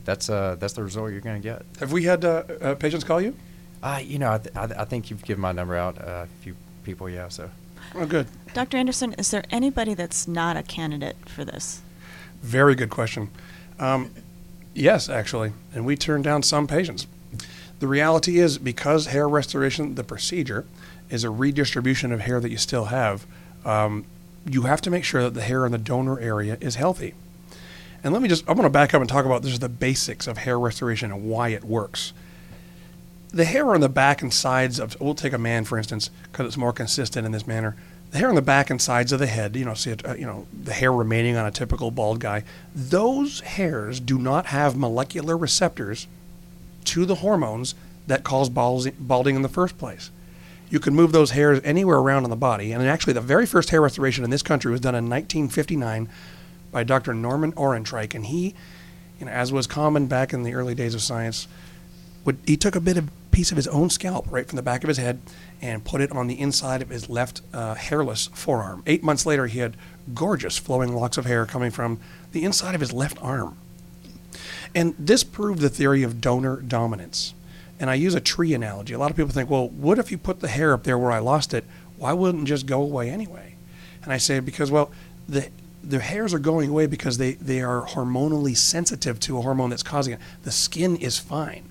that's 0.05 0.29
uh, 0.29 0.57
that's 0.59 0.75
the 0.75 0.83
result 0.83 1.11
you're 1.13 1.21
going 1.21 1.41
to 1.41 1.49
get. 1.49 1.63
Have 1.81 1.93
we 1.93 2.05
had 2.05 2.25
uh, 2.25 2.43
uh, 2.61 2.75
patients 2.75 3.05
call 3.05 3.21
you? 3.21 3.35
Uh, 3.83 4.01
you 4.03 4.19
know, 4.19 4.33
I, 4.33 4.39
th- 4.39 4.57
I, 4.57 4.67
th- 4.67 4.79
I 4.79 4.85
think 4.85 5.11
you've 5.11 5.25
given 5.25 5.43
my 5.43 5.53
number 5.53 5.77
out 5.77 5.99
uh, 6.01 6.25
a 6.25 6.29
few 6.43 6.57
people, 6.85 7.09
yeah. 7.09 7.29
So. 7.29 7.51
Oh, 7.95 8.07
good. 8.07 8.27
Dr. 8.55 8.77
Anderson, 8.79 9.13
is 9.19 9.31
there 9.31 9.45
anybody 9.51 9.93
that's 9.95 10.27
not 10.27 10.57
a 10.57 10.63
candidate 10.63 11.17
for 11.29 11.45
this? 11.45 11.83
Very 12.41 12.75
good 12.75 12.89
question. 12.91 13.31
Um, 13.79 14.11
yes, 14.75 15.09
actually, 15.09 15.53
and 15.75 15.85
we 15.85 15.97
turn 15.97 16.23
down 16.23 16.43
some 16.43 16.67
patients. 16.67 17.07
The 17.81 17.87
reality 17.87 18.39
is 18.39 18.57
because 18.59 19.07
hair 19.07 19.29
restoration, 19.29 19.97
the 19.97 20.05
procedure, 20.05 20.65
is 21.11 21.25
a 21.25 21.31
redistribution 21.31 22.11
of 22.13 22.21
hair 22.21 22.41
that 22.41 22.51
you 22.51 22.57
still 22.57 22.87
have. 22.87 23.27
Um, 23.65 24.07
you 24.47 24.63
have 24.63 24.81
to 24.83 24.91
make 24.91 25.05
sure 25.05 25.23
that 25.23 25.35
the 25.35 25.43
hair 25.43 25.65
in 25.65 25.73
the 25.73 25.79
donor 25.79 26.19
area 26.19 26.59
is 26.61 26.77
healthy. 26.77 27.15
And 28.03 28.13
let 28.13 28.21
me 28.21 28.29
just, 28.29 28.45
I'm 28.47 28.55
going 28.55 28.65
to 28.65 28.71
back 28.71 28.93
up 28.93 29.01
and 29.01 29.09
talk 29.09 29.25
about 29.25 29.43
this 29.43 29.53
is 29.53 29.61
the 29.61 29.69
basics 29.69 30.27
of 30.27 30.39
hair 30.39 30.59
restoration 30.59 31.11
and 31.11 31.25
why 31.25 31.49
it 31.49 31.65
works. 31.65 32.13
The 33.31 33.47
hair 33.47 33.75
on 33.75 33.81
the 33.81 33.89
back 33.89 34.21
and 34.21 34.33
sides 34.33 34.79
of, 34.79 35.01
we'll 35.01 35.15
take 35.15 35.33
a 35.33 35.39
man 35.39 35.65
for 35.65 35.79
instance, 35.79 36.11
because 36.31 36.47
it's 36.47 36.57
more 36.57 36.73
consistent 36.73 37.25
in 37.25 37.33
this 37.33 37.47
manner. 37.47 37.77
The 38.11 38.19
hair 38.19 38.29
on 38.29 38.35
the 38.35 38.43
back 38.43 38.71
and 38.71 38.81
sides 38.81 39.11
of 39.11 39.19
the 39.19 39.27
head, 39.27 39.57
you 39.57 39.65
know, 39.65 39.75
see 39.75 39.91
it, 39.91 40.07
uh, 40.07 40.15
you 40.15 40.27
know, 40.27 40.47
the 40.53 40.73
hair 40.73 40.93
remaining 40.93 41.37
on 41.37 41.47
a 41.47 41.51
typical 41.51 41.91
bald 41.91 42.21
guy. 42.21 42.45
Those 42.75 43.41
hairs 43.41 43.99
do 43.99 44.19
not 44.19 44.47
have 44.47 44.77
molecular 44.77 45.37
receptors 45.37 46.07
to 46.85 47.07
the 47.07 47.17
hormones 47.17 47.75
that 48.07 48.23
cause 48.23 48.51
balding 48.51 49.35
in 49.35 49.43
the 49.43 49.49
first 49.49 49.79
place. 49.79 50.11
You 50.71 50.81
can 50.81 50.95
move 50.95 51.13
those 51.13 51.33
hairs 51.33 51.61
anywhere 51.65 51.99
around 51.99 52.25
on 52.25 52.31
the 52.31 52.37
body. 52.37 52.73
And 52.73 52.83
actually, 52.83 53.13
the 53.13 53.21
very 53.21 53.47
first 53.47 53.71
hair 53.71 53.81
restoration 53.81 54.25
in 54.25 54.31
this 54.31 54.43
country 54.43 54.73
was 54.73 54.81
done 54.81 54.95
in 54.95 55.05
1959 55.05 56.09
by 56.73 56.85
Dr. 56.85 57.15
Norman 57.15 57.53
Orentreich. 57.53 58.15
And 58.15 58.27
he, 58.27 58.55
you 59.21 59.27
know, 59.27 59.33
as 59.33 59.53
was 59.53 59.67
common 59.67 60.07
back 60.07 60.33
in 60.33 60.43
the 60.43 60.55
early 60.55 60.75
days 60.75 60.95
of 60.95 61.03
science, 61.03 61.47
would 62.25 62.39
he 62.47 62.57
took 62.57 62.75
a 62.75 62.81
bit 62.81 62.97
of 62.97 63.11
piece 63.35 63.51
of 63.51 63.57
his 63.57 63.67
own 63.69 63.91
scalp 63.91 64.27
right 64.31 64.47
from 64.47 64.55
the 64.55 64.63
back 64.63 64.85
of 64.85 64.89
his 64.89 64.97
head 64.97 65.21
and 65.61 65.85
put 65.85 66.01
it 66.01 66.13
on 66.13 66.29
the 66.29 66.41
inside 66.41 66.81
of 66.81 66.89
his 66.89 67.11
left 67.11 67.43
uh, 67.53 67.75
hairless 67.75 68.29
forearm. 68.29 68.81
Eight 68.87 69.03
months 69.03 69.27
later, 69.27 69.49
he 69.49 69.59
had 69.59 69.77
gorgeous 70.15 70.57
flowing 70.57 70.95
locks 70.95 71.19
of 71.19 71.27
hair 71.27 71.45
coming 71.45 71.73
from 71.73 71.99
the 72.31 72.45
inside 72.45 72.77
of 72.77 72.81
his 72.81 72.93
left 72.93 73.19
arm. 73.21 73.57
And 74.73 74.95
this 74.99 75.25
proved 75.25 75.61
the 75.61 75.69
theory 75.69 76.05
of 76.05 76.21
donor 76.21 76.57
dominance. 76.57 77.35
And 77.85 77.91
I 77.91 77.97
use 77.97 78.15
a 78.15 78.21
tree 78.21 78.55
analogy. 78.55 78.95
A 78.95 78.99
lot 78.99 79.11
of 79.11 79.17
people 79.19 79.31
think, 79.31 79.51
well, 79.51 79.69
what 79.69 79.99
if 79.99 80.11
you 80.11 80.17
put 80.17 80.41
the 80.41 80.49
hair 80.49 80.73
up 80.73 80.85
there 80.85 80.97
where 80.97 81.13
I 81.13 81.19
lost 81.19 81.53
it? 81.53 81.67
Why 81.99 82.15
wouldn't 82.15 82.45
it 82.45 82.47
just 82.47 82.65
go 82.65 82.81
away 82.81 83.11
anyway? 83.11 83.57
And 84.03 84.11
I 84.11 84.17
say, 84.17 84.41
because, 84.41 84.71
well, 84.71 84.91
the, 85.29 85.51
the 85.83 86.01
hairs 86.01 86.33
are 86.33 86.39
going 86.39 86.71
away 86.71 86.87
because 86.87 87.19
they, 87.19 87.33
they 87.33 87.61
are 87.61 87.83
hormonally 87.83 88.57
sensitive 88.57 89.21
to 89.21 89.37
a 89.37 89.43
hormone 89.43 89.69
that's 89.69 89.83
causing 89.83 90.15
it. 90.15 90.21
The 90.45 90.51
skin 90.51 90.97
is 90.97 91.19
fine. 91.19 91.69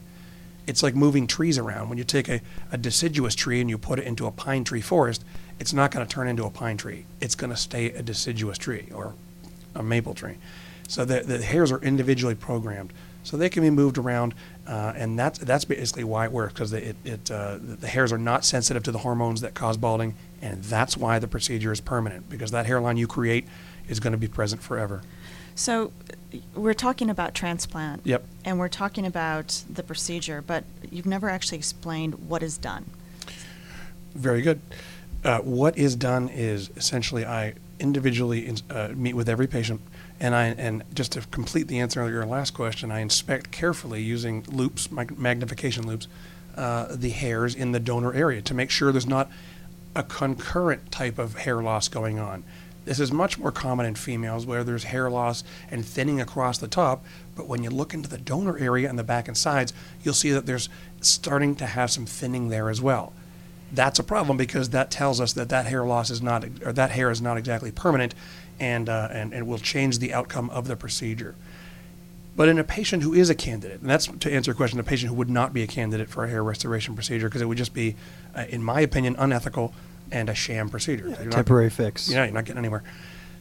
It's 0.68 0.84
like 0.84 0.94
moving 0.94 1.26
trees 1.26 1.58
around. 1.58 1.90
When 1.90 1.98
you 1.98 2.04
take 2.04 2.30
a, 2.30 2.42
a 2.72 2.78
deciduous 2.78 3.34
tree 3.34 3.60
and 3.60 3.68
you 3.68 3.80
put 3.80 3.98
it 3.98 4.06
into 4.06 4.28
a 4.28 4.32
pine 4.32 4.64
tree 4.64 4.82
forest, 4.82 5.26
it's 5.60 5.74
not 5.74 5.90
going 5.90 6.06
to 6.06 6.14
turn 6.14 6.28
into 6.28 6.46
a 6.46 6.52
pine 6.52 6.78
tree. 6.78 7.08
It's 7.22 7.34
going 7.34 7.50
to 7.50 7.58
stay 7.58 7.88
a 7.88 8.04
deciduous 8.04 8.60
tree 8.60 8.88
or 8.94 9.16
a 9.74 9.82
maple 9.82 10.14
tree. 10.14 10.38
So 10.88 11.06
the, 11.06 11.22
the 11.22 11.42
hairs 11.42 11.72
are 11.72 11.82
individually 11.82 12.36
programmed. 12.36 12.94
So 13.24 13.38
they 13.38 13.50
can 13.50 13.64
be 13.64 13.70
moved 13.70 13.98
around, 13.98 14.36
uh, 14.68 14.94
and 14.96 15.20
that's 15.20 15.40
that's 15.40 15.66
basically 15.66 16.04
why 16.04 16.26
it 16.26 16.32
works 16.32 16.54
because 16.54 16.74
it, 16.74 16.96
it 17.04 17.30
uh, 17.30 17.58
the 17.62 17.88
hairs 17.88 18.12
are 18.12 18.18
not 18.18 18.46
sensitive 18.46 18.84
to 18.84 18.92
the 18.92 19.00
hormones 19.00 19.42
that 19.42 19.54
cause 19.54 19.78
balding, 19.78 20.16
and 20.42 20.64
that's 20.64 20.96
why 20.96 21.20
the 21.20 21.28
procedure 21.28 21.72
is 21.72 21.82
permanent 21.82 22.30
because 22.30 22.52
that 22.52 22.66
hairline 22.66 22.98
you 22.98 23.08
create 23.08 23.46
is 23.88 24.00
going 24.00 24.14
to 24.14 24.18
be 24.18 24.28
present 24.28 24.62
forever. 24.62 25.02
So 25.56 25.92
we're 26.56 26.74
talking 26.74 27.10
about 27.10 27.36
transplant. 27.36 28.02
Yep. 28.06 28.26
And 28.46 28.58
we're 28.58 28.70
talking 28.70 29.06
about 29.06 29.64
the 29.70 29.84
procedure, 29.84 30.42
but 30.42 30.64
you've 30.90 31.06
never 31.06 31.30
actually 31.30 31.58
explained 31.58 32.16
what 32.28 32.42
is 32.42 32.58
done. 32.58 32.86
Very 34.16 34.42
good. 34.42 34.62
Uh, 35.24 35.40
what 35.40 35.78
is 35.78 35.96
done 35.96 36.30
is 36.30 36.70
essentially 36.76 37.26
I 37.26 37.54
individually 37.80 38.48
ins- 38.48 38.64
uh, 38.70 38.94
meet 38.96 39.14
with 39.14 39.30
every 39.30 39.48
patient, 39.48 39.82
and 40.24 40.34
I 40.34 40.46
and 40.58 40.84
just 40.94 41.12
to 41.12 41.22
complete 41.22 41.68
the 41.68 41.80
answer 41.80 42.04
to 42.04 42.10
your 42.10 42.26
last 42.26 42.54
question, 42.54 42.92
I 42.92 43.02
inspect 43.02 43.52
carefully 43.52 44.02
using 44.02 44.46
loupes, 44.48 44.90
magnification 44.90 45.86
loupes, 45.86 46.08
uh, 46.56 46.88
the 46.96 47.10
hairs 47.10 47.54
in 47.54 47.74
the 47.74 47.80
donor 47.80 48.14
area 48.14 48.42
to 48.44 48.54
make 48.54 48.70
sure 48.70 48.94
there's 48.94 49.06
not 49.06 49.30
a 49.96 50.02
concurrent 50.02 50.92
type 50.94 51.20
of 51.20 51.40
hair 51.40 51.62
loss 51.62 51.90
going 51.90 52.20
on. 52.20 52.46
This 52.86 53.02
is 53.02 53.12
much 53.12 53.38
more 53.38 53.52
common 53.52 53.86
in 53.86 53.96
females 53.96 54.46
where 54.46 54.64
there's 54.64 54.86
hair 54.86 55.10
loss 55.10 55.44
and 55.70 55.86
thinning 55.86 56.22
across 56.22 56.58
the 56.58 56.68
top, 56.70 57.04
but 57.36 57.48
when 57.48 57.62
you 57.62 57.70
look 57.70 57.94
into 57.94 58.08
the 58.08 58.18
donor 58.18 58.58
area 58.58 58.90
and 58.90 58.98
the 58.98 59.04
back 59.04 59.28
and 59.28 59.38
sides, 59.38 59.74
you'll 60.04 60.14
see 60.14 60.32
that 60.32 60.46
there's 60.46 60.70
starting 61.02 61.54
to 61.58 61.66
have 61.66 61.92
some 61.92 62.06
thinning 62.06 62.48
there 62.48 62.70
as 62.70 62.82
well 62.82 63.12
that's 63.74 63.98
a 63.98 64.04
problem 64.04 64.38
because 64.38 64.70
that 64.70 64.92
tells 64.92 65.20
us 65.20 65.34
that 65.34 65.50
that 65.50 65.66
hair 65.66 65.84
loss 65.84 66.10
is 66.10 66.22
not, 66.22 66.46
or 66.64 66.72
that 66.72 66.92
hair 66.92 67.10
is 67.10 67.22
not 67.22 67.38
exactly 67.38 67.72
permanent, 67.72 68.14
and 68.60 68.90
uh, 68.90 69.10
and 69.12 69.34
and 69.34 69.48
will 69.48 69.58
change 69.58 70.00
the 70.00 70.14
outcome 70.14 70.50
of 70.52 70.68
the 70.68 70.76
procedure. 70.76 71.36
But 72.36 72.50
in 72.50 72.58
a 72.58 72.64
patient 72.64 73.04
who 73.04 73.14
is 73.14 73.30
a 73.30 73.36
candidate, 73.36 73.82
and 73.82 73.90
that's 73.90 74.08
to 74.08 74.32
answer 74.34 74.50
your 74.50 74.56
question, 74.56 74.80
a 74.80 74.84
patient 74.84 75.10
who 75.10 75.16
would 75.16 75.30
not 75.30 75.54
be 75.54 75.62
a 75.62 75.68
candidate 75.68 76.10
for 76.10 76.24
a 76.26 76.30
hair 76.30 76.44
restoration 76.44 76.96
procedure 76.96 77.30
because 77.30 77.42
it 77.42 77.46
would 77.46 77.60
just 77.60 77.76
be, 77.76 77.96
uh, 78.36 78.46
in 78.50 78.64
my 78.64 78.82
opinion, 78.82 79.16
unethical 79.20 79.72
and 80.12 80.30
a 80.30 80.34
sham 80.36 80.68
procedure. 80.70 81.10
Not- 81.10 81.32
Temporary 81.32 81.70
fix. 81.70 82.10
yeah, 82.10 82.24
you're 82.26 82.34
not 82.34 82.46
getting 82.46 82.58
anywhere. 82.60 82.84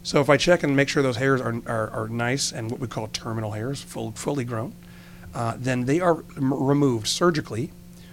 So 0.02 0.20
if 0.20 0.28
I 0.28 0.36
check 0.36 0.62
and 0.62 0.76
make 0.76 0.88
sure 0.90 1.02
those 1.02 1.16
hairs 1.16 1.40
are, 1.40 1.54
are, 1.66 1.88
are 1.90 2.08
nice 2.08 2.52
and 2.52 2.70
what 2.70 2.80
we 2.80 2.86
call 2.88 3.06
terminal 3.08 3.52
hairs, 3.52 3.80
full, 3.80 4.10
fully 4.12 4.44
grown, 4.44 4.74
uh, 5.34 5.54
then 5.58 5.86
they 5.86 6.00
are 6.00 6.24
m- 6.36 6.52
removed 6.52 7.06
surgically 7.06 7.70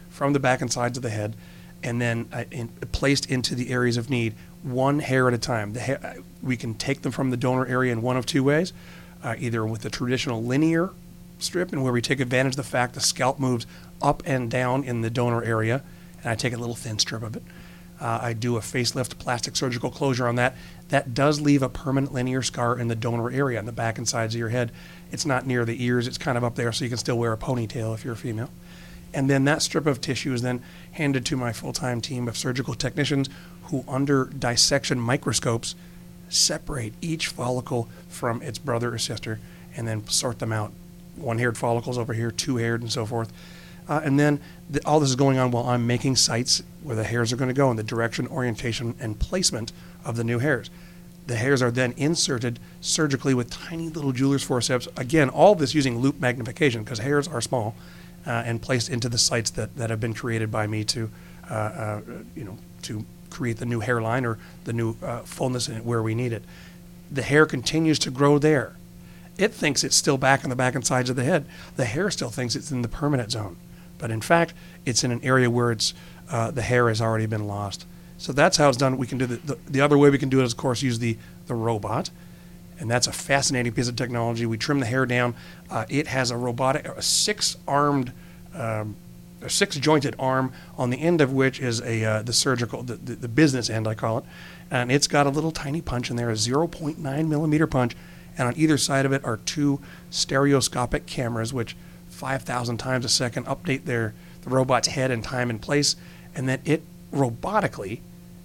from 0.10 0.32
the 0.34 0.40
back 0.40 0.62
and 0.62 0.72
sides 0.72 0.98
of 0.98 1.04
the 1.04 1.10
head 1.10 1.36
and 1.84 2.02
then 2.02 2.28
uh, 2.34 2.44
in, 2.52 2.70
placed 2.92 3.30
into 3.30 3.56
the 3.56 3.72
areas 3.72 3.98
of 3.98 4.10
need, 4.10 4.36
one 4.64 5.00
hair 5.00 5.28
at 5.28 5.34
a 5.34 5.38
time. 5.38 5.74
Hair, 5.76 6.00
uh, 6.04 6.22
we 6.42 6.58
can 6.58 6.74
take 6.74 7.02
them 7.02 7.12
from 7.12 7.30
the 7.30 7.38
donor 7.38 7.66
area 7.66 7.92
in 7.92 8.02
one 8.02 8.18
of 8.18 8.26
two 8.26 8.44
ways, 8.44 8.74
uh, 9.24 9.36
either 9.40 9.66
with 9.66 9.82
the 9.82 9.90
traditional 9.90 10.44
linear 10.44 10.92
strip, 11.40 11.72
and 11.72 11.84
where 11.84 11.94
we 11.94 12.02
take 12.02 12.20
advantage 12.20 12.54
of 12.54 12.58
the 12.58 12.64
fact 12.64 12.94
the 12.94 13.00
scalp 13.00 13.40
moves 13.40 13.66
up 14.02 14.22
and 14.26 14.52
down 14.52 14.84
in 14.84 15.02
the 15.02 15.10
donor 15.10 15.44
area, 15.44 15.84
and 16.22 16.30
I 16.30 16.36
take 16.36 16.54
a 16.54 16.58
little 16.58 16.76
thin 16.76 17.00
strip 17.00 17.24
of 17.24 17.36
it. 17.36 17.44
Uh, 18.02 18.20
I 18.22 18.34
do 18.34 18.56
a 18.56 18.62
facelift 18.62 19.18
plastic 19.20 19.58
surgical 19.58 19.90
closure 19.90 20.28
on 20.28 20.36
that. 20.36 20.56
That 20.88 21.14
does 21.14 21.42
leave 21.42 21.62
a 21.62 21.70
permanent 21.70 22.14
linear 22.14 22.42
scar 22.42 22.80
in 22.80 22.88
the 22.88 22.96
donor 22.96 23.30
area 23.30 23.60
on 23.60 23.66
the 23.66 23.74
back 23.74 23.98
and 23.98 24.08
sides 24.08 24.36
of 24.36 24.40
your 24.40 24.50
head. 24.50 24.72
It's 25.12 25.26
not 25.26 25.46
near 25.46 25.66
the 25.66 25.84
ears, 25.84 26.08
it's 26.08 26.18
kind 26.18 26.38
of 26.38 26.44
up 26.44 26.56
there, 26.56 26.72
so 26.72 26.86
you 26.86 26.90
can 26.90 26.98
still 26.98 27.18
wear 27.18 27.34
a 27.34 27.38
ponytail 27.38 27.94
if 27.94 28.06
you're 28.06 28.14
a 28.14 28.18
female. 28.18 28.50
And 29.14 29.30
then 29.30 29.46
that 29.46 29.62
strip 29.62 29.86
of 29.86 30.02
tissue 30.02 30.34
is 30.34 30.42
then 30.42 30.62
handed 30.92 31.26
to 31.28 31.38
my 31.38 31.52
full 31.52 31.74
time 31.74 32.02
team 32.02 32.28
of 32.28 32.38
surgical 32.38 32.74
technicians 32.74 33.30
who, 33.64 33.84
under 33.88 34.26
dissection 34.26 35.00
microscopes, 35.00 35.76
separate 36.30 36.94
each 37.02 37.28
follicle 37.28 37.90
from 38.08 38.42
its 38.42 38.60
brother 38.60 38.94
or 38.94 38.98
sister 38.98 39.40
and 39.76 39.88
then 39.88 40.08
sort 40.08 40.40
them 40.40 40.52
out. 40.52 40.72
One 41.16 41.40
haired 41.40 41.58
follicles 41.58 41.98
over 41.98 42.14
here, 42.14 42.32
two 42.32 42.58
haired, 42.58 42.82
and 42.82 42.92
so 42.92 43.06
forth. 43.06 43.32
Uh, 43.88 44.02
and 44.04 44.20
then 44.20 44.40
the, 44.70 44.86
all 44.86 45.00
this 45.00 45.10
is 45.10 45.16
going 45.16 45.40
on 45.40 45.52
while 45.52 45.68
I'm 45.68 45.88
making 45.88 46.16
sites 46.16 46.62
where 46.84 46.96
the 46.96 47.04
hairs 47.04 47.34
are 47.34 47.36
going 47.36 47.50
to 47.50 47.56
go 47.56 47.70
and 47.70 47.80
the 47.80 47.84
direction, 47.84 48.28
orientation, 48.28 48.96
and 49.00 49.20
placement 49.20 49.72
of 50.06 50.16
the 50.16 50.24
new 50.24 50.40
hairs. 50.40 50.70
The 51.26 51.36
hairs 51.36 51.62
are 51.62 51.72
then 51.72 51.94
inserted 51.98 52.60
surgically 52.82 53.34
with 53.34 53.50
tiny 53.50 53.90
little 53.90 54.12
jeweler's 54.12 54.44
forceps. 54.44 54.88
Again, 54.96 55.30
all 55.30 55.56
this 55.56 55.74
using 55.76 56.00
loupe 56.00 56.20
magnification 56.20 56.84
because 56.84 57.00
hairs 57.00 57.28
are 57.28 57.42
small, 57.42 57.76
and 58.26 58.62
placed 58.62 58.90
into 58.90 59.10
the 59.10 59.18
sites 59.18 59.50
that, 59.52 59.76
that 59.78 59.90
have 59.90 60.00
been 60.00 60.14
created 60.14 60.52
by 60.52 60.68
me 60.68 60.84
to, 60.86 61.10
uh, 61.50 61.54
uh, 61.54 62.02
you 62.36 62.44
know, 62.44 62.58
to 62.84 63.06
create 63.30 63.58
the 63.58 63.66
new 63.66 63.80
hairline 63.80 64.26
or 64.26 64.38
the 64.66 64.74
new 64.74 64.96
uh, 65.04 65.20
fullness 65.20 65.68
in 65.68 65.76
it 65.78 65.86
where 65.86 66.02
we 66.02 66.16
need 66.16 66.34
it. 66.34 66.44
The 67.12 67.22
hair 67.22 67.46
continues 67.46 68.00
to 68.00 68.12
grow 68.12 68.38
there. 68.38 68.76
It 69.38 69.54
thinks 69.54 69.84
it's 69.84 69.96
still 69.96 70.18
back 70.18 70.44
on 70.44 70.50
the 70.50 70.56
back 70.56 70.76
and 70.76 70.86
sides 70.86 71.10
of 71.10 71.16
the 71.16 71.24
head. 71.24 71.46
The 71.76 71.86
hair 71.86 72.12
still 72.12 72.30
thinks 72.30 72.56
it's 72.56 72.72
in 72.72 72.82
the 72.82 72.90
permanent 72.90 73.32
zone, 73.32 73.56
but 73.98 74.12
in 74.12 74.22
fact, 74.22 74.54
it's 74.86 75.04
in 75.04 75.12
an 75.12 75.22
area 75.24 75.50
where 75.50 75.72
it's 75.72 75.94
uh, 76.30 76.52
the 76.52 76.62
hair 76.62 76.90
has 76.90 77.02
already 77.02 77.26
been 77.26 77.48
lost. 77.48 77.86
So 78.18 78.34
that's 78.34 78.58
how 78.58 78.68
it's 78.68 78.78
done. 78.78 78.98
We 78.98 79.08
can 79.08 79.18
do 79.18 79.26
the, 79.26 79.38
the, 79.38 79.58
the 79.70 79.82
other 79.82 79.98
way 79.98 80.10
we 80.10 80.18
can 80.18 80.30
do 80.30 80.42
it 80.42 80.44
is, 80.44 80.52
of 80.52 80.58
course, 80.58 80.82
use 80.82 81.00
the, 81.00 81.18
the 81.48 81.56
robot. 81.56 82.10
And 82.80 82.90
that's 82.90 83.08
a 83.08 83.12
fascinating 83.12 83.74
piece 83.74 83.90
of 83.90 83.96
technology. 83.96 84.46
We 84.46 84.58
trim 84.58 84.80
the 84.80 84.86
hair 84.86 85.06
down. 85.06 85.36
Uh, 85.70 85.86
it 85.90 86.08
has 86.08 86.32
a 86.32 86.38
robotic, 86.38 86.88
a 86.88 87.02
six 87.02 87.58
armed, 87.68 88.14
um, 88.54 88.96
a 89.42 89.50
six 89.50 89.78
jointed 89.78 90.16
arm 90.18 90.54
on 90.78 90.90
the 90.90 90.98
end 90.98 91.20
of 91.22 91.34
which 91.34 91.60
is 91.60 91.82
a 91.82 92.04
uh, 92.04 92.22
the 92.22 92.34
surgical, 92.34 92.84
the, 92.84 92.96
the, 92.96 93.16
the 93.16 93.28
business 93.28 93.70
end, 93.70 93.88
I 93.88 93.96
call 93.96 94.20
it. 94.20 94.24
And 94.72 94.92
it's 94.92 95.08
got 95.08 95.28
a 95.28 95.30
little 95.30 95.52
tiny 95.52 95.82
punch 95.82 96.10
in 96.10 96.16
there, 96.16 96.30
a 96.30 96.34
0.9 96.34 97.28
millimeter 97.28 97.68
punch. 97.68 97.96
And 98.38 98.48
on 98.48 98.54
either 98.56 98.78
side 98.78 99.06
of 99.06 99.12
it 99.12 99.24
are 99.26 99.38
two 99.38 99.82
stereoscopic 100.10 101.06
cameras, 101.06 101.54
which 101.54 101.76
5,000 102.10 102.78
times 102.78 103.04
a 103.04 103.10
second 103.10 103.46
update 103.46 103.86
their 103.86 104.14
the 104.42 104.50
robot's 104.50 104.88
head 104.88 105.12
and 105.12 105.24
time 105.24 105.50
and 105.50 105.62
place. 105.62 105.96
And 106.34 106.48
then 106.48 106.62
it 106.64 106.84
robotically 107.12 108.00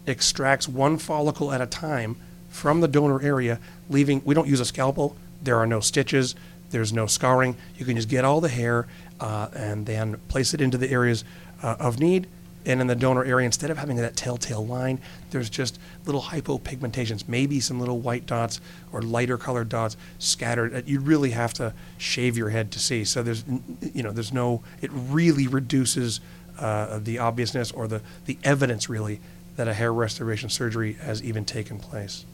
extracts 0.06 0.68
one 0.68 0.98
follicle 0.98 1.52
at 1.52 1.60
a 1.60 1.66
time 1.66 2.16
from 2.54 2.80
the 2.80 2.86
donor 2.86 3.20
area, 3.20 3.58
leaving, 3.90 4.22
we 4.24 4.32
don't 4.32 4.46
use 4.46 4.60
a 4.60 4.64
scalpel, 4.64 5.16
there 5.42 5.58
are 5.58 5.66
no 5.66 5.80
stitches, 5.80 6.36
there's 6.70 6.92
no 6.92 7.06
scarring. 7.06 7.56
You 7.76 7.84
can 7.84 7.96
just 7.96 8.08
get 8.08 8.24
all 8.24 8.40
the 8.40 8.48
hair 8.48 8.86
uh, 9.18 9.48
and 9.54 9.84
then 9.86 10.20
place 10.28 10.54
it 10.54 10.60
into 10.60 10.78
the 10.78 10.88
areas 10.88 11.24
uh, 11.64 11.74
of 11.80 11.98
need. 11.98 12.28
And 12.64 12.80
in 12.80 12.86
the 12.86 12.94
donor 12.94 13.24
area, 13.24 13.44
instead 13.44 13.70
of 13.70 13.76
having 13.76 13.96
that 13.96 14.14
telltale 14.16 14.64
line, 14.64 15.00
there's 15.30 15.50
just 15.50 15.80
little 16.06 16.22
hypopigmentations, 16.22 17.28
maybe 17.28 17.58
some 17.58 17.80
little 17.80 17.98
white 17.98 18.24
dots 18.24 18.60
or 18.92 19.02
lighter 19.02 19.36
colored 19.36 19.68
dots 19.68 19.96
scattered. 20.20 20.88
You 20.88 21.00
really 21.00 21.30
have 21.30 21.52
to 21.54 21.74
shave 21.98 22.38
your 22.38 22.50
head 22.50 22.70
to 22.70 22.78
see. 22.78 23.04
So 23.04 23.24
there's, 23.24 23.44
you 23.92 24.04
know, 24.04 24.12
there's 24.12 24.32
no. 24.32 24.62
It 24.80 24.90
really 24.92 25.48
reduces 25.48 26.20
uh, 26.58 27.00
the 27.00 27.18
obviousness 27.18 27.72
or 27.72 27.88
the 27.88 28.00
the 28.26 28.38
evidence 28.44 28.88
really 28.88 29.20
that 29.56 29.68
a 29.68 29.74
hair 29.74 29.92
restoration 29.92 30.48
surgery 30.48 30.94
has 30.94 31.22
even 31.22 31.44
taken 31.44 31.78
place. 31.78 32.24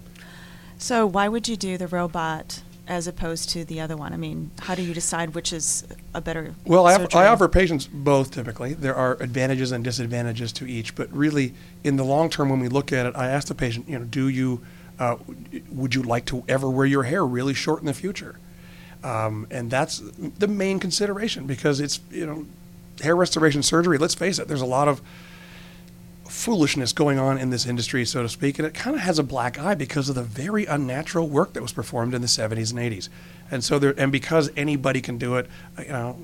So 0.80 1.06
why 1.06 1.28
would 1.28 1.46
you 1.46 1.56
do 1.56 1.76
the 1.76 1.86
robot 1.86 2.62
as 2.88 3.06
opposed 3.06 3.50
to 3.50 3.66
the 3.66 3.80
other 3.80 3.98
one? 3.98 4.14
I 4.14 4.16
mean, 4.16 4.50
how 4.60 4.74
do 4.74 4.82
you 4.82 4.94
decide 4.94 5.34
which 5.34 5.52
is 5.52 5.86
a 6.14 6.22
better 6.22 6.54
Well, 6.64 6.86
I, 6.86 6.94
offer. 6.94 7.18
I 7.18 7.26
offer 7.26 7.48
patients 7.48 7.86
both 7.86 8.30
typically. 8.30 8.72
There 8.72 8.94
are 8.94 9.22
advantages 9.22 9.72
and 9.72 9.84
disadvantages 9.84 10.52
to 10.54 10.66
each, 10.66 10.94
but 10.94 11.12
really, 11.12 11.54
in 11.84 11.96
the 11.96 12.02
long 12.02 12.30
term, 12.30 12.48
when 12.48 12.60
we 12.60 12.68
look 12.68 12.94
at 12.94 13.04
it, 13.04 13.14
I 13.14 13.28
ask 13.28 13.48
the 13.48 13.54
patient, 13.54 13.90
you 13.90 13.98
know, 13.98 14.06
do 14.06 14.28
you, 14.28 14.62
uh, 14.98 15.16
would 15.70 15.94
you 15.94 16.02
like 16.02 16.24
to 16.26 16.44
ever 16.48 16.68
wear 16.70 16.86
your 16.86 17.02
hair 17.02 17.26
really 17.26 17.54
short 17.54 17.80
in 17.80 17.86
the 17.86 17.94
future? 17.94 18.36
Um, 19.04 19.46
and 19.50 19.70
that's 19.70 19.98
the 20.16 20.48
main 20.48 20.80
consideration 20.80 21.46
because 21.46 21.78
it's, 21.78 22.00
you 22.10 22.24
know, 22.24 22.46
hair 23.02 23.14
restoration 23.14 23.62
surgery, 23.62 23.98
let's 23.98 24.14
face 24.14 24.38
it, 24.38 24.48
there's 24.48 24.60
a 24.62 24.66
lot 24.66 24.88
of 24.88 25.02
foolishness 26.30 26.92
going 26.92 27.18
on 27.18 27.36
in 27.38 27.50
this 27.50 27.66
industry, 27.66 28.04
so 28.04 28.22
to 28.22 28.28
speak, 28.28 28.58
and 28.58 28.66
it 28.66 28.72
kind 28.72 28.94
of 28.94 29.02
has 29.02 29.18
a 29.18 29.22
black 29.22 29.58
eye 29.58 29.74
because 29.74 30.08
of 30.08 30.14
the 30.14 30.22
very 30.22 30.64
unnatural 30.64 31.28
work 31.28 31.52
that 31.54 31.62
was 31.62 31.72
performed 31.72 32.14
in 32.14 32.20
the 32.20 32.28
70s 32.28 32.70
and 32.70 32.78
80s. 32.78 33.08
And 33.50 33.64
so 33.64 33.78
there, 33.78 33.94
and 33.98 34.12
because 34.12 34.50
anybody 34.56 35.00
can 35.00 35.18
do 35.18 35.36
it, 35.36 35.48
uh, 35.76 35.82
you 35.82 35.88
know, 35.88 36.18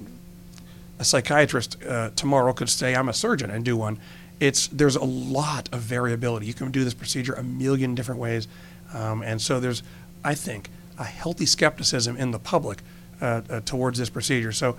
a 0.99 1.05
psychiatrist 1.05 1.83
uh, 1.85 2.11
tomorrow 2.15 2.53
could 2.53 2.71
say, 2.71 2.95
"I'm 2.95 3.09
a 3.09 3.13
surgeon" 3.13 3.51
and 3.51 3.65
do 3.65 3.77
one. 3.77 3.99
It's 4.39 4.69
there's 4.69 4.97
a 4.97 5.05
lot 5.05 5.69
of 5.73 5.81
variability. 5.81 6.47
You 6.47 6.55
can 6.55 6.71
do 6.71 6.85
this 6.85 6.95
procedure 6.95 7.35
a 7.35 7.43
million 7.43 7.95
different 7.95 8.21
ways, 8.21 8.49
um, 8.95 9.23
and 9.23 9.43
so 9.43 9.61
there's, 9.61 9.83
I 10.25 10.35
think, 10.35 10.71
a 10.99 11.05
healthy 11.05 11.47
skepticism 11.47 12.17
in 12.17 12.31
the 12.31 12.39
public 12.39 12.79
uh, 13.21 13.43
uh, 13.51 13.61
towards 13.65 13.99
this 13.99 14.09
procedure. 14.09 14.53
So 14.53 14.77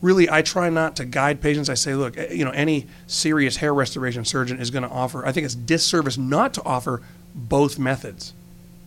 really 0.00 0.30
I 0.30 0.42
try 0.42 0.70
not 0.70 0.96
to 0.96 1.04
guide 1.04 1.40
patients. 1.40 1.68
I 1.68 1.74
say, 1.74 1.94
look, 1.94 2.16
eh, 2.16 2.32
you 2.32 2.44
know, 2.44 2.50
any 2.50 2.86
serious 3.06 3.56
hair 3.56 3.74
restoration 3.74 4.24
surgeon 4.24 4.60
is 4.60 4.70
going 4.70 4.84
to 4.84 4.88
offer. 4.88 5.26
I 5.26 5.32
think 5.32 5.44
it's 5.44 5.54
disservice 5.54 6.16
not 6.18 6.54
to 6.54 6.64
offer 6.64 7.02
both 7.34 7.78
methods. 7.78 8.34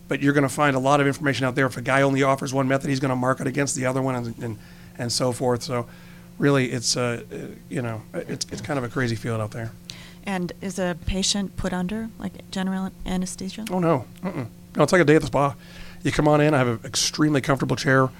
But 0.08 0.20
you're 0.20 0.34
going 0.34 0.42
to 0.42 0.54
find 0.54 0.76
a 0.76 0.78
lot 0.78 1.00
of 1.00 1.06
information 1.06 1.46
out 1.46 1.54
there. 1.54 1.64
If 1.64 1.78
a 1.78 1.82
guy 1.82 2.02
only 2.02 2.22
offers 2.22 2.52
one 2.52 2.68
method, 2.68 2.90
he's 2.90 3.00
going 3.00 3.10
to 3.10 3.16
market 3.16 3.46
against 3.46 3.76
the 3.76 3.86
other 3.86 4.02
one, 4.02 4.14
and, 4.14 4.38
and, 4.38 4.58
and 4.98 5.10
so 5.10 5.32
forth. 5.32 5.62
So, 5.62 5.86
really, 6.38 6.70
it's 6.70 6.98
uh, 6.98 7.22
uh, 7.32 7.36
you 7.70 7.80
know, 7.80 8.02
it's 8.12 8.44
it's 8.50 8.60
kind 8.60 8.78
of 8.78 8.84
a 8.84 8.88
crazy 8.88 9.16
field 9.16 9.40
out 9.40 9.52
there. 9.52 9.72
And 10.24 10.52
is 10.60 10.78
a 10.78 10.98
patient 11.06 11.56
put 11.56 11.72
under 11.72 12.10
like 12.18 12.50
general 12.50 12.90
anesthesia? 13.06 13.64
Oh 13.70 13.78
no, 13.78 14.04
Mm-mm. 14.22 14.48
no, 14.76 14.82
it's 14.82 14.92
like 14.92 15.00
a 15.00 15.04
day 15.04 15.14
at 15.14 15.22
the 15.22 15.28
spa. 15.28 15.54
You 16.02 16.12
come 16.12 16.28
on 16.28 16.40
in. 16.42 16.52
I 16.52 16.58
have 16.58 16.68
an 16.68 16.80
extremely 16.84 17.40
comfortable 17.40 17.76
chair. 17.76 18.10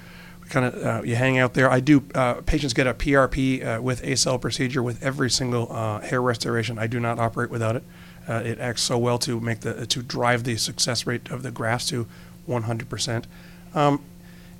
Kind 0.53 0.67
of 0.67 0.85
uh, 0.85 1.01
you 1.03 1.15
hang 1.15 1.39
out 1.39 1.55
there. 1.55 1.67
I 1.67 1.79
do. 1.79 2.03
Uh, 2.13 2.35
patients 2.35 2.73
get 2.73 2.85
a 2.85 2.93
PRP 2.93 3.65
uh, 3.65 3.81
with 3.81 4.19
cell 4.19 4.37
procedure 4.37 4.83
with 4.83 5.01
every 5.01 5.31
single 5.31 5.67
uh, 5.71 5.99
hair 6.01 6.21
restoration. 6.21 6.77
I 6.77 6.85
do 6.85 6.99
not 6.99 7.17
operate 7.17 7.49
without 7.49 7.75
it. 7.75 7.83
Uh, 8.27 8.33
it 8.45 8.59
acts 8.59 8.83
so 8.83 8.99
well 8.99 9.17
to 9.17 9.39
make 9.39 9.61
the 9.61 9.87
to 9.87 10.03
drive 10.03 10.43
the 10.43 10.55
success 10.57 11.07
rate 11.07 11.31
of 11.31 11.41
the 11.41 11.49
grafts 11.49 11.87
to 11.87 12.05
100 12.45 12.87
percent. 12.87 13.25
Um, 13.73 14.03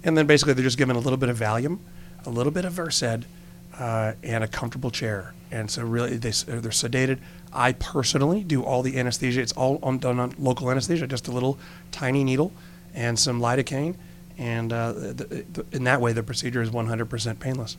and 0.04 0.18
then 0.18 0.26
basically 0.26 0.56
they're 0.56 0.64
just 0.64 0.80
given 0.80 0.96
a 0.96 1.00
little 1.00 1.16
bit 1.16 1.30
of 1.30 1.38
Valium, 1.38 1.78
a 2.26 2.32
little 2.32 2.52
bit 2.52 2.66
of 2.66 2.74
Versed, 2.74 3.28
uh, 3.78 4.14
and 4.24 4.44
a 4.44 4.48
comfortable 4.48 4.90
chair. 4.90 5.36
And 5.52 5.70
so 5.70 5.84
really 5.84 6.18
they 6.18 6.32
they're 6.32 6.72
sedated. 6.72 7.20
I 7.54 7.74
personally 7.74 8.44
do 8.44 8.64
all 8.64 8.82
the 8.82 8.98
anesthesia. 8.98 9.42
It's 9.42 9.54
all 9.54 9.78
done 9.98 10.20
on 10.20 10.34
local 10.40 10.72
anesthesia, 10.72 11.06
just 11.06 11.28
a 11.28 11.32
little 11.32 11.60
tiny 11.92 12.24
needle 12.24 12.52
and 12.96 13.20
some 13.20 13.40
lidocaine. 13.40 13.94
And 14.38 14.74
uh, 14.74 14.94
in 15.72 15.84
that 15.84 16.02
way, 16.02 16.14
the 16.14 16.24
procedure 16.24 16.62
is 16.62 16.70
100% 16.72 17.40
painless. 17.40 17.78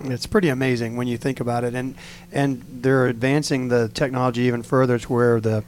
It's 0.00 0.26
pretty 0.26 0.48
amazing 0.48 0.96
when 0.96 1.06
you 1.06 1.16
think 1.16 1.38
about 1.40 1.62
it, 1.62 1.74
and 1.74 1.94
and 2.32 2.64
they're 2.68 3.06
advancing 3.06 3.68
the 3.68 3.88
technology 3.88 4.42
even 4.42 4.62
further 4.62 4.98
to 4.98 5.12
where 5.12 5.40
the 5.40 5.62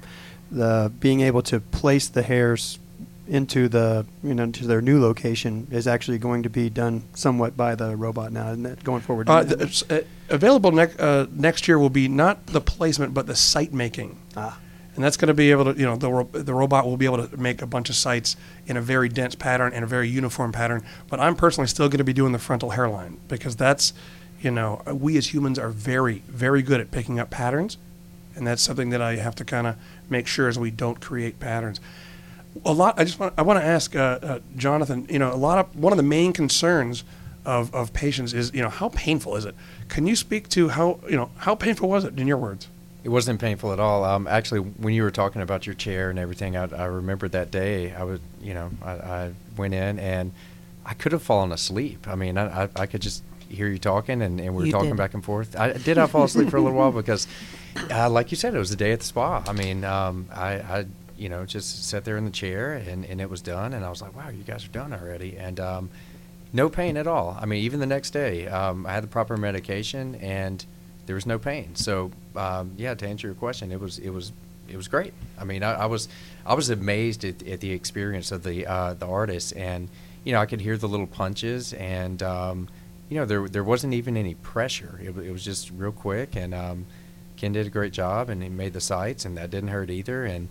the 0.51 0.93
being 0.99 1.21
able 1.21 1.43
to 1.43 1.61
place 1.61 2.09
the 2.09 2.23
hairs 2.23 2.79
into 3.29 3.69
the 3.69 4.07
you 4.23 4.35
know 4.35 4.51
to 4.51 4.67
their 4.67 4.81
new 4.81 5.01
location 5.01 5.67
is 5.71 5.87
actually 5.87 6.19
going 6.19 6.43
to 6.43 6.51
be 6.51 6.69
done 6.71 7.03
somewhat 7.15 7.57
by 7.57 7.75
the 7.75 7.97
robot 7.97 8.33
now, 8.33 8.49
isn't 8.51 8.67
it? 8.67 8.85
Going 8.85 9.01
forward, 9.01 9.29
Uh, 9.29 9.43
the, 9.45 9.85
uh, 9.91 10.35
available 10.35 10.79
uh, 10.79 11.27
next 11.33 11.69
year 11.69 11.79
will 11.79 11.91
be 11.91 12.09
not 12.09 12.47
the 12.47 12.61
placement, 12.61 13.15
but 13.15 13.27
the 13.27 13.37
site 13.37 13.73
making. 13.73 14.17
ah, 14.37 14.59
and 14.97 15.05
that's 15.05 15.17
going 15.17 15.29
to 15.29 15.35
be 15.35 15.51
able 15.51 15.73
to, 15.73 15.79
you 15.79 15.87
know, 15.87 15.95
the, 15.95 16.43
the 16.43 16.55
robot 16.55 16.87
will 16.87 16.97
be 16.97 17.05
able 17.05 17.27
to 17.29 17.37
make 17.37 17.63
a 17.63 17.67
bunch 17.67 17.89
of 17.89 17.95
sites 17.95 18.35
in 18.67 18.77
a 18.77 18.81
very 18.81 19.09
dense 19.09 19.35
pattern 19.35 19.73
and 19.73 19.85
a 19.85 19.87
very 19.87 20.09
uniform 20.09 20.53
pattern. 20.53 20.83
But 21.09 21.21
I'm 21.21 21.37
personally 21.37 21.69
still 21.69 21.89
going 21.89 21.99
to 21.99 22.05
be 22.05 22.13
doing 22.13 22.33
the 22.33 22.39
frontal 22.39 22.71
hairline 22.71 23.21
because 23.29 23.55
that's, 23.55 23.93
you 24.41 24.51
know, 24.51 24.83
we 24.87 25.17
as 25.17 25.33
humans 25.33 25.59
are 25.59 25.69
very, 25.69 26.23
very 26.27 26.63
good 26.63 26.81
at 26.81 26.91
picking 26.91 27.21
up 27.21 27.31
patterns, 27.31 27.79
and 28.35 28.47
that's 28.47 28.63
something 28.63 28.91
that 28.91 29.01
I 29.01 29.17
have 29.17 29.35
to 29.37 29.45
kind 29.45 29.67
of 29.67 29.77
make 30.11 30.27
sure 30.27 30.49
as 30.49 30.59
we 30.59 30.71
don't 30.71 31.01
create 31.01 31.39
patterns. 31.39 31.81
A 32.65 32.73
lot. 32.73 32.99
I 32.99 33.05
just 33.05 33.21
want. 33.21 33.35
I 33.37 33.43
want 33.43 33.61
to 33.61 33.65
ask 33.65 33.95
uh, 33.95 34.19
uh, 34.23 34.39
Jonathan. 34.57 35.07
You 35.11 35.19
know, 35.19 35.33
a 35.33 35.37
lot 35.37 35.59
of 35.59 35.77
one 35.77 35.93
of 35.93 35.99
the 35.99 36.03
main 36.03 36.33
concerns 36.33 37.05
of, 37.47 37.75
of 37.75 37.93
patients 37.93 38.35
is, 38.35 38.53
you 38.53 38.61
know, 38.61 38.69
how 38.69 38.89
painful 38.91 39.37
is 39.37 39.45
it? 39.45 39.55
Can 39.89 40.07
you 40.07 40.17
speak 40.17 40.49
to 40.51 40.69
how, 40.69 41.01
you 41.09 41.17
know, 41.17 41.31
how 41.39 41.55
painful 41.55 41.89
was 41.89 42.05
it 42.05 42.19
in 42.19 42.27
your 42.27 42.37
words? 42.37 42.69
It 43.07 43.11
wasn't 43.11 43.39
painful 43.41 43.73
at 43.73 43.79
all. 43.79 44.03
Um, 44.03 44.27
actually, 44.27 44.59
when 44.59 44.93
you 44.93 45.05
were 45.05 45.13
talking 45.13 45.41
about 45.41 45.65
your 45.65 45.77
chair 45.77 46.11
and 46.11 46.19
everything, 46.19 46.57
I, 46.57 46.65
I 46.75 46.87
remember 46.87 47.29
that 47.29 47.53
day. 47.53 47.95
I 47.95 48.03
was, 48.03 48.19
you 48.43 48.53
know, 48.53 48.69
I, 48.83 48.91
I 48.91 49.33
went 49.57 49.75
in 49.75 50.01
and 50.01 50.33
I 50.85 50.93
could 50.95 51.13
have 51.13 51.23
fallen 51.23 51.53
asleep. 51.53 52.09
I 52.09 52.17
mean, 52.17 52.37
I, 52.37 52.65
I, 52.65 52.69
I 52.75 52.87
could 52.87 53.03
just 53.03 53.23
hear 53.49 53.69
you 53.69 53.79
talking 53.79 54.23
and, 54.23 54.41
and 54.41 54.57
we 54.57 54.63
were 54.63 54.67
You 54.67 54.73
talking 54.73 54.89
did. 54.89 54.97
back 54.97 55.15
and 55.15 55.25
forth. 55.25 55.55
I 55.57 55.75
did. 55.75 55.99
I 55.99 56.07
fall 56.09 56.25
asleep 56.25 56.51
for 56.51 56.57
a 56.57 56.61
little 56.61 56.77
while 56.77 56.91
because, 57.03 57.29
uh, 57.93 58.11
like 58.11 58.33
you 58.33 58.37
said, 58.37 58.57
it 58.57 58.59
was 58.59 58.71
the 58.71 58.77
day 58.77 58.91
at 58.91 58.99
the 58.99 59.07
spa. 59.07 59.45
I 59.47 59.53
mean, 59.53 59.85
um, 59.85 60.27
I, 60.35 60.55
I, 60.55 60.87
you 61.17 61.29
know, 61.29 61.47
just 61.47 61.89
sat 61.89 62.05
there 62.05 62.17
in 62.17 62.25
the 62.25 62.33
chair 62.33 62.73
and, 62.73 63.05
and 63.05 63.21
it 63.21 63.31
was 63.31 63.41
done. 63.41 63.73
And 63.73 63.85
I 63.85 63.89
was 63.89 64.03
like, 64.03 64.17
wow, 64.17 64.31
you 64.31 64.43
guys 64.43 64.65
are 64.65 64.73
done 64.73 64.93
already. 64.93 65.37
And 65.39 65.61
um, 65.61 65.91
no 66.53 66.69
pain 66.69 66.97
at 66.97 67.07
all. 67.07 67.39
I 67.41 67.47
mean, 67.47 67.63
even 67.63 67.79
the 67.79 67.87
next 67.87 68.11
day, 68.11 68.49
um, 68.49 68.85
I 68.85 68.95
had 68.95 69.05
the 69.05 69.09
proper 69.09 69.37
medication 69.37 70.17
and 70.17 70.67
there 71.07 71.15
was 71.15 71.27
no 71.27 71.39
pain. 71.39 71.75
So 71.75 72.11
um, 72.35 72.73
yeah, 72.77 72.95
to 72.95 73.07
answer 73.07 73.27
your 73.27 73.35
question, 73.35 73.73
it 73.73 73.81
was 73.81 73.99
it 73.99 74.11
was 74.11 74.33
it 74.69 74.77
was 74.77 74.89
great. 74.89 75.15
I 75.39 75.45
mean, 75.45 75.63
I, 75.63 75.73
I 75.75 75.87
was 75.87 76.09
I 76.45 76.55
was 76.55 76.71
amazed 76.71 77.25
at, 77.25 77.47
at 77.47 77.61
the 77.61 77.73
experience 77.73 78.33
of 78.33 78.43
the 78.43 78.67
uh, 78.67 78.95
the 78.95 79.07
artist, 79.07 79.55
and 79.57 79.89
you 80.25 80.33
know, 80.33 80.41
I 80.41 80.47
could 80.47 80.61
hear 80.61 80.77
the 80.77 80.89
little 80.89 81.07
punches, 81.07 81.73
and 81.73 82.23
um, 82.23 82.69
you 83.09 83.17
know, 83.17 83.25
there 83.25 83.49
there 83.49 83.65
wasn't 83.65 83.95
even 83.95 84.17
any 84.17 84.35
pressure. 84.35 85.01
It, 85.03 85.17
it 85.17 85.33
was 85.33 85.45
just 85.45 85.71
real 85.71 85.93
quick, 85.93 86.37
and 86.37 86.55
um, 86.55 86.87
Ken 87.37 87.53
did 87.53 87.67
a 87.67 87.71
great 87.71 87.93
job, 87.93 88.29
and 88.29 88.43
he 88.43 88.49
made 88.49 88.73
the 88.73 88.81
sites, 88.81 89.25
and 89.25 89.37
that 89.37 89.51
didn't 89.51 89.71
hurt 89.71 89.91
either, 89.91 90.25
and. 90.25 90.49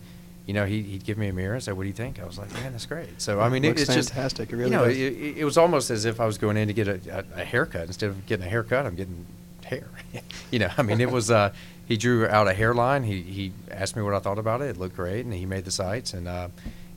You 0.47 0.53
know, 0.53 0.67
he, 0.67 0.83
he'd 0.83 1.03
give 1.03 1.17
me 1.17 1.27
a 1.27 1.33
mirror 1.33 1.55
and 1.55 1.63
say, 1.63 1.71
"What 1.71 1.81
do 1.81 1.87
you 1.87 1.93
think?" 1.95 2.19
I 2.19 2.23
was 2.23 2.37
like, 2.37 2.53
"Man, 2.53 2.71
that's 2.71 2.85
great." 2.85 3.19
So 3.19 3.39
I 3.39 3.49
mean, 3.49 3.65
it, 3.65 3.79
it's 3.79 3.91
just 3.91 4.09
fantastic. 4.09 4.53
It 4.53 4.55
really 4.55 4.69
you 4.69 4.77
know, 4.77 4.83
it, 4.83 4.95
it, 4.95 5.37
it 5.37 5.43
was 5.43 5.57
almost 5.57 5.89
as 5.89 6.05
if 6.05 6.19
I 6.19 6.27
was 6.27 6.37
going 6.37 6.55
in 6.55 6.67
to 6.67 6.73
get 6.75 6.87
a, 6.87 6.99
a, 7.09 7.41
a 7.41 7.43
haircut 7.43 7.87
instead 7.87 8.11
of 8.11 8.27
getting 8.27 8.45
a 8.45 8.47
haircut. 8.47 8.85
I'm 8.85 8.93
getting 8.93 9.25
hair. 9.65 9.89
you 10.51 10.59
know, 10.59 10.69
I 10.77 10.81
mean, 10.81 11.01
it 11.01 11.11
was. 11.11 11.31
Uh, 11.31 11.53
he 11.87 11.97
drew 11.97 12.27
out 12.27 12.47
a 12.47 12.53
hairline. 12.53 13.03
He 13.03 13.21
he 13.21 13.51
asked 13.69 13.95
me 13.95 14.01
what 14.01 14.13
I 14.13 14.19
thought 14.19 14.39
about 14.39 14.61
it. 14.61 14.69
It 14.69 14.77
looked 14.77 14.95
great, 14.95 15.25
and 15.25 15.33
he 15.33 15.45
made 15.45 15.65
the 15.65 15.71
sites, 15.71 16.13
and 16.13 16.27
uh, 16.27 16.47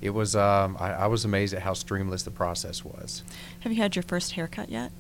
it 0.01 0.11
was. 0.11 0.37
Um, 0.37 0.77
I, 0.79 0.93
I 0.93 1.07
was 1.07 1.25
amazed 1.25 1.55
at 1.55 1.63
how 1.63 1.73
streamless 1.73 2.25
the 2.25 2.31
process 2.31 2.85
was. 2.85 3.23
Have 3.61 3.73
you 3.73 3.83
had 3.83 3.97
your 3.97 4.03
first 4.03 4.33
haircut 4.33 4.71
yet? 4.71 4.93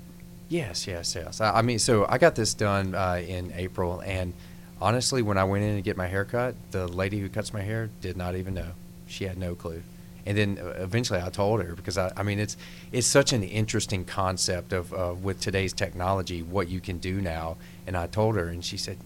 Yes, 0.49 0.87
yes, 0.87 1.15
yes. 1.15 1.41
I, 1.41 1.59
I 1.59 1.63
mean, 1.63 1.79
so 1.79 2.07
I 2.09 2.19
got 2.19 2.35
this 2.35 2.55
done 2.55 2.95
uh, 2.95 3.23
in 3.27 3.53
April, 3.55 4.01
and 4.01 4.33
honestly, 4.81 5.23
when 5.23 5.39
I 5.39 5.45
went 5.45 5.65
in 5.65 5.77
to 5.77 5.83
get 5.83 5.97
my 5.97 6.07
hair 6.07 6.25
cut, 6.25 6.55
the 6.71 6.89
lady 6.89 7.19
who 7.21 7.29
cuts 7.29 7.53
my 7.53 7.61
hair 7.61 7.91
did 8.01 8.17
not 8.17 8.35
even 8.35 8.55
know. 8.55 8.73
She 9.07 9.25
had 9.25 9.39
no 9.39 9.55
clue. 9.55 9.83
And 10.29 10.37
then 10.37 10.59
uh, 10.63 10.75
eventually, 10.83 11.21
I 11.23 11.31
told 11.31 11.63
her 11.63 11.75
because 11.75 11.97
I, 11.97 12.13
I 12.15 12.23
mean, 12.23 12.39
it's 12.39 12.57
it's 12.93 13.07
such 13.07 13.33
an 13.33 13.43
interesting 13.43 14.05
concept 14.05 14.75
of 14.75 14.93
uh, 14.93 15.15
with 15.23 15.41
today's 15.41 15.73
technology 15.73 16.43
what 16.43 16.69
you 16.69 16.81
can 16.81 16.99
do 16.99 17.21
now. 17.23 17.57
And 17.87 17.97
I 17.97 18.09
told 18.09 18.37
her, 18.37 18.49
and 18.49 18.63
she 18.63 18.77
said, 18.77 18.99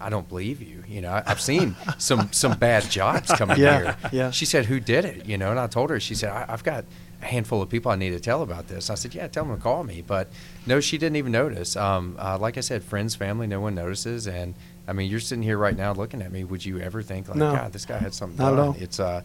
"I 0.00 0.10
don't 0.10 0.28
believe 0.28 0.60
you. 0.60 0.82
You 0.88 1.02
know, 1.02 1.22
I've 1.24 1.40
seen 1.40 1.76
some 1.98 2.32
some 2.32 2.58
bad 2.58 2.90
jobs 2.90 3.30
coming 3.30 3.58
Yeah, 3.60 3.78
here." 3.78 3.96
yeah. 4.12 4.30
She 4.32 4.44
said, 4.44 4.64
"Who 4.64 4.80
did 4.80 5.04
it?" 5.04 5.26
You 5.26 5.38
know, 5.38 5.52
and 5.52 5.60
I 5.60 5.68
told 5.68 5.90
her. 5.90 6.00
She 6.00 6.16
said, 6.16 6.30
I, 6.30 6.46
"I've 6.48 6.64
got 6.64 6.84
a 7.22 7.26
handful 7.26 7.62
of 7.62 7.68
people 7.68 7.92
I 7.92 7.96
need 7.96 8.10
to 8.10 8.20
tell 8.20 8.42
about 8.42 8.66
this." 8.66 8.90
I 8.90 8.96
said, 8.96 9.14
"Yeah, 9.14 9.28
tell 9.28 9.44
them 9.44 9.54
to 9.56 9.62
call 9.62 9.84
me." 9.84 10.02
But 10.04 10.26
no, 10.66 10.80
she 10.80 10.98
didn't 10.98 11.16
even 11.16 11.30
notice. 11.30 11.76
Um, 11.76 12.16
uh, 12.18 12.38
like 12.38 12.58
I 12.58 12.62
said, 12.62 12.82
friends, 12.82 13.14
family, 13.14 13.46
no 13.46 13.60
one 13.60 13.76
notices. 13.76 14.26
And 14.26 14.54
I 14.88 14.92
mean, 14.94 15.08
you're 15.08 15.20
sitting 15.20 15.44
here 15.44 15.58
right 15.58 15.76
now 15.76 15.92
looking 15.92 16.22
at 16.22 16.32
me. 16.32 16.42
Would 16.42 16.64
you 16.64 16.80
ever 16.80 17.02
think 17.02 17.28
like, 17.28 17.38
No. 17.38 17.52
God, 17.52 17.72
this 17.72 17.84
guy 17.86 17.98
had 17.98 18.14
something 18.14 18.44
Not 18.44 18.56
done? 18.56 18.74
It's 18.80 18.98
uh, 18.98 19.22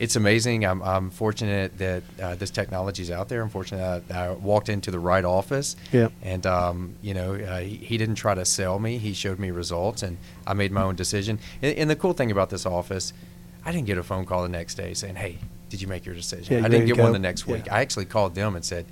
it's 0.00 0.16
amazing. 0.16 0.64
I'm, 0.64 0.82
I'm 0.82 1.10
fortunate 1.10 1.76
that 1.76 2.02
uh, 2.20 2.34
this 2.34 2.50
technology 2.50 3.02
is 3.02 3.10
out 3.10 3.28
there. 3.28 3.42
I'm 3.42 3.50
fortunate 3.50 4.08
that 4.08 4.16
I 4.16 4.32
walked 4.32 4.70
into 4.70 4.90
the 4.90 4.98
right 4.98 5.24
office. 5.26 5.76
Yeah. 5.92 6.08
And 6.22 6.46
um, 6.46 6.94
you 7.02 7.12
know, 7.12 7.34
uh, 7.34 7.58
he, 7.60 7.76
he 7.76 7.98
didn't 7.98 8.14
try 8.14 8.34
to 8.34 8.46
sell 8.46 8.78
me. 8.78 8.96
He 8.96 9.12
showed 9.12 9.38
me 9.38 9.50
results, 9.50 10.02
and 10.02 10.16
I 10.46 10.54
made 10.54 10.72
my 10.72 10.82
own 10.82 10.96
decision. 10.96 11.38
And, 11.60 11.76
and 11.76 11.90
the 11.90 11.96
cool 11.96 12.14
thing 12.14 12.30
about 12.30 12.48
this 12.48 12.64
office, 12.64 13.12
I 13.62 13.72
didn't 13.72 13.86
get 13.86 13.98
a 13.98 14.02
phone 14.02 14.24
call 14.24 14.42
the 14.42 14.48
next 14.48 14.76
day 14.76 14.94
saying, 14.94 15.16
"Hey, 15.16 15.36
did 15.68 15.82
you 15.82 15.86
make 15.86 16.06
your 16.06 16.14
decision?" 16.14 16.58
Yeah, 16.58 16.64
I 16.64 16.68
didn't 16.70 16.86
get 16.86 16.96
one 16.96 17.12
the 17.12 17.18
next 17.18 17.46
week. 17.46 17.66
Yeah. 17.66 17.74
I 17.74 17.80
actually 17.82 18.06
called 18.06 18.34
them 18.34 18.56
and 18.56 18.64
said, 18.64 18.86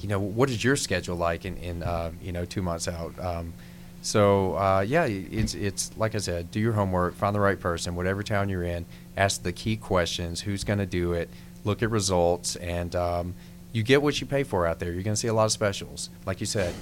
"You 0.00 0.08
know, 0.08 0.18
what 0.18 0.50
is 0.50 0.64
your 0.64 0.74
schedule 0.74 1.14
like 1.14 1.44
in, 1.44 1.58
in 1.58 1.84
uh, 1.84 2.10
you 2.20 2.32
know 2.32 2.44
two 2.44 2.60
months 2.60 2.88
out?" 2.88 3.16
Um, 3.20 3.54
so 4.02 4.56
uh, 4.56 4.80
yeah, 4.86 5.04
it's 5.04 5.54
it's 5.54 5.90
like 5.96 6.14
I 6.14 6.18
said, 6.18 6.50
do 6.50 6.60
your 6.60 6.72
homework, 6.72 7.14
find 7.14 7.34
the 7.34 7.40
right 7.40 7.58
person, 7.60 7.94
whatever 7.96 8.22
town 8.22 8.48
you're 8.48 8.62
in, 8.64 8.86
ask 9.16 9.42
the 9.42 9.52
key 9.52 9.76
questions, 9.76 10.40
who's 10.40 10.64
going 10.64 10.78
to 10.78 10.86
do 10.86 11.12
it, 11.12 11.28
look 11.64 11.82
at 11.82 11.90
results, 11.90 12.56
and 12.56 12.94
um, 12.96 13.34
you 13.72 13.82
get 13.82 14.02
what 14.02 14.20
you 14.20 14.26
pay 14.26 14.42
for 14.42 14.66
out 14.66 14.78
there. 14.78 14.92
You're 14.92 15.02
going 15.02 15.14
to 15.14 15.20
see 15.20 15.28
a 15.28 15.34
lot 15.34 15.44
of 15.44 15.52
specials, 15.52 16.10
like 16.26 16.40
you 16.40 16.46
said, 16.46 16.74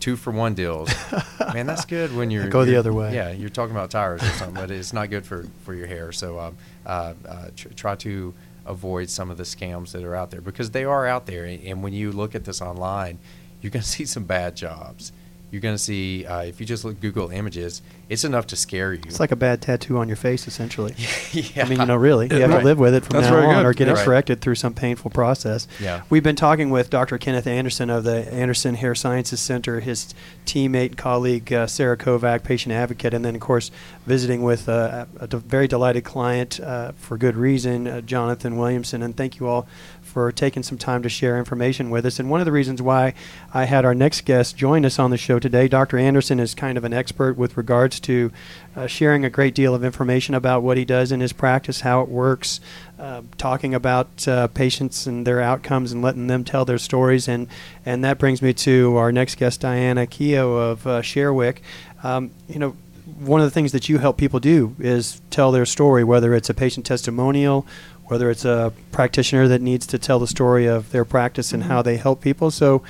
two 0.00 0.16
for 0.16 0.30
one 0.32 0.54
deals. 0.54 0.90
Man, 1.54 1.66
that's 1.66 1.84
good 1.84 2.14
when 2.14 2.30
you're 2.30 2.48
Go 2.48 2.60
the 2.64 2.72
you're- 2.72 2.78
other 2.80 2.92
way. 2.92 3.14
Yeah, 3.14 3.30
you're 3.30 3.48
talking 3.50 3.74
about 3.74 3.90
tires 3.90 4.22
or 4.22 4.26
something, 4.30 4.54
but 4.54 4.70
it's 4.70 4.92
not 4.92 5.10
good 5.10 5.24
for 5.24 5.46
for 5.64 5.74
your 5.74 5.86
hair. 5.86 6.10
So 6.12 6.38
um, 6.40 6.56
uh, 6.84 7.14
uh, 7.26 7.46
tr- 7.56 7.68
try 7.68 7.94
to 7.96 8.34
avoid 8.66 9.08
some 9.10 9.30
of 9.30 9.36
the 9.36 9.42
scams 9.44 9.92
that 9.92 10.02
are 10.02 10.14
out 10.16 10.30
there 10.30 10.40
because 10.40 10.70
they 10.72 10.84
are 10.84 11.06
out 11.06 11.26
there. 11.26 11.44
And, 11.44 11.62
and 11.64 11.82
when 11.82 11.92
you 11.92 12.10
look 12.12 12.34
at 12.34 12.44
this 12.44 12.60
online, 12.62 13.18
you're 13.60 13.70
going 13.70 13.82
to 13.84 13.88
see 13.88 14.04
some 14.06 14.24
bad 14.24 14.56
jobs. 14.56 15.12
You're 15.54 15.60
going 15.60 15.76
to 15.76 15.82
see 15.82 16.26
uh, 16.26 16.40
if 16.40 16.58
you 16.58 16.66
just 16.66 16.84
look 16.84 16.98
Google 16.98 17.30
images, 17.30 17.80
it's 18.08 18.24
enough 18.24 18.48
to 18.48 18.56
scare 18.56 18.92
you. 18.92 19.02
It's 19.06 19.20
like 19.20 19.30
a 19.30 19.36
bad 19.36 19.62
tattoo 19.62 19.98
on 19.98 20.08
your 20.08 20.16
face, 20.16 20.48
essentially. 20.48 20.96
yeah. 21.32 21.64
I 21.64 21.68
mean, 21.68 21.78
you 21.78 21.86
know, 21.86 21.94
really, 21.94 22.26
you 22.26 22.40
have 22.40 22.50
right. 22.50 22.58
to 22.58 22.64
live 22.64 22.80
with 22.80 22.92
it 22.92 23.04
from 23.04 23.20
That's 23.20 23.30
now 23.30 23.36
on, 23.36 23.62
good. 23.62 23.66
or 23.66 23.72
get 23.72 23.86
it 23.86 23.96
corrected 23.98 24.40
through 24.40 24.56
some 24.56 24.74
painful 24.74 25.12
process. 25.12 25.68
Yeah. 25.78 26.02
We've 26.10 26.24
been 26.24 26.34
talking 26.34 26.70
with 26.70 26.90
Dr. 26.90 27.18
Kenneth 27.18 27.46
Anderson 27.46 27.88
of 27.88 28.02
the 28.02 28.28
Anderson 28.32 28.74
Hair 28.74 28.96
Sciences 28.96 29.38
Center, 29.38 29.78
his 29.78 30.12
teammate 30.44 30.96
colleague 30.96 31.52
uh, 31.52 31.68
Sarah 31.68 31.96
Kovac, 31.96 32.42
patient 32.42 32.72
advocate, 32.72 33.14
and 33.14 33.24
then 33.24 33.36
of 33.36 33.40
course 33.40 33.70
visiting 34.06 34.42
with 34.42 34.68
uh, 34.68 35.06
a, 35.20 35.24
a 35.24 35.36
very 35.36 35.68
delighted 35.68 36.02
client 36.02 36.58
uh, 36.58 36.90
for 36.96 37.16
good 37.16 37.36
reason, 37.36 37.86
uh, 37.86 38.00
Jonathan 38.00 38.56
Williamson. 38.56 39.04
And 39.04 39.16
thank 39.16 39.38
you 39.38 39.46
all 39.46 39.68
for 40.14 40.30
taking 40.30 40.62
some 40.62 40.78
time 40.78 41.02
to 41.02 41.08
share 41.08 41.36
information 41.36 41.90
with 41.90 42.06
us. 42.06 42.20
And 42.20 42.30
one 42.30 42.40
of 42.40 42.44
the 42.44 42.52
reasons 42.52 42.80
why 42.80 43.14
I 43.52 43.64
had 43.64 43.84
our 43.84 43.96
next 43.96 44.24
guest 44.24 44.56
join 44.56 44.84
us 44.84 44.96
on 44.96 45.10
the 45.10 45.16
show 45.16 45.40
today, 45.40 45.66
Dr. 45.66 45.98
Anderson 45.98 46.38
is 46.38 46.54
kind 46.54 46.78
of 46.78 46.84
an 46.84 46.92
expert 46.92 47.36
with 47.36 47.56
regards 47.56 47.98
to 48.00 48.30
uh, 48.76 48.86
sharing 48.86 49.24
a 49.24 49.28
great 49.28 49.56
deal 49.56 49.74
of 49.74 49.82
information 49.82 50.36
about 50.36 50.62
what 50.62 50.76
he 50.76 50.84
does 50.84 51.10
in 51.10 51.18
his 51.18 51.32
practice, 51.32 51.80
how 51.80 52.00
it 52.00 52.08
works, 52.08 52.60
uh, 52.96 53.22
talking 53.38 53.74
about 53.74 54.28
uh, 54.28 54.46
patients 54.46 55.04
and 55.04 55.26
their 55.26 55.40
outcomes 55.40 55.90
and 55.90 56.00
letting 56.00 56.28
them 56.28 56.44
tell 56.44 56.64
their 56.64 56.78
stories. 56.78 57.26
And, 57.26 57.48
and 57.84 58.04
that 58.04 58.18
brings 58.18 58.40
me 58.40 58.52
to 58.52 58.96
our 58.96 59.10
next 59.10 59.34
guest, 59.34 59.62
Diana 59.62 60.06
Keough 60.06 60.70
of 60.70 60.86
uh, 60.86 61.02
ShareWIK. 61.02 61.58
Um, 62.04 62.30
you 62.48 62.60
know, 62.60 62.76
one 63.18 63.40
of 63.40 63.46
the 63.46 63.50
things 63.50 63.72
that 63.72 63.88
you 63.88 63.98
help 63.98 64.16
people 64.16 64.40
do 64.40 64.74
is 64.78 65.20
tell 65.30 65.52
their 65.52 65.66
story, 65.66 66.04
whether 66.04 66.34
it's 66.34 66.48
a 66.48 66.54
patient 66.54 66.86
testimonial, 66.86 67.66
whether 68.06 68.30
it's 68.30 68.44
a 68.44 68.72
practitioner 68.92 69.48
that 69.48 69.60
needs 69.60 69.86
to 69.88 69.98
tell 69.98 70.18
the 70.18 70.26
story 70.26 70.66
of 70.66 70.90
their 70.92 71.04
practice 71.04 71.52
and 71.52 71.64
how 71.64 71.82
they 71.82 71.96
help 71.96 72.20
people. 72.20 72.50
So, 72.50 72.82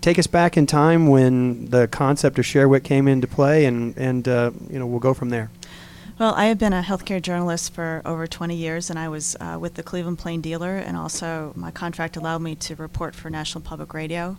take 0.00 0.18
us 0.18 0.26
back 0.26 0.56
in 0.56 0.66
time 0.66 1.08
when 1.08 1.66
the 1.70 1.88
concept 1.88 2.38
of 2.38 2.44
ShareWIK 2.44 2.84
came 2.84 3.08
into 3.08 3.26
play, 3.26 3.64
and 3.64 3.96
and 3.96 4.28
uh, 4.28 4.50
you 4.70 4.78
know 4.78 4.86
we'll 4.86 5.00
go 5.00 5.14
from 5.14 5.30
there. 5.30 5.50
Well, 6.18 6.32
I 6.34 6.46
have 6.46 6.56
been 6.58 6.72
a 6.72 6.80
healthcare 6.80 7.20
journalist 7.20 7.74
for 7.74 8.00
over 8.06 8.26
20 8.26 8.56
years, 8.56 8.88
and 8.88 8.98
I 8.98 9.08
was 9.08 9.36
uh, 9.38 9.58
with 9.60 9.74
the 9.74 9.82
Cleveland 9.82 10.18
Plain 10.18 10.40
Dealer, 10.40 10.76
and 10.78 10.96
also 10.96 11.52
my 11.54 11.70
contract 11.70 12.16
allowed 12.16 12.40
me 12.40 12.54
to 12.54 12.74
report 12.76 13.14
for 13.14 13.28
National 13.28 13.60
Public 13.60 13.92
Radio. 13.92 14.38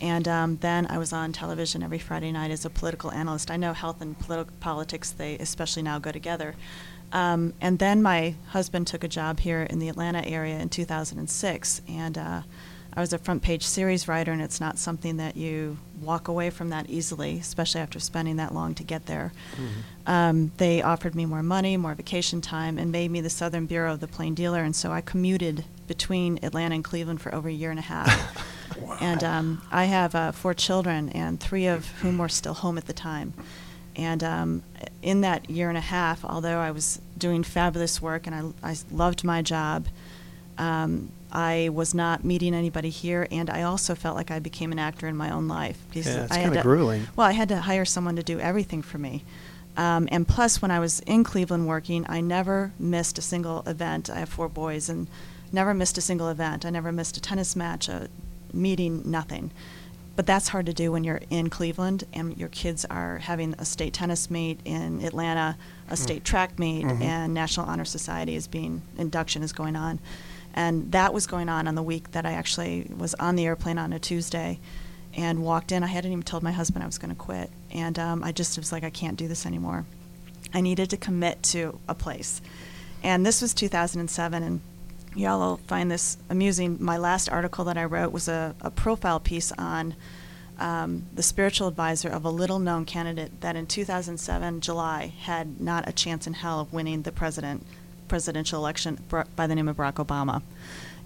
And 0.00 0.26
um, 0.26 0.56
then 0.62 0.86
I 0.88 0.96
was 0.96 1.12
on 1.12 1.32
television 1.32 1.82
every 1.82 1.98
Friday 1.98 2.32
night 2.32 2.50
as 2.50 2.64
a 2.64 2.70
political 2.70 3.12
analyst. 3.12 3.50
I 3.50 3.58
know 3.58 3.74
health 3.74 4.00
and 4.00 4.18
politi- 4.18 4.48
politics, 4.58 5.10
they 5.10 5.36
especially 5.36 5.82
now 5.82 5.98
go 5.98 6.12
together. 6.12 6.54
Um, 7.12 7.52
and 7.60 7.78
then 7.78 8.02
my 8.02 8.34
husband 8.48 8.86
took 8.86 9.04
a 9.04 9.08
job 9.08 9.40
here 9.40 9.62
in 9.62 9.78
the 9.78 9.88
Atlanta 9.88 10.26
area 10.26 10.58
in 10.58 10.68
2006, 10.70 11.82
and 11.86 12.16
uh, 12.16 12.42
I 12.94 13.00
was 13.00 13.12
a 13.12 13.18
front 13.18 13.42
page 13.42 13.66
series 13.66 14.08
writer, 14.08 14.32
and 14.32 14.40
it's 14.42 14.60
not 14.60 14.78
something 14.78 15.18
that 15.18 15.36
you 15.36 15.78
walk 16.00 16.28
away 16.28 16.50
from 16.50 16.70
that 16.70 16.90
easily, 16.90 17.38
especially 17.38 17.80
after 17.80 18.00
spending 18.00 18.36
that 18.36 18.54
long 18.54 18.74
to 18.74 18.82
get 18.82 19.06
there. 19.06 19.32
Um, 20.06 20.52
they 20.56 20.82
offered 20.82 21.14
me 21.14 21.24
more 21.26 21.42
money, 21.42 21.76
more 21.76 21.94
vacation 21.94 22.40
time, 22.40 22.78
and 22.78 22.90
made 22.90 23.10
me 23.10 23.20
the 23.20 23.30
Southern 23.30 23.66
Bureau 23.66 23.92
of 23.92 24.00
the 24.00 24.08
Plain 24.08 24.34
Dealer, 24.34 24.62
and 24.62 24.74
so 24.74 24.90
I 24.90 25.00
commuted 25.00 25.64
between 25.86 26.38
Atlanta 26.42 26.74
and 26.74 26.84
Cleveland 26.84 27.20
for 27.20 27.34
over 27.34 27.48
a 27.48 27.52
year 27.52 27.70
and 27.70 27.78
a 27.78 27.82
half. 27.82 28.48
And 29.00 29.22
um, 29.22 29.62
I 29.70 29.84
have 29.84 30.14
uh, 30.14 30.32
four 30.32 30.54
children, 30.54 31.08
and 31.10 31.38
three 31.38 31.66
of 31.66 31.88
whom 32.00 32.18
were 32.18 32.28
still 32.28 32.54
home 32.54 32.78
at 32.78 32.86
the 32.86 32.92
time. 32.92 33.34
And 33.96 34.24
um, 34.24 34.62
in 35.02 35.20
that 35.20 35.50
year 35.50 35.68
and 35.68 35.78
a 35.78 35.82
half, 35.82 36.24
although 36.24 36.58
I 36.58 36.70
was 36.70 37.00
doing 37.18 37.42
fabulous 37.42 38.00
work 38.00 38.26
and 38.26 38.54
I, 38.62 38.70
I 38.70 38.76
loved 38.90 39.22
my 39.24 39.42
job, 39.42 39.86
um, 40.58 41.10
I 41.30 41.70
was 41.72 41.94
not 41.94 42.24
meeting 42.24 42.54
anybody 42.54 42.90
here, 42.90 43.26
and 43.30 43.48
I 43.48 43.62
also 43.62 43.94
felt 43.94 44.16
like 44.16 44.30
I 44.30 44.38
became 44.38 44.70
an 44.70 44.78
actor 44.78 45.08
in 45.08 45.16
my 45.16 45.30
own 45.30 45.48
life. 45.48 45.78
because 45.88 46.06
Yeah, 46.06 46.24
it's 46.24 46.32
I 46.32 46.38
had 46.38 46.52
kinda 46.52 46.62
grueling. 46.62 47.08
Well, 47.16 47.26
I 47.26 47.32
had 47.32 47.48
to 47.48 47.60
hire 47.62 47.86
someone 47.86 48.16
to 48.16 48.22
do 48.22 48.38
everything 48.38 48.82
for 48.82 48.98
me. 48.98 49.24
Um, 49.74 50.06
and 50.12 50.28
plus, 50.28 50.60
when 50.60 50.70
I 50.70 50.78
was 50.78 51.00
in 51.00 51.24
Cleveland 51.24 51.66
working, 51.66 52.04
I 52.06 52.20
never 52.20 52.72
missed 52.78 53.16
a 53.16 53.22
single 53.22 53.62
event. 53.66 54.10
I 54.10 54.18
have 54.18 54.28
four 54.28 54.48
boys, 54.50 54.90
and 54.90 55.06
never 55.50 55.72
missed 55.72 55.96
a 55.96 56.02
single 56.02 56.28
event. 56.28 56.66
I 56.66 56.70
never 56.70 56.92
missed 56.92 57.16
a 57.16 57.20
tennis 57.20 57.56
match, 57.56 57.88
a 57.88 58.08
meeting, 58.52 59.02
nothing. 59.06 59.50
But 60.14 60.26
that's 60.26 60.48
hard 60.48 60.66
to 60.66 60.74
do 60.74 60.92
when 60.92 61.04
you're 61.04 61.22
in 61.30 61.48
Cleveland 61.48 62.04
and 62.12 62.36
your 62.36 62.50
kids 62.50 62.84
are 62.84 63.18
having 63.18 63.54
a 63.58 63.64
state 63.64 63.94
tennis 63.94 64.30
meet 64.30 64.60
in 64.64 65.02
Atlanta, 65.02 65.56
a 65.88 65.96
state 65.96 66.22
track 66.24 66.58
meet, 66.58 66.84
Mhm. 66.84 67.00
and 67.02 67.34
National 67.34 67.66
Honor 67.66 67.86
Society 67.86 68.34
is 68.34 68.46
being 68.46 68.82
induction 68.98 69.42
is 69.42 69.52
going 69.52 69.74
on, 69.74 70.00
and 70.54 70.92
that 70.92 71.14
was 71.14 71.26
going 71.26 71.48
on 71.48 71.66
on 71.66 71.74
the 71.76 71.82
week 71.82 72.10
that 72.12 72.26
I 72.26 72.32
actually 72.32 72.90
was 72.94 73.14
on 73.14 73.36
the 73.36 73.46
airplane 73.46 73.78
on 73.78 73.92
a 73.94 73.98
Tuesday, 73.98 74.58
and 75.14 75.42
walked 75.42 75.72
in. 75.72 75.82
I 75.82 75.86
hadn't 75.86 76.12
even 76.12 76.22
told 76.24 76.42
my 76.42 76.52
husband 76.52 76.82
I 76.82 76.86
was 76.86 76.98
going 76.98 77.10
to 77.10 77.14
quit, 77.16 77.50
and 77.70 77.98
um, 77.98 78.22
I 78.22 78.32
just 78.32 78.56
was 78.58 78.70
like, 78.70 78.84
I 78.84 78.90
can't 78.90 79.16
do 79.16 79.28
this 79.28 79.46
anymore. 79.46 79.86
I 80.52 80.60
needed 80.60 80.90
to 80.90 80.98
commit 80.98 81.42
to 81.44 81.78
a 81.88 81.94
place, 81.94 82.42
and 83.02 83.24
this 83.24 83.40
was 83.40 83.54
2007, 83.54 84.42
and 84.42 84.60
y'all 85.14 85.38
will 85.38 85.56
find 85.66 85.90
this 85.90 86.16
amusing. 86.30 86.78
My 86.80 86.96
last 86.96 87.28
article 87.28 87.64
that 87.66 87.76
I 87.76 87.84
wrote 87.84 88.12
was 88.12 88.28
a, 88.28 88.54
a 88.60 88.70
profile 88.70 89.20
piece 89.20 89.52
on 89.52 89.94
um, 90.58 91.04
the 91.12 91.22
spiritual 91.22 91.68
advisor 91.68 92.08
of 92.08 92.24
a 92.24 92.30
little 92.30 92.58
known 92.58 92.84
candidate 92.84 93.40
that 93.40 93.56
in 93.56 93.66
2007 93.66 94.60
July 94.60 95.12
had 95.22 95.60
not 95.60 95.88
a 95.88 95.92
chance 95.92 96.26
in 96.26 96.34
hell 96.34 96.60
of 96.60 96.72
winning 96.72 97.02
the 97.02 97.12
president 97.12 97.66
presidential 98.08 98.60
election 98.60 99.02
by 99.36 99.46
the 99.46 99.54
name 99.54 99.68
of 99.68 99.76
Barack 99.76 99.94
Obama. 99.94 100.42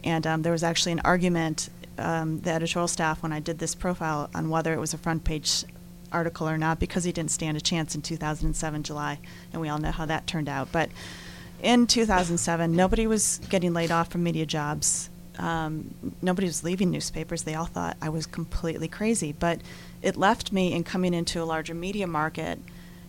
And 0.02 0.26
um, 0.26 0.42
there 0.42 0.52
was 0.52 0.64
actually 0.64 0.92
an 0.92 1.00
argument, 1.04 1.68
um, 1.98 2.40
the 2.40 2.50
editorial 2.50 2.88
staff, 2.88 3.22
when 3.22 3.32
I 3.32 3.38
did 3.38 3.60
this 3.60 3.76
profile, 3.76 4.28
on 4.34 4.50
whether 4.50 4.72
it 4.72 4.80
was 4.80 4.92
a 4.92 4.98
front 4.98 5.22
page 5.22 5.64
article 6.10 6.48
or 6.48 6.58
not, 6.58 6.80
because 6.80 7.04
he 7.04 7.12
didn't 7.12 7.30
stand 7.30 7.56
a 7.56 7.60
chance 7.60 7.94
in 7.94 8.02
2007 8.02 8.82
July, 8.82 9.20
and 9.52 9.62
we 9.62 9.68
all 9.68 9.78
know 9.78 9.92
how 9.92 10.04
that 10.06 10.26
turned 10.26 10.48
out. 10.48 10.72
But 10.72 10.90
in 11.62 11.86
2007, 11.86 12.74
nobody 12.74 13.06
was 13.06 13.40
getting 13.48 13.72
laid 13.72 13.90
off 13.90 14.10
from 14.10 14.22
media 14.22 14.46
jobs. 14.46 15.10
Um, 15.38 16.14
nobody 16.22 16.46
was 16.46 16.64
leaving 16.64 16.90
newspapers. 16.90 17.42
They 17.42 17.54
all 17.54 17.66
thought 17.66 17.96
I 18.00 18.08
was 18.08 18.26
completely 18.26 18.88
crazy. 18.88 19.32
But 19.32 19.60
it 20.02 20.16
left 20.16 20.52
me 20.52 20.72
in 20.72 20.84
coming 20.84 21.14
into 21.14 21.42
a 21.42 21.44
larger 21.44 21.74
media 21.74 22.06
market, 22.06 22.58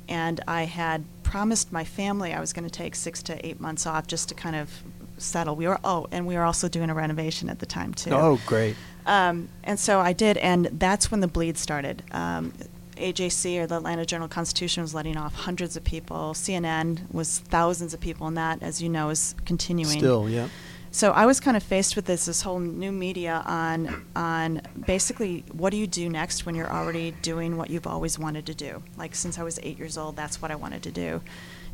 and 0.10 0.42
I 0.48 0.64
had 0.64 1.04
promised 1.24 1.72
my 1.72 1.84
family 1.84 2.34
I 2.34 2.40
was 2.40 2.54
going 2.54 2.64
to 2.64 2.72
take 2.72 2.96
six 2.96 3.22
to 3.24 3.46
eight 3.46 3.60
months 3.60 3.86
off 3.86 4.08
just 4.08 4.30
to 4.30 4.36
kind 4.36 4.56
of 4.56 4.84
settle. 5.18 5.56
We 5.56 5.68
were 5.68 5.80
oh, 5.84 6.08
and 6.12 6.26
we 6.26 6.36
were 6.36 6.44
also 6.44 6.68
doing 6.68 6.90
a 6.90 6.94
renovation 6.94 7.50
at 7.50 7.60
the 7.60 7.66
time 7.66 7.94
too. 7.94 8.12
Oh, 8.12 8.40
great. 8.46 8.76
Um, 9.06 9.48
and 9.64 9.80
so 9.80 10.00
I 10.00 10.14
did, 10.14 10.38
and 10.38 10.66
that's 10.66 11.12
when 11.12 11.22
the 11.22 11.28
bleed 11.28 11.58
started. 11.58 12.04
Um, 12.12 12.54
AJC 12.98 13.60
or 13.60 13.68
the 13.68 13.78
Atlanta 13.78 14.06
Journal 14.06 14.28
Constitution 14.28 14.82
was 14.84 14.94
letting 14.94 15.18
off 15.18 15.34
hundreds 15.34 15.76
of 15.76 15.84
people. 15.84 16.34
CNN 16.34 17.12
was 17.12 17.40
thousands 17.40 17.94
of 17.94 18.00
people, 18.00 18.28
and 18.28 18.38
that, 18.38 18.62
as 18.62 18.82
you 18.82 18.90
know, 18.90 19.10
is 19.10 19.36
continuing. 19.46 19.98
Still, 19.98 20.30
yeah. 20.30 20.50
So 20.92 21.12
I 21.12 21.26
was 21.26 21.40
kind 21.40 21.56
of 21.58 21.64
faced 21.64 21.96
with 21.96 22.06
this 22.06 22.26
this 22.26 22.42
whole 22.42 22.60
new 22.60 22.92
media 22.92 23.44
on 23.46 24.06
on 24.16 24.62
basically 24.86 25.44
what 25.52 25.72
do 25.72 25.78
you 25.78 25.86
do 25.86 26.10
next 26.10 26.46
when 26.46 26.56
you're 26.56 26.72
already 26.72 27.12
doing 27.22 27.58
what 27.58 27.70
you've 27.70 27.86
always 27.88 28.18
wanted 28.18 28.46
to 28.48 28.56
do. 28.56 28.82
Like 28.98 29.14
since 29.14 29.38
I 29.38 29.44
was 29.44 29.60
eight 29.64 29.78
years 29.78 29.98
old, 29.98 30.16
that's 30.16 30.42
what 30.42 30.50
I 30.50 30.56
wanted 30.56 30.84
to 30.84 30.92
do. 30.92 31.22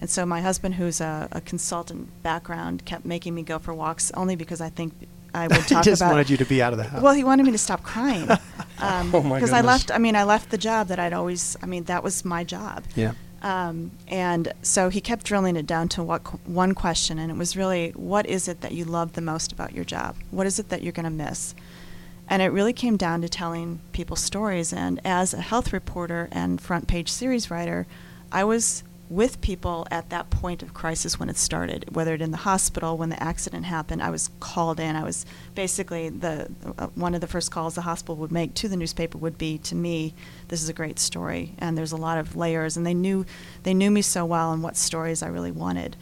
And 0.02 0.10
so 0.10 0.26
my 0.26 0.42
husband, 0.42 0.76
who's 0.76 1.00
a, 1.00 1.30
a 1.32 1.40
consultant 1.40 2.22
background, 2.24 2.84
kept 2.84 3.06
making 3.06 3.36
me 3.36 3.44
go 3.44 3.60
for 3.60 3.74
walks 3.74 4.12
only 4.16 4.36
because 4.36 4.60
I 4.60 4.70
think 4.70 4.94
I 5.34 5.48
would 5.48 5.56
talk 5.56 5.72
about. 5.72 5.86
he 5.86 5.92
just 5.92 6.02
about. 6.02 6.12
wanted 6.12 6.30
you 6.30 6.38
to 6.38 6.46
be 6.46 6.62
out 6.62 6.74
of 6.74 6.78
the 6.78 6.84
house. 6.84 7.02
Well, 7.02 7.14
he 7.14 7.24
wanted 7.24 7.46
me 7.46 7.54
to 7.54 7.58
stop 7.58 7.84
crying. 7.84 8.28
Um, 8.84 9.16
Oh, 9.16 9.22
my 9.24 9.38
Because 9.38 9.54
I 9.54 9.62
left. 9.62 9.92
I 9.92 9.98
mean, 9.98 10.16
I 10.16 10.24
left 10.24 10.50
the 10.50 10.58
job 10.58 10.88
that 10.88 11.00
I'd 11.00 11.14
always. 11.14 11.56
I 11.62 11.66
mean, 11.66 11.84
that 11.86 12.04
was 12.04 12.24
my 12.26 12.44
job. 12.44 12.84
yeah. 12.96 13.14
Um, 13.42 13.92
and 14.08 14.54
so 14.62 14.88
he 14.88 15.02
kept 15.02 15.26
drilling 15.26 15.58
it 15.58 15.68
down 15.68 15.90
to 15.90 16.04
what 16.04 16.24
qu- 16.24 16.40
one 16.46 16.74
question, 16.74 17.20
and 17.20 17.30
it 17.30 17.38
was 17.38 17.58
really, 17.58 17.90
what 17.92 18.26
is 18.26 18.48
it 18.48 18.62
that 18.62 18.72
you 18.72 18.86
love 18.86 19.14
the 19.14 19.22
most 19.22 19.52
about 19.52 19.74
your 19.74 19.84
job? 19.84 20.16
What 20.32 20.48
is 20.48 20.60
it 20.60 20.70
that 20.70 20.82
you're 20.82 20.94
going 20.94 21.04
to 21.04 21.10
miss? 21.10 21.54
And 22.30 22.42
it 22.42 22.48
really 22.54 22.72
came 22.72 22.96
down 22.96 23.22
to 23.22 23.28
telling 23.28 23.82
people 23.92 24.16
stories. 24.16 24.72
And 24.72 25.02
as 25.04 25.34
a 25.34 25.42
health 25.42 25.74
reporter 25.74 26.30
and 26.32 26.62
front 26.62 26.88
page 26.88 27.10
series 27.12 27.52
writer, 27.52 27.86
I 28.32 28.46
was 28.46 28.84
with 29.14 29.40
people 29.42 29.88
at 29.92 30.10
that 30.10 30.32
point 30.32 30.64
of 30.64 30.74
crisis 30.74 31.20
when 31.20 31.30
it 31.30 31.38
started, 31.38 31.86
whether 31.94 32.16
it 32.16 32.22
in 32.22 32.32
the 32.32 32.38
hospital, 32.38 32.98
when 32.98 33.10
the 33.10 33.22
accident 33.22 33.66
happened, 33.66 34.02
I 34.02 34.10
was 34.10 34.32
called 34.40 34.80
in. 34.80 34.96
I 34.96 35.04
was 35.04 35.26
basically 35.54 36.10
the 36.10 36.50
uh, 36.80 36.88
one 36.96 37.14
of 37.14 37.22
the 37.22 37.28
first 37.28 37.52
calls 37.52 37.76
the 37.76 37.82
hospital 37.82 38.16
would 38.16 38.32
make 38.32 38.56
to 38.56 38.68
the 38.68 38.76
newspaper 38.76 39.20
would 39.20 39.38
be 39.38 39.60
to 39.60 39.76
me, 39.76 40.16
this 40.48 40.64
is 40.64 40.70
a 40.70 40.74
great 40.74 40.98
story, 40.98 41.54
and 41.60 41.78
there's 41.78 41.92
a 41.92 41.98
lot 41.98 42.18
of 42.18 42.36
layers, 42.36 42.76
and 42.76 42.86
they 42.86 42.94
knew 42.96 43.24
they 43.62 43.76
knew 43.76 43.92
me 43.92 44.02
so 44.02 44.26
well 44.26 44.52
and 44.52 44.64
what 44.64 44.76
stories 44.76 45.22
I 45.22 45.28
really 45.28 45.52
wanted. 45.52 45.96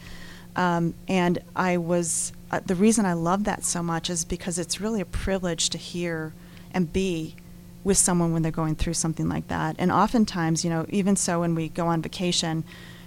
Um, 0.56 0.94
and 1.06 1.38
I 1.54 1.76
was 1.76 2.32
uh, 2.50 2.60
the 2.64 2.74
reason 2.74 3.04
I 3.04 3.12
love 3.12 3.44
that 3.44 3.62
so 3.64 3.82
much 3.82 4.08
is 4.08 4.24
because 4.24 4.58
it's 4.58 4.80
really 4.80 5.02
a 5.02 5.06
privilege 5.06 5.68
to 5.70 5.78
hear 5.78 6.32
and 6.72 6.90
be 6.90 7.36
with 7.84 7.98
someone 7.98 8.32
when 8.32 8.42
they're 8.42 8.52
going 8.52 8.76
through 8.76 8.94
something 8.94 9.28
like 9.28 9.48
that. 9.48 9.76
And 9.78 9.92
oftentimes, 9.92 10.64
you 10.64 10.70
know, 10.70 10.86
even 10.88 11.16
so 11.16 11.40
when 11.40 11.54
we 11.54 11.68
go 11.68 11.88
on 11.88 12.00
vacation, 12.00 12.64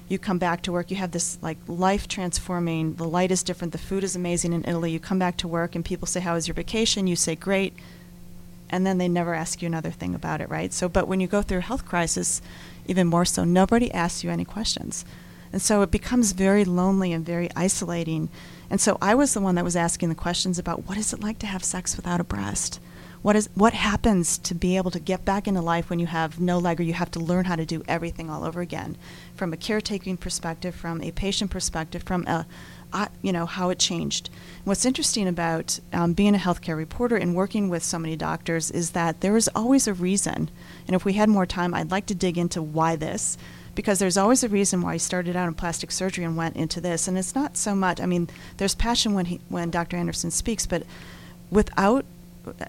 you 0.08 0.20
come 0.20 0.38
back 0.38 0.62
to 0.64 0.72
work, 0.72 0.92
you 0.92 0.98
have 0.98 1.12
this 1.12 1.38
like 1.42 1.58
life 1.68 2.08
transforming, 2.08 2.96
the 2.96 3.08
light 3.08 3.32
is 3.32 3.44
different, 3.44 3.72
the 3.72 3.80
food 3.80 4.04
is 4.04 4.16
amazing 4.16 4.54
in 4.54 4.64
Italy. 4.66 4.92
You 4.92 5.00
come 5.00 5.20
back 5.20 5.38
to 5.38 5.48
work 5.48 5.76
and 5.76 5.84
people 5.84 6.08
say, 6.08 6.20
How 6.20 6.36
was 6.36 6.48
your 6.48 6.56
vacation? 6.56 7.08
You 7.08 7.16
say, 7.16 7.36
Great. 7.36 7.74
And 8.70 8.86
then 8.86 8.98
they 8.98 9.08
never 9.08 9.34
ask 9.34 9.62
you 9.62 9.68
another 9.68 9.92
thing 9.92 10.16
about 10.16 10.42
it, 10.42 10.50
right? 10.50 10.74
So, 10.74 10.90
but 10.90 11.08
when 11.08 11.20
you 11.20 11.28
go 11.28 11.42
through 11.42 11.60
a 11.60 11.62
health 11.62 11.86
crisis, 11.86 12.42
even 12.88 13.08
more 13.08 13.26
so, 13.26 13.44
nobody 13.44 13.92
asks 13.92 14.24
you 14.24 14.32
any 14.32 14.46
questions. 14.46 15.06
And 15.52 15.62
so 15.62 15.82
it 15.84 15.92
becomes 15.92 16.34
very 16.34 16.66
lonely 16.66 17.14
and 17.14 17.26
very 17.26 17.50
isolating. 17.56 18.30
And 18.70 18.82
so 18.82 18.98
I 19.02 19.16
was 19.16 19.34
the 19.34 19.40
one 19.40 19.56
that 19.56 19.64
was 19.64 19.76
asking 19.76 20.10
the 20.10 20.16
questions 20.16 20.60
about 20.60 20.88
what 20.88 20.98
is 20.98 21.14
it 21.14 21.22
like 21.22 21.40
to 21.40 21.48
have 21.48 21.64
sex 21.64 21.96
without 21.96 22.20
a 22.20 22.26
breast? 22.26 22.80
What 23.26 23.36
is 23.36 23.50
what 23.56 23.74
happens 23.74 24.38
to 24.38 24.54
be 24.54 24.78
able 24.78 24.92
to 24.92 25.00
get 25.00 25.26
back 25.26 25.48
into 25.48 25.60
life 25.60 25.90
when 25.90 25.98
you 25.98 26.06
have 26.06 26.40
no 26.40 26.60
leg 26.60 26.80
or 26.80 26.84
you 26.84 26.94
have 26.94 27.10
to 27.10 27.20
learn 27.20 27.46
how 27.46 27.56
to 27.56 27.66
do 27.66 27.82
everything 27.88 28.30
all 28.30 28.44
over 28.44 28.62
again? 28.62 28.98
From 29.34 29.52
a 29.52 29.58
caretaking 29.58 30.18
perspective, 30.18 30.76
from 30.76 31.02
a 31.02 31.10
patient 31.10 31.50
perspective, 31.50 32.04
from 32.04 32.28
a 32.28 32.46
I, 32.94 33.08
you 33.24 33.34
know, 33.34 33.48
how 33.48 33.72
it 33.72 33.80
changed. 33.80 34.30
What's 34.64 34.86
interesting 34.86 35.28
about 35.28 35.80
um, 35.92 36.14
being 36.14 36.36
a 36.36 36.38
healthcare 36.38 36.78
reporter 36.78 37.16
and 37.16 37.34
working 37.34 37.68
with 37.68 37.82
so 37.84 37.98
many 37.98 38.16
doctors 38.16 38.70
is 38.70 38.92
that 38.92 39.22
there 39.22 39.36
is 39.36 39.50
always 39.56 39.88
a 39.88 39.96
reason. 39.96 40.52
And 40.86 40.96
if 40.96 41.04
we 41.04 41.14
had 41.14 41.28
more 41.28 41.48
time, 41.48 41.74
I'd 41.74 41.90
like 41.90 42.06
to 42.06 42.14
dig 42.14 42.38
into 42.38 42.62
why 42.62 42.96
this, 42.96 43.40
because 43.74 43.98
there's 43.98 44.18
always 44.18 44.44
a 44.44 44.50
reason 44.50 44.84
why 44.84 44.94
he 44.94 45.00
started 45.00 45.36
out 45.36 45.48
in 45.48 45.56
plastic 45.56 45.90
surgery 45.90 46.26
and 46.26 46.38
went 46.38 46.58
into 46.58 46.80
this. 46.80 47.08
And 47.08 47.18
it's 47.18 47.34
not 47.34 47.58
so 47.58 47.74
much. 47.74 48.00
I 48.00 48.06
mean, 48.06 48.30
there's 48.58 48.76
passion 48.76 49.16
when 49.16 49.26
he 49.26 49.42
when 49.50 49.72
Dr. 49.72 49.98
Anderson 49.98 50.30
speaks, 50.30 50.68
but 50.68 50.84
without 51.50 52.06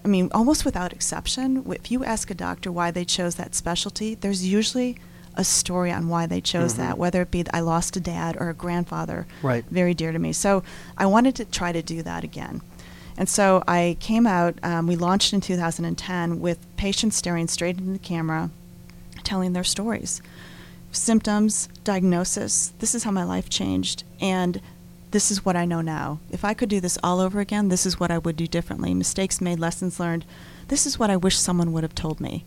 I 0.03 0.07
mean, 0.07 0.29
almost 0.33 0.65
without 0.65 0.93
exception, 0.93 1.63
if 1.71 1.91
you 1.91 2.03
ask 2.03 2.29
a 2.29 2.33
doctor 2.35 2.71
why 2.71 2.91
they 2.91 3.05
chose 3.05 3.35
that 3.35 3.55
specialty, 3.55 4.15
there's 4.15 4.45
usually 4.45 4.97
a 5.35 5.43
story 5.43 5.91
on 5.91 6.09
why 6.09 6.25
they 6.25 6.41
chose 6.41 6.73
Mhm. 6.73 6.77
that, 6.77 6.97
whether 6.97 7.21
it 7.21 7.31
be 7.31 7.45
I 7.53 7.59
lost 7.59 7.95
a 7.95 7.99
dad 7.99 8.35
or 8.39 8.49
a 8.49 8.53
grandfather, 8.55 9.27
Right. 9.43 9.63
very 9.69 9.93
dear 9.93 10.11
to 10.11 10.17
me. 10.19 10.33
So 10.33 10.63
I 10.97 11.05
wanted 11.05 11.35
to 11.35 11.45
try 11.45 11.71
to 11.71 11.81
do 11.83 12.01
that 12.03 12.23
again. 12.23 12.61
And 13.17 13.29
so 13.29 13.63
I 13.67 13.97
came 13.99 14.25
out, 14.27 14.55
um, 14.63 14.87
we 14.87 14.95
launched 14.95 15.33
in 15.33 15.41
2010 15.41 16.39
with 16.39 16.57
patients 16.75 17.17
staring 17.17 17.47
straight 17.47 17.77
into 17.77 17.91
the 17.91 17.99
camera, 17.99 18.49
telling 19.23 19.53
their 19.53 19.63
stories 19.63 20.21
symptoms, 20.91 21.67
diagnosis. 21.83 22.71
This 22.79 22.95
is 22.95 23.03
how 23.03 23.11
my 23.11 23.23
life 23.23 23.49
changed. 23.49 24.03
And 24.19 24.59
this 25.11 25.31
is 25.31 25.45
what 25.45 25.55
I 25.55 25.65
know 25.65 25.81
now. 25.81 26.19
If 26.31 26.43
I 26.43 26.53
could 26.53 26.69
do 26.69 26.79
this 26.79 26.97
all 27.03 27.19
over 27.19 27.39
again, 27.39 27.69
this 27.69 27.85
is 27.85 27.99
what 27.99 28.11
I 28.11 28.17
would 28.17 28.35
do 28.35 28.47
differently. 28.47 28.93
Mistakes 28.93 29.39
made, 29.39 29.59
lessons 29.59 29.99
learned. 29.99 30.25
This 30.67 30.85
is 30.85 30.99
what 30.99 31.09
I 31.09 31.15
wish 31.15 31.37
someone 31.37 31.71
would 31.73 31.83
have 31.83 31.95
told 31.95 32.19
me. 32.19 32.43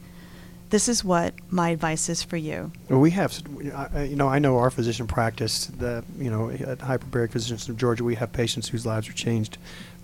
This 0.68 0.88
is 0.88 1.02
what 1.02 1.34
my 1.48 1.70
advice 1.70 2.08
is 2.08 2.22
for 2.22 2.36
you. 2.36 2.70
Well, 2.88 3.00
we 3.00 3.10
have, 3.10 3.36
you 3.58 4.14
know, 4.14 4.28
I 4.28 4.38
know 4.38 4.58
our 4.58 4.70
physician 4.70 5.06
practice, 5.06 5.66
the, 5.66 6.04
you 6.16 6.30
know, 6.30 6.50
at 6.50 6.78
Hyperbaric 6.78 7.32
Physicians 7.32 7.68
of 7.68 7.76
Georgia, 7.76 8.04
we 8.04 8.14
have 8.14 8.32
patients 8.32 8.68
whose 8.68 8.86
lives 8.86 9.08
are 9.08 9.12
changed 9.14 9.58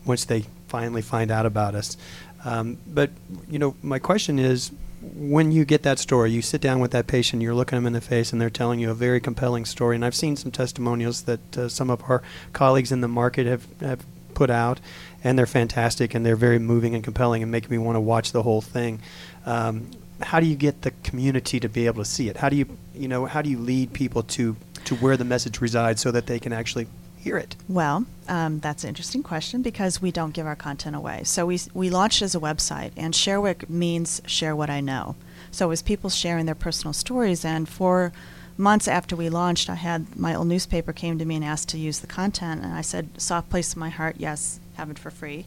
once 0.04 0.24
they 0.24 0.44
finally 0.66 1.02
find 1.02 1.30
out 1.30 1.46
about 1.46 1.74
us. 1.76 1.96
Um, 2.44 2.78
but, 2.86 3.11
you 3.48 3.59
know, 3.59 3.76
my 3.82 3.98
question 3.98 4.38
is, 4.38 4.72
when 5.14 5.52
you 5.52 5.64
get 5.64 5.82
that 5.82 5.98
story, 5.98 6.30
you 6.30 6.42
sit 6.42 6.61
down 6.61 6.80
with 6.80 6.90
that 6.90 7.07
patient, 7.07 7.42
you're 7.42 7.54
looking 7.54 7.76
them 7.76 7.86
in 7.86 7.92
the 7.92 8.00
face, 8.00 8.32
and 8.32 8.40
they're 8.40 8.50
telling 8.50 8.80
you 8.80 8.90
a 8.90 8.94
very 8.94 9.20
compelling 9.20 9.64
story. 9.64 9.94
And 9.94 10.04
I've 10.04 10.14
seen 10.14 10.36
some 10.36 10.50
testimonials 10.50 11.22
that 11.22 11.59
uh, 11.59 11.68
some 11.68 11.90
of 11.90 12.02
our 12.09 12.22
colleagues 12.52 12.92
in 12.92 13.00
the 13.00 13.09
market 13.09 13.46
have, 13.46 13.66
have 13.80 14.04
put 14.34 14.50
out, 14.50 14.80
and 15.22 15.38
they're 15.38 15.46
fantastic, 15.46 16.14
and 16.14 16.24
they're 16.24 16.36
very 16.36 16.59
moving 16.59 16.94
and 16.94 17.04
compelling, 17.04 17.42
and 17.42 17.52
make 17.52 17.70
me 17.70 17.78
want 17.78 17.96
to 17.96 18.00
watch 18.00 18.32
the 18.32 18.42
whole 18.42 18.61
thing. 18.61 19.00
Um, 19.44 19.90
how 20.20 20.40
do 20.40 20.46
you 20.46 20.57
get 20.57 20.82
the 20.82 20.92
community 21.02 21.61
to 21.61 21.68
be 21.68 21.86
able 21.86 22.02
to 22.02 22.09
see 22.09 22.28
it? 22.28 22.38
How 22.38 22.48
do 22.48 22.57
you, 22.57 22.66
you 22.94 23.09
know, 23.09 23.26
how 23.26 23.42
do 23.42 23.50
you 23.50 23.59
lead 23.59 23.92
people 23.92 24.22
to 24.22 24.57
to 24.86 24.94
where 24.96 25.16
the 25.16 25.24
message 25.24 25.61
resides 25.61 26.00
so 26.00 26.12
that 26.12 26.26
they 26.26 26.38
can 26.38 26.52
actually 26.52 26.86
hear 27.26 27.38
it? 27.38 27.56
Well, 27.68 28.06
um, 28.28 28.60
that's 28.60 28.84
an 28.84 28.88
interesting 28.88 29.24
question 29.24 29.60
because 29.60 30.00
we 30.00 30.12
don't 30.12 30.32
give 30.32 30.46
our 30.46 30.54
content 30.54 30.94
away. 30.94 31.22
So 31.24 31.46
we, 31.46 31.58
we 31.74 31.90
launched 31.90 32.22
as 32.22 32.36
a 32.36 32.40
website, 32.40 32.92
and 32.96 33.12
ShareWIK 33.12 33.68
means 33.68 34.22
share 34.26 34.54
what 34.54 34.70
I 34.70 34.80
know. 34.80 35.16
So 35.50 35.66
it 35.66 35.70
was 35.70 35.82
people 35.82 36.08
sharing 36.08 36.46
their 36.46 36.54
personal 36.54 36.92
stories, 36.92 37.44
and 37.44 37.68
for 37.68 38.12
months 38.56 38.86
after 38.86 39.16
we 39.16 39.28
launched, 39.28 39.68
I 39.68 39.74
had 39.74 40.16
my 40.16 40.36
old 40.36 40.46
newspaper 40.46 40.92
came 40.92 41.18
to 41.18 41.24
me 41.24 41.34
and 41.34 41.44
asked 41.44 41.68
to 41.70 41.78
use 41.78 41.98
the 41.98 42.06
content, 42.06 42.62
and 42.62 42.72
I 42.72 42.82
said, 42.82 43.20
soft 43.20 43.50
place 43.50 43.74
in 43.74 43.80
my 43.80 43.88
heart, 43.88 44.16
yes, 44.18 44.60
have 44.74 44.88
it 44.88 44.98
for 44.98 45.10
free. 45.10 45.46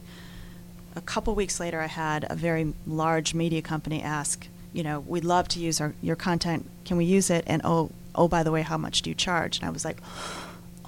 A 0.94 1.00
couple 1.00 1.34
weeks 1.34 1.60
later, 1.60 1.80
I 1.80 1.86
had 1.86 2.26
a 2.28 2.34
very 2.34 2.74
large 2.86 3.32
media 3.32 3.62
company 3.62 4.02
ask, 4.02 4.48
you 4.74 4.82
know, 4.82 5.00
we'd 5.00 5.24
love 5.24 5.48
to 5.48 5.58
use 5.58 5.80
our, 5.80 5.94
your 6.02 6.16
content. 6.16 6.68
Can 6.84 6.98
we 6.98 7.06
use 7.06 7.30
it? 7.30 7.44
And 7.46 7.62
oh, 7.64 7.90
oh, 8.14 8.28
by 8.28 8.42
the 8.42 8.52
way, 8.52 8.60
how 8.62 8.76
much 8.76 9.00
do 9.00 9.08
you 9.08 9.14
charge? 9.14 9.58
And 9.58 9.66
I 9.66 9.70
was 9.70 9.84
like, 9.84 9.98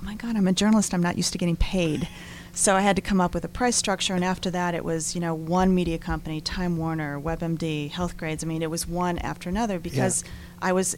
my 0.02 0.14
God, 0.14 0.36
I'm 0.36 0.48
a 0.48 0.52
journalist. 0.52 0.92
I'm 0.94 1.02
not 1.02 1.16
used 1.16 1.32
to 1.32 1.38
getting 1.38 1.56
paid. 1.56 2.08
So 2.54 2.74
I 2.76 2.80
had 2.82 2.96
to 2.96 3.02
come 3.02 3.20
up 3.20 3.32
with 3.34 3.44
a 3.44 3.48
price 3.48 3.76
structure. 3.76 4.14
And 4.14 4.24
after 4.24 4.50
that, 4.50 4.74
it 4.74 4.84
was, 4.84 5.14
you 5.14 5.20
know, 5.20 5.34
one 5.34 5.74
media 5.74 5.98
company, 5.98 6.40
Time 6.40 6.76
Warner, 6.76 7.18
WebMD, 7.20 7.90
Health 7.90 8.16
Grades. 8.16 8.44
I 8.44 8.46
mean, 8.46 8.62
it 8.62 8.70
was 8.70 8.86
one 8.86 9.18
after 9.18 9.48
another 9.48 9.78
because 9.78 10.22
I 10.60 10.72
was 10.72 10.96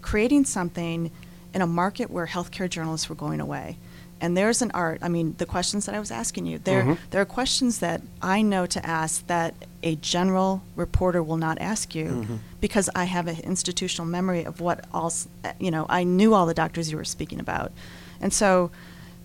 creating 0.00 0.44
something 0.44 1.10
in 1.52 1.60
a 1.62 1.66
market 1.66 2.10
where 2.10 2.26
healthcare 2.26 2.68
journalists 2.70 3.08
were 3.08 3.14
going 3.14 3.40
away. 3.40 3.76
And 4.18 4.34
there's 4.34 4.62
an 4.62 4.70
art. 4.72 5.00
I 5.02 5.08
mean, 5.08 5.34
the 5.36 5.44
questions 5.44 5.84
that 5.84 5.94
I 5.94 5.98
was 6.00 6.10
asking 6.10 6.46
you, 6.46 6.58
there, 6.58 6.82
Mhm. 6.84 6.98
there 7.10 7.20
are 7.20 7.26
questions 7.26 7.80
that 7.80 8.00
I 8.22 8.40
know 8.40 8.64
to 8.64 8.86
ask 8.86 9.26
that 9.26 9.54
a 9.82 9.96
general 9.96 10.62
reporter 10.74 11.22
will 11.22 11.36
not 11.36 11.58
ask 11.60 11.94
you 11.94 12.26
Mhm. 12.26 12.38
because 12.62 12.88
I 12.94 13.04
have 13.04 13.26
an 13.26 13.36
institutional 13.40 14.06
memory 14.06 14.44
of 14.44 14.60
what 14.62 14.86
all, 14.94 15.12
you 15.58 15.70
know, 15.70 15.84
I 15.90 16.04
knew 16.04 16.32
all 16.32 16.46
the 16.46 16.54
doctors 16.54 16.90
you 16.90 16.96
were 16.96 17.04
speaking 17.04 17.38
about. 17.40 17.72
And 18.20 18.32
so, 18.32 18.70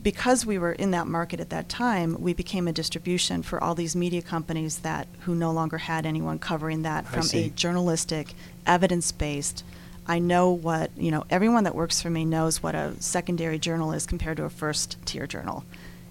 because 0.03 0.45
we 0.45 0.57
were 0.57 0.71
in 0.71 0.91
that 0.91 1.07
market 1.07 1.39
at 1.39 1.51
that 1.51 1.69
time, 1.69 2.19
we 2.19 2.33
became 2.33 2.67
a 2.67 2.73
distribution 2.73 3.43
for 3.43 3.63
all 3.63 3.75
these 3.75 3.95
media 3.95 4.21
companies 4.21 4.79
that 4.79 5.07
who 5.21 5.35
no 5.35 5.51
longer 5.51 5.77
had 5.77 6.05
anyone 6.05 6.39
covering 6.39 6.81
that 6.81 7.05
I 7.05 7.21
from 7.21 7.39
a 7.39 7.49
journalistic, 7.49 8.33
evidence-based. 8.65 9.63
I 10.07 10.17
know 10.17 10.49
what 10.49 10.89
you 10.97 11.11
know. 11.11 11.25
Everyone 11.29 11.63
that 11.65 11.75
works 11.75 12.01
for 12.01 12.09
me 12.09 12.25
knows 12.25 12.63
what 12.63 12.73
a 12.73 12.93
secondary 12.99 13.59
journal 13.59 13.93
is 13.93 14.07
compared 14.07 14.37
to 14.37 14.45
a 14.45 14.49
first-tier 14.49 15.27
journal, 15.27 15.63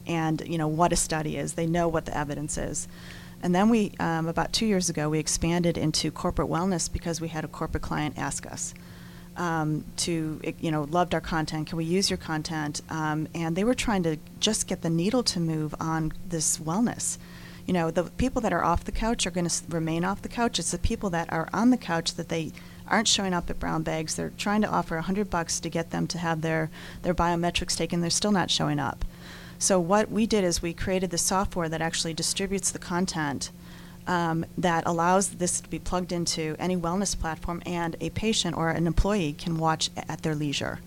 and 0.07 0.41
you 0.47 0.57
know 0.57 0.69
what 0.69 0.93
a 0.93 0.97
study 0.97 1.37
is. 1.37 1.55
They 1.55 1.67
know 1.67 1.89
what 1.89 2.05
the 2.05 2.17
evidence 2.17 2.57
is. 2.57 2.87
And 3.43 3.55
then 3.55 3.71
we, 3.71 3.93
um, 3.99 4.29
about 4.29 4.53
two 4.53 4.67
years 4.67 4.91
ago, 4.91 5.09
we 5.09 5.19
expanded 5.19 5.79
into 5.79 6.11
corporate 6.11 6.49
wellness 6.49 6.93
because 6.93 7.21
we 7.21 7.29
had 7.29 7.45
a 7.45 7.49
corporate 7.49 7.83
client 7.83 8.19
ask 8.19 8.47
us 8.47 8.75
um, 9.41 9.87
to, 9.97 10.39
you 10.61 10.71
know, 10.71 10.83
loved 10.83 11.15
our 11.15 11.21
content. 11.21 11.69
Can 11.69 11.79
we 11.79 11.85
use 11.87 12.11
your 12.11 12.19
content? 12.19 12.83
Um, 12.91 13.27
and 13.35 13.57
they 13.57 13.65
were 13.65 13.75
trying 13.75 14.03
to 14.03 14.19
just 14.39 14.67
get 14.67 14.83
the 14.83 14.91
needle 14.91 15.23
to 15.25 15.41
move 15.41 15.75
on 15.81 16.13
this 16.29 16.59
wellness. 16.59 17.17
You 17.67 17.73
know, 17.73 17.91
the 17.91 18.05
people 18.05 18.43
that 18.43 18.53
are 18.53 18.63
off 18.63 18.85
the 18.85 18.93
couch 18.93 19.27
are 19.27 19.31
going 19.31 19.49
to 19.49 19.63
remain 19.71 20.05
off 20.05 20.21
the 20.21 20.29
couch. 20.29 20.59
It's 20.59 20.73
the 20.73 20.79
people 20.79 21.09
that 21.11 21.33
are 21.33 21.49
on 21.55 21.71
the 21.71 21.79
couch 21.79 22.17
that 22.17 22.29
they 22.29 22.53
aren't 22.87 23.09
showing 23.09 23.33
up 23.33 23.49
at 23.49 23.59
brown 23.59 23.83
bags. 23.83 24.15
They're 24.15 24.33
trying 24.37 24.61
to 24.61 24.69
offer 24.69 24.99
hundred 24.99 25.31
bucks 25.31 25.59
to 25.61 25.71
get 25.71 25.91
them 25.91 26.07
to 26.09 26.19
have 26.19 26.43
their 26.43 26.71
their 27.01 27.15
biometrics 27.15 27.77
taken. 27.77 28.03
They're 28.03 28.11
still 28.11 28.33
not 28.33 28.51
showing 28.51 28.79
up. 28.79 29.07
So 29.59 29.81
what 29.81 30.11
we 30.11 30.27
did 30.27 30.45
is 30.45 30.61
we 30.61 30.75
created 30.75 31.11
the 31.11 31.19
software 31.19 31.69
that 31.69 31.81
actually 31.81 32.15
distributes 32.15 32.71
the 32.71 32.79
content 32.79 33.53
um, 34.11 34.45
that 34.59 34.83
allows 34.87 35.29
this 35.37 35.61
to 35.61 35.69
be 35.69 35.79
plugged 35.79 36.11
into 36.11 36.57
any 36.59 36.77
wellness 36.77 37.19
platform, 37.19 37.63
and 37.65 37.95
a 38.01 38.11
patient 38.11 38.57
or 38.57 38.71
an 38.71 38.89
employee 38.89 39.33
can 39.33 39.57
watch 39.57 39.89
at 39.97 40.23
their 40.23 40.35
leisure. 40.35 40.81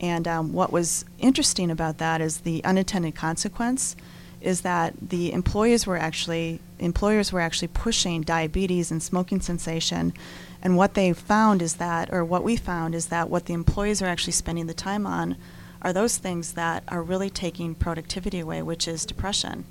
And 0.00 0.28
um, 0.28 0.52
what 0.52 0.70
was 0.70 1.06
interesting 1.18 1.70
about 1.70 1.96
that 1.96 2.20
is 2.20 2.40
the 2.40 2.62
unintended 2.64 3.14
consequence 3.14 3.96
is 4.42 4.60
that 4.60 4.94
the 5.00 5.32
employees 5.32 5.86
were 5.86 5.96
actually 5.96 6.60
employers 6.78 7.32
were 7.32 7.40
actually 7.40 7.68
pushing 7.68 8.20
diabetes 8.22 8.92
and 8.92 9.02
smoking 9.02 9.40
cessation 9.40 10.12
and 10.62 10.76
what 10.76 10.94
they 10.94 11.12
found 11.12 11.60
is 11.60 11.74
that 11.76 12.12
or 12.12 12.24
what 12.24 12.44
we 12.44 12.54
found 12.54 12.94
is 12.94 13.06
that 13.06 13.28
what 13.28 13.46
the 13.46 13.52
employees 13.52 14.00
are 14.00 14.06
actually 14.06 14.32
spending 14.32 14.68
the 14.68 14.74
time 14.74 15.04
on 15.08 15.36
are 15.82 15.92
those 15.92 16.18
things 16.18 16.52
that 16.52 16.84
are 16.86 17.02
really 17.02 17.28
taking 17.28 17.74
productivity 17.74 18.38
away 18.38 18.62
which 18.62 18.86
is 18.86 19.04
depression 19.04 19.64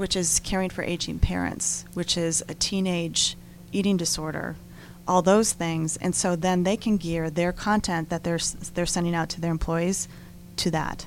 which 0.00 0.16
is 0.16 0.40
caring 0.40 0.70
for 0.70 0.82
aging 0.82 1.18
parents 1.18 1.84
which 1.94 2.16
is 2.16 2.42
a 2.48 2.54
teenage 2.54 3.36
eating 3.70 3.96
disorder 3.96 4.56
all 5.06 5.22
those 5.22 5.52
things 5.52 5.96
and 5.98 6.14
so 6.14 6.34
then 6.34 6.64
they 6.64 6.76
can 6.76 6.96
gear 6.96 7.30
their 7.30 7.52
content 7.52 8.08
that 8.08 8.24
they're 8.24 8.40
they're 8.74 8.86
sending 8.86 9.14
out 9.14 9.28
to 9.28 9.40
their 9.40 9.50
employees 9.50 10.08
to 10.56 10.70
that 10.70 11.06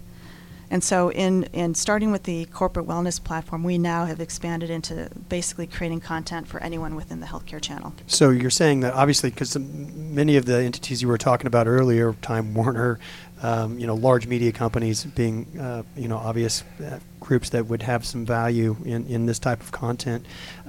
and 0.73 0.83
so, 0.83 1.11
in, 1.11 1.43
in 1.53 1.75
starting 1.75 2.11
with 2.11 2.23
the 2.23 2.45
corporate 2.45 2.87
wellness 2.87 3.23
platform, 3.23 3.63
we 3.63 3.77
now 3.77 4.05
have 4.05 4.19
expanded 4.19 4.71
into 4.71 5.07
basically 5.29 5.67
creating 5.67 5.99
content 5.99 6.47
for 6.47 6.59
anyone 6.63 6.95
within 6.95 7.19
the 7.19 7.27
healthcare 7.27 7.61
channel. 7.61 7.93
So 8.07 8.31
you're 8.31 8.49
saying 8.49 8.79
that 8.79 8.95
obviously, 8.95 9.29
because 9.29 9.55
many 9.55 10.35
of 10.35 10.45
the 10.45 10.63
entities 10.63 11.03
you 11.03 11.07
were 11.07 11.19
talking 11.19 11.45
about 11.45 11.67
earlier, 11.67 12.13
Time 12.23 12.55
Warner, 12.55 12.97
um, 13.43 13.77
you 13.77 13.85
know, 13.85 13.93
large 13.93 14.25
media 14.25 14.51
companies 14.51 15.03
being, 15.03 15.45
uh, 15.59 15.83
you 15.95 16.07
know, 16.07 16.17
obvious 16.17 16.63
uh, 16.83 16.97
groups 17.19 17.49
that 17.49 17.67
would 17.67 17.83
have 17.83 18.05
some 18.05 18.25
value 18.25 18.77
in, 18.85 19.05
in 19.07 19.25
this 19.25 19.37
type 19.37 19.61
of 19.61 19.71
content. 19.71 20.25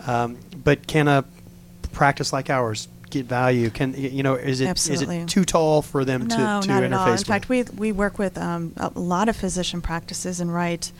Um, 0.06 0.36
but 0.62 0.86
can 0.86 1.06
a 1.06 1.24
practice 1.92 2.32
like 2.32 2.50
ours 2.50 2.88
get 3.10 3.26
value? 3.26 3.70
Can 3.70 3.94
you 3.94 4.24
know? 4.24 4.34
Is 4.34 4.60
it 4.60 4.64
is 4.64 4.70
Absolutely. 4.70 5.18
it 5.18 5.28
too 5.28 5.44
tall 5.44 5.82
for 5.82 6.04
them 6.04 6.26
no, 6.26 6.60
to, 6.60 6.66
to 6.66 6.68
not 6.68 6.82
interface 6.82 6.84
at 6.84 6.92
all. 6.92 7.06
In 7.06 7.12
with? 7.12 7.26
fact, 7.26 7.48
we 7.48 7.62
we 7.62 7.92
work 7.92 8.18
with 8.18 8.36
um, 8.36 8.72
a 8.76 8.90
lot 8.98 9.28
of 9.28 9.36
physician 9.36 9.80
practices 9.80 10.40
and 10.40 10.52
write 10.52 10.90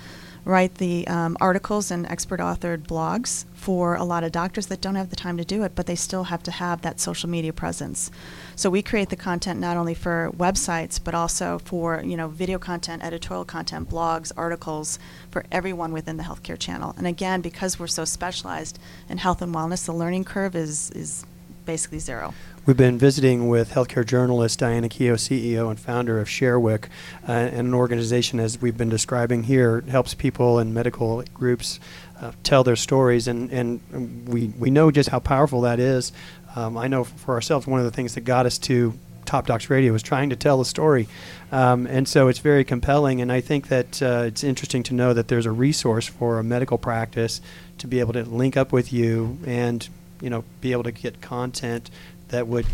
write 0.45 0.77
the 0.77 1.07
um, 1.09 1.37
articles 1.41 1.91
and 1.91 2.07
expert 2.07 2.41
authored 2.41 2.83
blogs 2.83 3.45
for 3.55 3.95
a 3.95 4.05
lot 4.05 4.25
of 4.25 4.33
doctors 4.33 4.67
that 4.67 4.81
don't 4.81 4.95
have 4.95 5.11
the 5.11 5.17
time 5.17 5.39
to 5.39 5.45
do 5.45 5.63
it, 5.63 5.73
but 5.75 5.87
they 5.87 5.95
still 5.95 6.25
have 6.25 6.43
to 6.43 6.51
have 6.51 6.83
that 6.83 7.01
social 7.01 7.31
media 7.31 7.53
presence. 7.53 8.11
So 8.57 8.69
we 8.69 8.83
create 8.83 9.09
the 9.09 9.17
content 9.17 9.59
not 9.59 9.77
only 9.77 9.95
for 9.95 10.31
websites, 10.37 11.01
but 11.03 11.15
also 11.15 11.59
for 11.59 12.03
you 12.05 12.17
know 12.17 12.29
video 12.29 12.59
content, 12.59 13.03
editorial 13.03 13.45
content, 13.45 13.89
blogs, 13.89 14.33
articles 14.37 14.99
for 15.31 15.45
everyone 15.51 15.93
within 15.93 16.17
the 16.17 16.25
healthcare 16.25 16.59
channel. 16.59 16.95
And 16.99 17.07
again, 17.07 17.41
because 17.41 17.79
we're 17.79 17.87
so 17.87 18.05
specialized 18.05 18.79
in 19.09 19.19
health 19.19 19.41
and 19.41 19.55
wellness, 19.55 19.87
the 19.87 19.93
learning 19.95 20.25
curve 20.25 20.55
is 20.55 20.91
is 20.91 21.25
basically 21.65 21.99
zero. 21.99 22.35
We've 22.67 22.79
been 22.79 22.97
visiting 22.97 23.49
with 23.49 23.73
healthcare 23.73 24.07
journalist 24.07 24.59
Diana 24.61 24.89
Keough, 24.89 25.19
CEO 25.19 25.69
and 25.69 25.79
founder 25.79 26.19
of 26.19 26.29
ShareWIK, 26.29 26.85
uh, 27.29 27.33
and 27.33 27.69
an 27.69 27.75
organization, 27.75 28.41
as 28.41 28.63
we've 28.63 28.79
been 28.79 28.89
describing 28.89 29.43
here, 29.43 29.83
helps 29.83 30.15
people 30.15 30.59
and 30.59 30.73
medical 30.73 31.23
groups 31.35 31.79
uh, 32.23 32.33
tell 32.43 32.65
their 32.65 32.75
stories, 32.75 33.29
and, 33.29 33.51
and 33.51 34.27
we, 34.27 34.47
we 34.59 34.71
know 34.71 34.91
just 34.91 35.11
how 35.11 35.19
powerful 35.19 35.61
that 35.61 35.79
is. 35.79 36.11
Um, 36.57 36.79
I 36.79 36.89
know 36.89 37.05
for 37.05 37.35
ourselves, 37.35 37.67
one 37.67 37.81
of 37.81 37.85
the 37.85 37.93
things 37.93 38.15
that 38.15 38.23
got 38.23 38.47
us 38.47 38.57
to 38.61 38.95
Top 39.27 39.47
Docs 39.47 39.69
Radio 39.69 39.93
was 39.93 40.03
trying 40.03 40.31
to 40.31 40.37
tell 40.37 40.59
a 40.63 40.65
story. 40.65 41.07
Um, 41.53 41.87
and 41.87 42.09
so 42.09 42.29
it's 42.29 42.39
very 42.39 42.65
compelling. 42.65 43.21
And 43.21 43.31
I 43.31 43.43
think 43.43 43.69
that 43.69 44.03
uh, 44.03 44.25
it's 44.27 44.43
interesting 44.43 44.83
to 44.85 44.95
know 44.95 45.13
that 45.13 45.29
there's 45.29 45.47
a 45.47 45.53
resource 45.53 46.07
for 46.07 46.39
a 46.39 46.45
medical 46.45 46.79
practice 46.79 47.43
to 47.77 47.87
be 47.87 48.01
able 48.01 48.15
to 48.15 48.23
link 48.23 48.57
up 48.57 48.73
with 48.73 48.91
you 48.91 49.39
and 49.47 49.87
you 50.21 50.31
know 50.31 50.45
be 50.61 50.73
able 50.73 50.83
to 50.83 50.93
get 50.93 51.21
content 51.21 51.91
that 52.29 52.47
would 52.47 52.67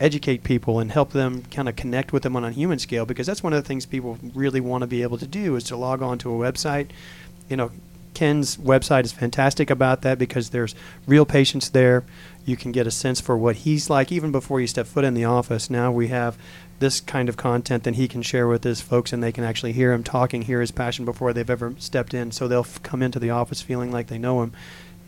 educate 0.00 0.44
people 0.44 0.78
and 0.78 0.92
help 0.92 1.10
them 1.10 1.42
kind 1.50 1.68
of 1.68 1.74
connect 1.76 2.12
with 2.12 2.22
them 2.22 2.36
on 2.36 2.44
a 2.44 2.52
human 2.52 2.78
scale 2.78 3.04
because 3.04 3.26
that's 3.26 3.42
one 3.42 3.52
of 3.52 3.62
the 3.62 3.66
things 3.66 3.84
people 3.84 4.18
really 4.34 4.60
want 4.60 4.82
to 4.82 4.86
be 4.86 5.02
able 5.02 5.18
to 5.18 5.26
do 5.26 5.56
is 5.56 5.64
to 5.64 5.76
log 5.76 6.02
on 6.02 6.18
to 6.18 6.32
a 6.32 6.52
website. 6.52 6.88
You 7.48 7.56
know 7.56 7.70
ken's 8.18 8.56
website 8.56 9.04
is 9.04 9.12
fantastic 9.12 9.70
about 9.70 10.02
that 10.02 10.18
because 10.18 10.50
there's 10.50 10.74
real 11.06 11.24
patients 11.24 11.68
there. 11.68 12.02
You 12.44 12.56
can 12.56 12.72
get 12.72 12.84
a 12.84 12.90
sense 12.90 13.20
for 13.20 13.38
what 13.38 13.56
he's 13.56 13.88
like 13.88 14.10
even 14.10 14.32
before 14.32 14.60
you 14.60 14.66
step 14.66 14.88
foot 14.88 15.04
in 15.04 15.14
the 15.14 15.24
office. 15.24 15.70
Now 15.70 15.92
we 15.92 16.08
have 16.08 16.36
this 16.80 17.00
kind 17.00 17.28
of 17.28 17.36
content 17.36 17.84
that 17.84 17.94
he 17.94 18.08
can 18.08 18.22
share 18.22 18.48
with 18.48 18.64
his 18.64 18.80
folks 18.80 19.12
and 19.12 19.22
they 19.22 19.30
can 19.30 19.44
actually 19.44 19.72
hear 19.72 19.92
him 19.92 20.02
talking 20.02 20.42
hear 20.42 20.60
his 20.60 20.72
passion 20.72 21.04
before 21.04 21.32
they've 21.32 21.48
ever 21.48 21.74
stepped 21.78 22.12
in. 22.12 22.32
So 22.32 22.48
they'll 22.48 22.60
f- 22.60 22.82
come 22.82 23.02
into 23.02 23.20
the 23.20 23.30
office 23.30 23.62
feeling 23.62 23.92
like 23.92 24.08
they 24.08 24.18
know 24.18 24.42
him. 24.42 24.52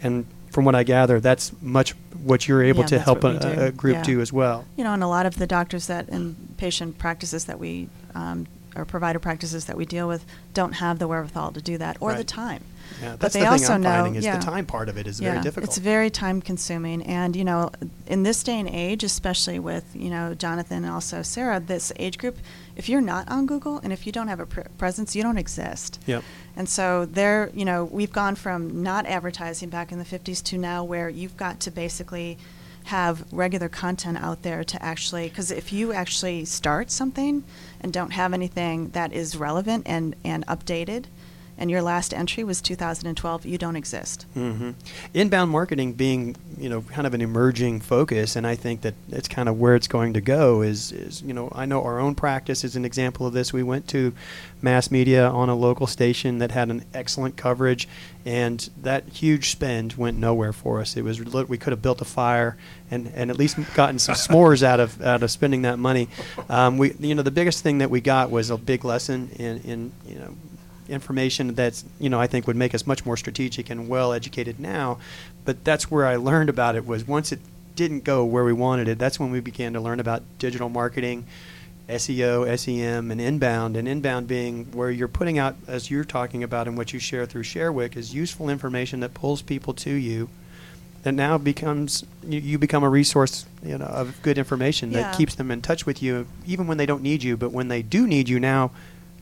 And 0.01 0.27
from 0.51 0.65
what 0.65 0.75
I 0.75 0.83
gather, 0.83 1.21
that's 1.21 1.53
much 1.63 1.93
what 2.23 2.47
you're 2.49 2.63
able 2.63 2.81
Yeah, 2.81 2.87
to 2.89 2.99
help 2.99 3.25
a, 3.25 3.39
do. 3.39 3.49
a 3.63 3.71
group 3.73 3.97
Yeah. 3.97 4.03
do 4.03 4.21
as 4.21 4.33
well. 4.33 4.65
You 4.77 4.85
know, 4.85 4.93
and 4.93 5.03
a 5.03 5.09
lot 5.09 5.27
of 5.27 5.37
the 5.37 5.47
doctors 5.47 5.87
that 5.87 6.09
and 6.09 6.55
patient 6.57 6.99
practices 6.99 7.45
that 7.47 7.59
we, 7.59 7.89
um, 8.15 8.47
or 8.77 8.85
provider 8.85 9.19
practices 9.19 9.65
that 9.67 9.77
we 9.77 9.87
deal 9.87 10.07
with, 10.09 10.25
don't 10.55 10.73
have 10.75 10.99
the 10.99 11.09
wherewithal 11.09 11.53
to 11.53 11.61
do 11.63 11.79
that 11.79 11.97
or 12.01 12.15
the 12.15 12.25
time. 12.25 12.63
Yeah, 13.01 13.11
But 13.13 13.21
that's 13.21 13.35
they 13.35 13.41
the 13.41 13.47
thing 13.47 13.53
also 13.53 13.73
I'm 13.75 13.83
know, 13.83 13.91
finding 13.91 14.15
is 14.17 14.25
yeah. 14.25 14.37
the 14.39 14.45
time 14.45 14.67
part 14.67 14.89
of 14.89 14.99
it 14.99 15.07
is 15.07 15.21
yeah, 15.21 15.33
very 15.33 15.43
difficult. 15.43 15.69
It's 15.69 15.79
very 15.79 16.11
time 16.11 16.43
consuming. 16.43 17.03
And, 17.03 17.35
you 17.35 17.45
know, 17.45 17.71
in 18.07 18.23
this 18.23 18.43
day 18.43 18.59
and 18.59 18.69
age, 18.69 19.05
especially 19.05 19.59
with, 19.59 19.85
you 19.95 20.11
know, 20.11 20.35
Jonathan 20.35 20.85
and 20.85 20.93
also 20.93 21.23
Sarah, 21.23 21.61
this 21.61 21.93
age 21.97 22.19
group, 22.19 22.39
if 22.77 22.89
you're 22.89 23.01
not 23.01 23.29
on 23.31 23.47
Google 23.47 23.79
and 23.79 23.93
if 23.93 24.07
you 24.07 24.13
don't 24.13 24.29
have 24.29 24.41
a 24.41 24.47
pr- 24.47 24.61
presence, 24.79 25.15
you 25.15 25.23
don't 25.23 25.39
exist. 25.39 26.01
Yep. 26.07 26.25
And 26.57 26.69
so 26.69 27.07
there, 27.07 27.51
you 27.55 27.65
know, 27.65 27.85
we've 27.85 28.13
gone 28.13 28.35
from 28.35 28.83
not 28.83 29.07
advertising 29.07 29.69
back 29.69 29.93
in 29.93 29.99
the 29.99 30.05
50s 30.05 30.43
to 30.45 30.59
now 30.59 30.85
where 30.85 31.09
you've 31.09 31.37
got 31.37 31.61
to 31.61 31.71
basically 31.71 32.39
have 32.85 33.31
regular 33.33 33.69
content 33.69 34.19
out 34.19 34.43
there 34.43 34.65
to 34.65 34.83
actually, 34.83 35.29
because 35.29 35.51
if 35.51 35.73
you 35.73 35.93
actually 35.93 36.45
start 36.45 36.91
something 36.91 37.45
and 37.81 37.93
don't 37.93 38.11
have 38.11 38.33
anything 38.33 38.89
that 38.91 39.13
is 39.13 39.37
relevant 39.37 39.85
and, 39.87 40.17
and 40.25 40.47
updated, 40.47 41.05
and 41.61 41.71
your 41.71 41.83
last 41.83 42.15
entry 42.15 42.43
was 42.43 42.63
2012, 42.63 43.45
you 43.45 43.59
don't 43.59 43.77
exist. 43.77 44.27
hmm 44.35 44.71
Inbound 45.13 45.51
marketing 45.51 45.93
being, 45.93 46.35
you 46.59 46.71
know, 46.71 46.81
kind 46.81 47.07
of 47.07 47.13
an 47.13 47.21
emerging 47.21 47.81
focus, 47.81 48.35
and 48.35 48.47
I 48.47 48.57
think 48.57 48.81
that 48.81 48.95
it's 49.11 49.29
kind 49.29 49.49
of 49.49 49.61
where 49.61 49.75
it's 49.77 49.87
going 49.87 50.15
to 50.15 50.21
go. 50.23 50.63
Is, 50.63 50.91
is 50.91 51.23
you 51.23 51.35
know, 51.35 51.53
I 51.55 51.67
know 51.67 51.85
our 51.85 52.01
own 52.01 52.15
practice 52.15 52.65
is 52.65 52.77
an 52.77 52.85
example 52.87 53.27
of 53.27 53.35
this. 53.35 53.53
We 53.53 53.63
went 53.63 53.87
to 53.89 54.15
mass 54.63 54.91
media 54.91 55.29
on 55.29 55.49
a 55.51 55.55
local 55.55 55.87
station 55.87 56.39
that 56.39 56.51
had 56.51 56.71
an 56.71 56.85
excellent 56.95 57.37
coverage, 57.37 57.87
and 58.25 58.69
that 58.81 59.07
huge 59.09 59.51
spend 59.51 59.95
went 59.95 60.19
nowhere 60.19 60.53
for 60.53 60.81
us. 60.81 60.97
It 60.97 61.03
was 61.03 61.21
we 61.21 61.59
could 61.59 61.73
have 61.73 61.83
built 61.83 62.01
a 62.01 62.07
fire 62.07 62.57
and, 62.91 63.13
and 63.15 63.31
at 63.31 63.37
least 63.39 63.59
gotten 63.75 63.99
some 63.99 64.15
s'mores 64.17 64.63
out 64.63 64.81
of 64.81 65.01
out 65.03 65.23
of 65.23 65.31
spending 65.31 65.63
that 65.63 65.79
money. 65.79 66.09
Um, 66.49 66.79
we, 66.79 66.95
you 66.99 67.15
know, 67.15 67.23
the 67.23 67.31
biggest 67.31 67.63
thing 67.63 67.79
that 67.79 67.91
we 67.91 68.01
got 68.01 68.31
was 68.31 68.51
a 68.51 68.57
big 68.57 68.85
lesson 68.85 69.31
in, 69.37 69.61
in 69.61 69.93
you 70.07 70.15
know 70.17 70.35
information 70.91 71.55
that's 71.55 71.85
you 71.99 72.11
know 72.11 72.21
I 72.21 72.27
think 72.27 72.47
would 72.47 72.57
make 72.57 72.75
us 72.75 72.87
much 72.87 73.07
more 73.07 73.17
strategic 73.17 73.71
and 73.71 73.89
well 73.89 74.13
educated 74.13 74.61
now. 74.61 74.99
But 75.45 75.65
that's 75.65 75.91
where 75.91 76.07
I 76.07 76.17
learned 76.17 76.51
about 76.51 76.77
it 76.77 76.87
was 76.87 77.07
once 77.07 77.33
it 77.33 77.41
didn't 77.77 78.05
go 78.05 78.25
where 78.25 78.45
we 78.45 78.53
wanted 78.53 78.89
it. 78.89 78.99
That's 78.99 79.19
when 79.19 79.31
we 79.31 79.41
began 79.41 79.73
to 79.73 79.81
learn 79.81 80.01
about 80.01 80.23
digital 80.39 80.69
marketing, 80.69 81.25
SEO, 81.89 82.45
SEM, 82.59 83.11
and 83.11 83.21
inbound. 83.21 83.77
And 83.77 83.89
inbound 83.89 84.29
being 84.29 84.67
where 84.73 84.91
you're 84.91 85.09
putting 85.09 85.39
out, 85.39 85.57
as 85.67 85.91
you're 85.91 86.05
talking 86.05 86.43
about, 86.43 86.69
and 86.69 86.77
what 86.77 86.93
you 86.93 86.99
share 86.99 87.27
through 87.27 87.45
ShareWIK 87.45 87.97
is 87.97 88.15
useful 88.15 88.49
information 88.51 89.01
that 89.01 89.15
pulls 89.15 89.43
people 89.43 89.73
to 89.75 89.91
you. 89.91 90.29
That 91.03 91.13
now 91.13 91.39
becomes 91.39 92.05
you, 92.23 92.39
you 92.41 92.59
become 92.59 92.83
a 92.85 92.91
resource, 92.91 93.47
you 93.65 93.79
know, 93.79 93.87
of 93.87 94.21
good 94.21 94.37
information 94.37 94.91
Yeah. 94.91 95.03
that 95.03 95.17
keeps 95.17 95.35
them 95.35 95.51
in 95.51 95.63
touch 95.63 95.87
with 95.87 96.03
you, 96.03 96.27
even 96.47 96.67
when 96.67 96.77
they 96.77 96.85
don't 96.85 97.03
need 97.03 97.23
you. 97.23 97.39
But 97.39 97.53
when 97.53 97.69
they 97.69 97.81
do 97.81 98.07
need 98.07 98.29
you, 98.29 98.39
now 98.39 98.71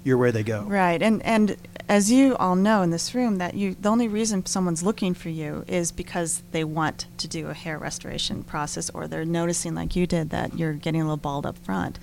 you're 0.05 0.19
where 0.19 0.33
they 0.33 0.43
go. 0.43 0.63
Right, 0.63 1.03
and 1.03 1.23
and 1.25 1.57
as 1.89 2.11
you 2.11 2.37
all 2.37 2.57
know 2.57 2.83
in 2.83 2.91
this 2.91 3.15
room, 3.15 3.37
that 3.37 3.55
you 3.55 3.77
the 3.81 3.89
only 3.89 4.09
reason 4.09 4.45
someone's 4.47 4.83
looking 4.83 5.15
for 5.15 5.29
you 5.29 5.65
is 5.67 5.93
because 5.93 6.43
they 6.53 6.65
want 6.65 7.07
to 7.19 7.29
do 7.29 7.49
a 7.49 7.55
hair 7.55 7.79
restoration 7.79 8.43
process, 8.43 8.91
or 8.91 9.07
they're 9.07 9.25
noticing, 9.25 9.75
like 9.75 9.97
you 9.97 10.07
did, 10.07 10.31
that 10.31 10.59
you're 10.59 10.75
getting 10.75 11.01
a 11.01 11.05
little 11.05 11.17
bald 11.17 11.47
up 11.47 11.59
front. 11.59 11.99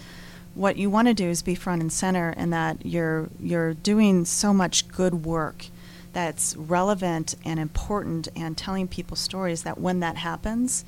What 0.54 0.78
you 0.78 0.89
want 0.89 1.08
to 1.08 1.14
do 1.14 1.28
is 1.28 1.41
be 1.41 1.56
front 1.56 1.82
and 1.82 1.91
center, 1.91 2.34
and 2.38 2.52
that 2.54 2.86
you're 2.86 3.30
you're 3.39 3.74
doing 3.74 4.26
so 4.26 4.54
much 4.54 4.88
good 4.88 5.26
work 5.26 5.68
that's 6.14 6.56
relevant 6.56 7.36
and 7.43 7.60
important, 7.60 8.28
and 8.36 8.58
telling 8.58 8.88
people 8.88 9.18
stories 9.18 9.64
that 9.64 9.80
when 9.80 10.00
that 10.00 10.18
happens, 10.18 10.86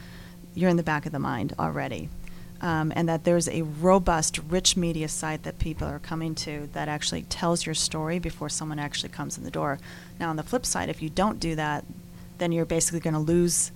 you're 0.55 0.69
in 0.69 0.77
the 0.77 0.83
back 0.83 1.05
of 1.05 1.11
the 1.11 1.19
mind 1.19 1.53
already 1.59 2.09
um, 2.61 2.91
and 2.95 3.07
that 3.07 3.23
there's 3.23 3.47
a 3.47 3.61
robust, 3.61 4.39
rich 4.49 4.75
media 4.75 5.07
site 5.07 5.43
that 5.43 5.59
people 5.59 5.87
are 5.87 5.99
coming 5.99 6.35
to 6.35 6.69
that 6.73 6.87
actually 6.87 7.23
tells 7.23 7.65
your 7.65 7.75
story 7.75 8.19
before 8.19 8.49
someone 8.49 8.79
actually 8.79 9.09
comes 9.09 9.37
in 9.37 9.43
the 9.43 9.51
door. 9.51 9.79
Now, 10.19 10.29
on 10.29 10.35
the 10.35 10.43
flip 10.43 10.65
side, 10.65 10.89
if 10.89 11.01
you 11.01 11.09
don't 11.09 11.39
do 11.39 11.55
that, 11.55 11.85
then 12.37 12.51
you're 12.51 12.65
basically 12.65 12.99
going 12.99 13.13
to 13.13 13.19
lose 13.19 13.71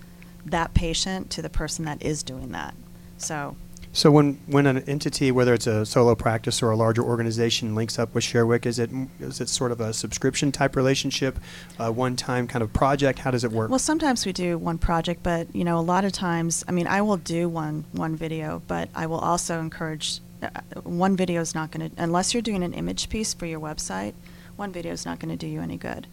that 0.46 0.74
patient 0.74 1.30
to 1.32 1.42
the 1.42 1.50
person 1.50 1.86
that 1.86 2.02
is 2.02 2.24
doing 2.24 2.52
that. 2.52 2.74
So, 3.18 3.56
So 3.94 4.10
when 4.10 4.40
when 4.48 4.68
an 4.68 4.80
entity, 4.88 5.32
whether 5.32 5.54
it's 5.54 5.68
a 5.68 5.86
solo 5.86 6.16
practice 6.16 6.64
or 6.64 6.72
a 6.72 6.78
larger 6.78 7.04
organization, 7.04 7.76
links 7.76 8.00
up 8.00 8.16
with 8.16 8.24
ShareWIK, 8.24 8.66
is 8.66 8.80
it 8.80 8.90
is 9.20 9.42
it 9.42 9.50
sort 9.50 9.72
of 9.72 9.82
a 9.82 9.92
subscription 9.94 10.52
type 10.52 10.78
relationship, 10.78 11.38
a 11.78 11.92
one 11.92 12.16
time 12.16 12.48
kind 12.48 12.64
of 12.64 12.72
project? 12.72 13.20
How 13.20 13.32
does 13.32 13.44
it 13.44 13.52
work? 13.52 13.70
well, 13.70 13.80
sometimes 13.80 14.26
we 14.26 14.32
do 14.32 14.58
one 14.58 14.78
project, 14.78 15.24
but 15.24 15.54
you 15.54 15.66
know, 15.66 15.78
a 15.78 15.82
lot 15.82 16.06
of 16.06 16.14
times, 16.14 16.64
I 16.70 16.72
mean, 16.72 16.88
I 16.88 17.02
will 17.02 17.18
do 17.18 17.50
one 17.50 17.84
one 17.92 18.16
video, 18.16 18.62
but 18.68 18.90
I 18.96 19.08
will 19.08 19.20
also 19.20 19.60
encourage. 19.60 20.20
Uh, 20.42 20.50
one 20.82 21.16
video 21.16 21.40
is 21.40 21.54
not 21.54 21.70
going 21.70 21.88
to, 21.88 22.02
unless 22.02 22.34
you're 22.34 22.42
doing 22.42 22.64
an 22.64 22.74
image 22.74 23.10
piece 23.10 23.32
for 23.32 23.46
your 23.46 23.60
website, 23.60 24.14
one 24.56 24.72
video 24.72 24.92
is 24.92 25.06
not 25.06 25.20
going 25.20 25.30
to 25.30 25.38
do 25.38 25.46
you 25.46 25.62
any 25.62 25.78
good. 25.78 26.08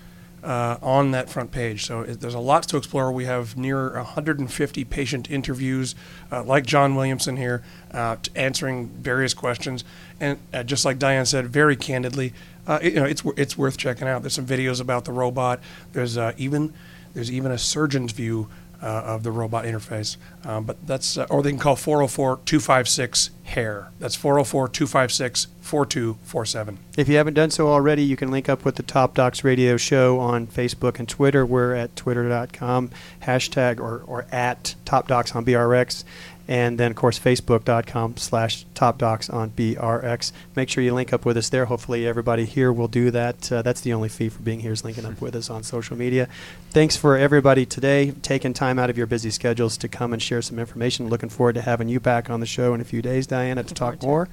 uh, 0.42 0.76
on 0.82 1.10
that 1.12 1.30
front 1.30 1.50
page. 1.52 1.84
So 1.86 2.00
it, 2.02 2.20
there's 2.20 2.34
a 2.34 2.38
lot 2.40 2.64
to 2.64 2.76
explore. 2.76 3.12
We 3.12 3.24
have 3.26 3.56
near 3.56 3.94
150 3.94 4.84
patient 4.84 5.30
interviews, 5.30 5.94
uh, 6.30 6.42
like 6.42 6.66
John 6.66 6.94
Williamson 6.94 7.36
here, 7.36 7.62
uh, 7.92 8.16
answering 8.34 8.88
various 8.88 9.34
questions. 9.34 9.84
And 10.20 10.38
uh, 10.52 10.62
just 10.62 10.84
like 10.84 10.98
Diane 10.98 11.26
said, 11.26 11.46
very 11.48 11.76
candidly, 11.76 12.32
uh, 12.66 12.78
it- 12.82 12.94
you 12.94 13.00
know, 13.00 13.06
it's 13.06 13.22
it's 13.36 13.56
worth 13.58 13.76
checking 13.76 14.08
out. 14.08 14.22
There's 14.22 14.34
some 14.34 14.46
videos 14.46 14.80
about 14.80 15.04
the 15.04 15.12
robot. 15.12 15.60
There's 15.92 16.16
uh, 16.16 16.32
even 16.36 16.72
there's 17.14 17.30
even 17.30 17.52
a 17.52 17.58
surgeon's 17.58 18.12
view 18.12 18.48
uh, 18.82 18.86
of 18.86 19.22
the 19.22 19.30
robot 19.30 19.64
interface. 19.64 20.16
Um, 20.44 20.64
but 20.64 20.86
that's, 20.86 21.16
uh, 21.16 21.26
or 21.30 21.42
they 21.42 21.50
can 21.50 21.58
call 21.58 21.76
404 21.76 22.40
256 22.44 23.30
HAIR. 23.44 23.90
That's 23.98 24.16
404 24.16 24.68
256 24.68 25.46
4247. 25.60 26.78
If 26.98 27.08
you 27.08 27.16
haven't 27.16 27.34
done 27.34 27.50
so 27.50 27.68
already, 27.68 28.02
you 28.02 28.16
can 28.16 28.30
link 28.30 28.48
up 28.48 28.64
with 28.64 28.74
the 28.74 28.82
Top 28.82 29.14
Docs 29.14 29.44
Radio 29.44 29.76
Show 29.76 30.18
on 30.18 30.46
Facebook 30.46 30.98
and 30.98 31.08
Twitter. 31.08 31.46
We're 31.46 31.74
at 31.74 31.94
twitter.com, 31.94 32.90
hashtag 33.22 33.78
or, 33.78 34.02
or 34.06 34.26
at 34.32 34.74
Top 34.84 35.06
Docs 35.06 35.34
on 35.34 35.44
BRX. 35.44 36.04
And 36.52 36.76
then, 36.76 36.90
of 36.90 36.98
course, 36.98 37.18
facebook.com 37.18 38.18
slash 38.18 38.66
Top 38.74 38.98
Docs 38.98 39.30
on 39.30 39.52
BRX. 39.52 40.32
Make 40.54 40.68
sure 40.68 40.84
you 40.84 40.92
link 40.92 41.10
up 41.10 41.24
with 41.24 41.38
us 41.38 41.48
there. 41.48 41.64
Hopefully, 41.64 42.06
everybody 42.06 42.44
here 42.44 42.70
will 42.70 42.88
do 42.88 43.10
that. 43.10 43.50
Uh, 43.50 43.62
that's 43.62 43.80
the 43.80 43.94
only 43.94 44.10
fee 44.10 44.28
for 44.28 44.42
being 44.42 44.60
here 44.60 44.72
is 44.72 44.84
linking 44.84 45.06
up 45.06 45.18
with 45.18 45.34
us 45.34 45.48
on 45.48 45.62
social 45.62 45.96
media. 45.96 46.28
Thanks 46.68 46.94
for 46.94 47.16
everybody 47.16 47.64
today 47.64 48.10
taking 48.20 48.52
time 48.52 48.78
out 48.78 48.90
of 48.90 48.98
your 48.98 49.06
busy 49.06 49.30
schedules 49.30 49.78
to 49.78 49.88
come 49.88 50.12
and 50.12 50.20
share 50.20 50.42
some 50.42 50.58
information. 50.58 51.08
Looking 51.08 51.30
forward 51.30 51.54
to 51.54 51.62
having 51.62 51.88
you 51.88 52.00
back 52.00 52.28
on 52.28 52.40
the 52.40 52.46
show 52.46 52.74
in 52.74 52.82
a 52.82 52.84
few 52.84 53.00
days, 53.00 53.26
Diana, 53.26 53.62
to 53.62 53.72
talk 53.72 54.02
more. 54.02 54.28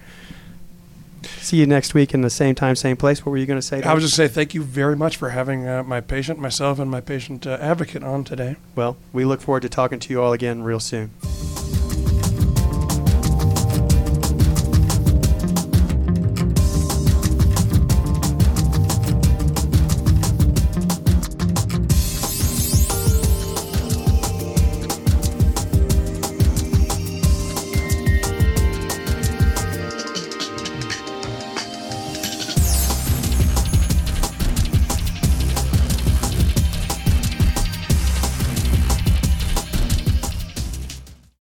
See 1.38 1.56
you 1.56 1.66
next 1.66 1.94
week 1.94 2.14
in 2.14 2.20
the 2.20 2.30
same 2.30 2.54
time, 2.54 2.76
same 2.76 2.98
place. 2.98 3.26
What 3.26 3.32
were 3.32 3.38
you 3.38 3.46
going 3.46 3.62
to 3.62 3.66
say? 3.66 3.82
I 3.82 3.94
was 3.94 4.04
Dave? 4.04 4.08
just 4.08 4.16
say 4.18 4.28
thank 4.28 4.54
you 4.54 4.62
very 4.62 4.98
much 4.98 5.16
for 5.16 5.30
having 5.30 5.66
uh, 5.66 5.84
my 5.84 6.02
patient, 6.02 6.38
myself, 6.38 6.80
and 6.80 6.92
my 6.92 7.00
patient 7.00 7.48
uh, 7.48 7.58
advocate 7.62 8.04
on 8.04 8.26
today. 8.26 8.58
Well, 8.76 8.98
we 9.14 9.24
look 9.24 9.40
forward 9.40 9.62
to 9.62 9.70
talking 9.70 10.00
to 10.00 10.10
you 10.10 10.22
all 10.22 10.34
again 10.34 10.64
real 10.64 10.82
soon. 10.82 11.12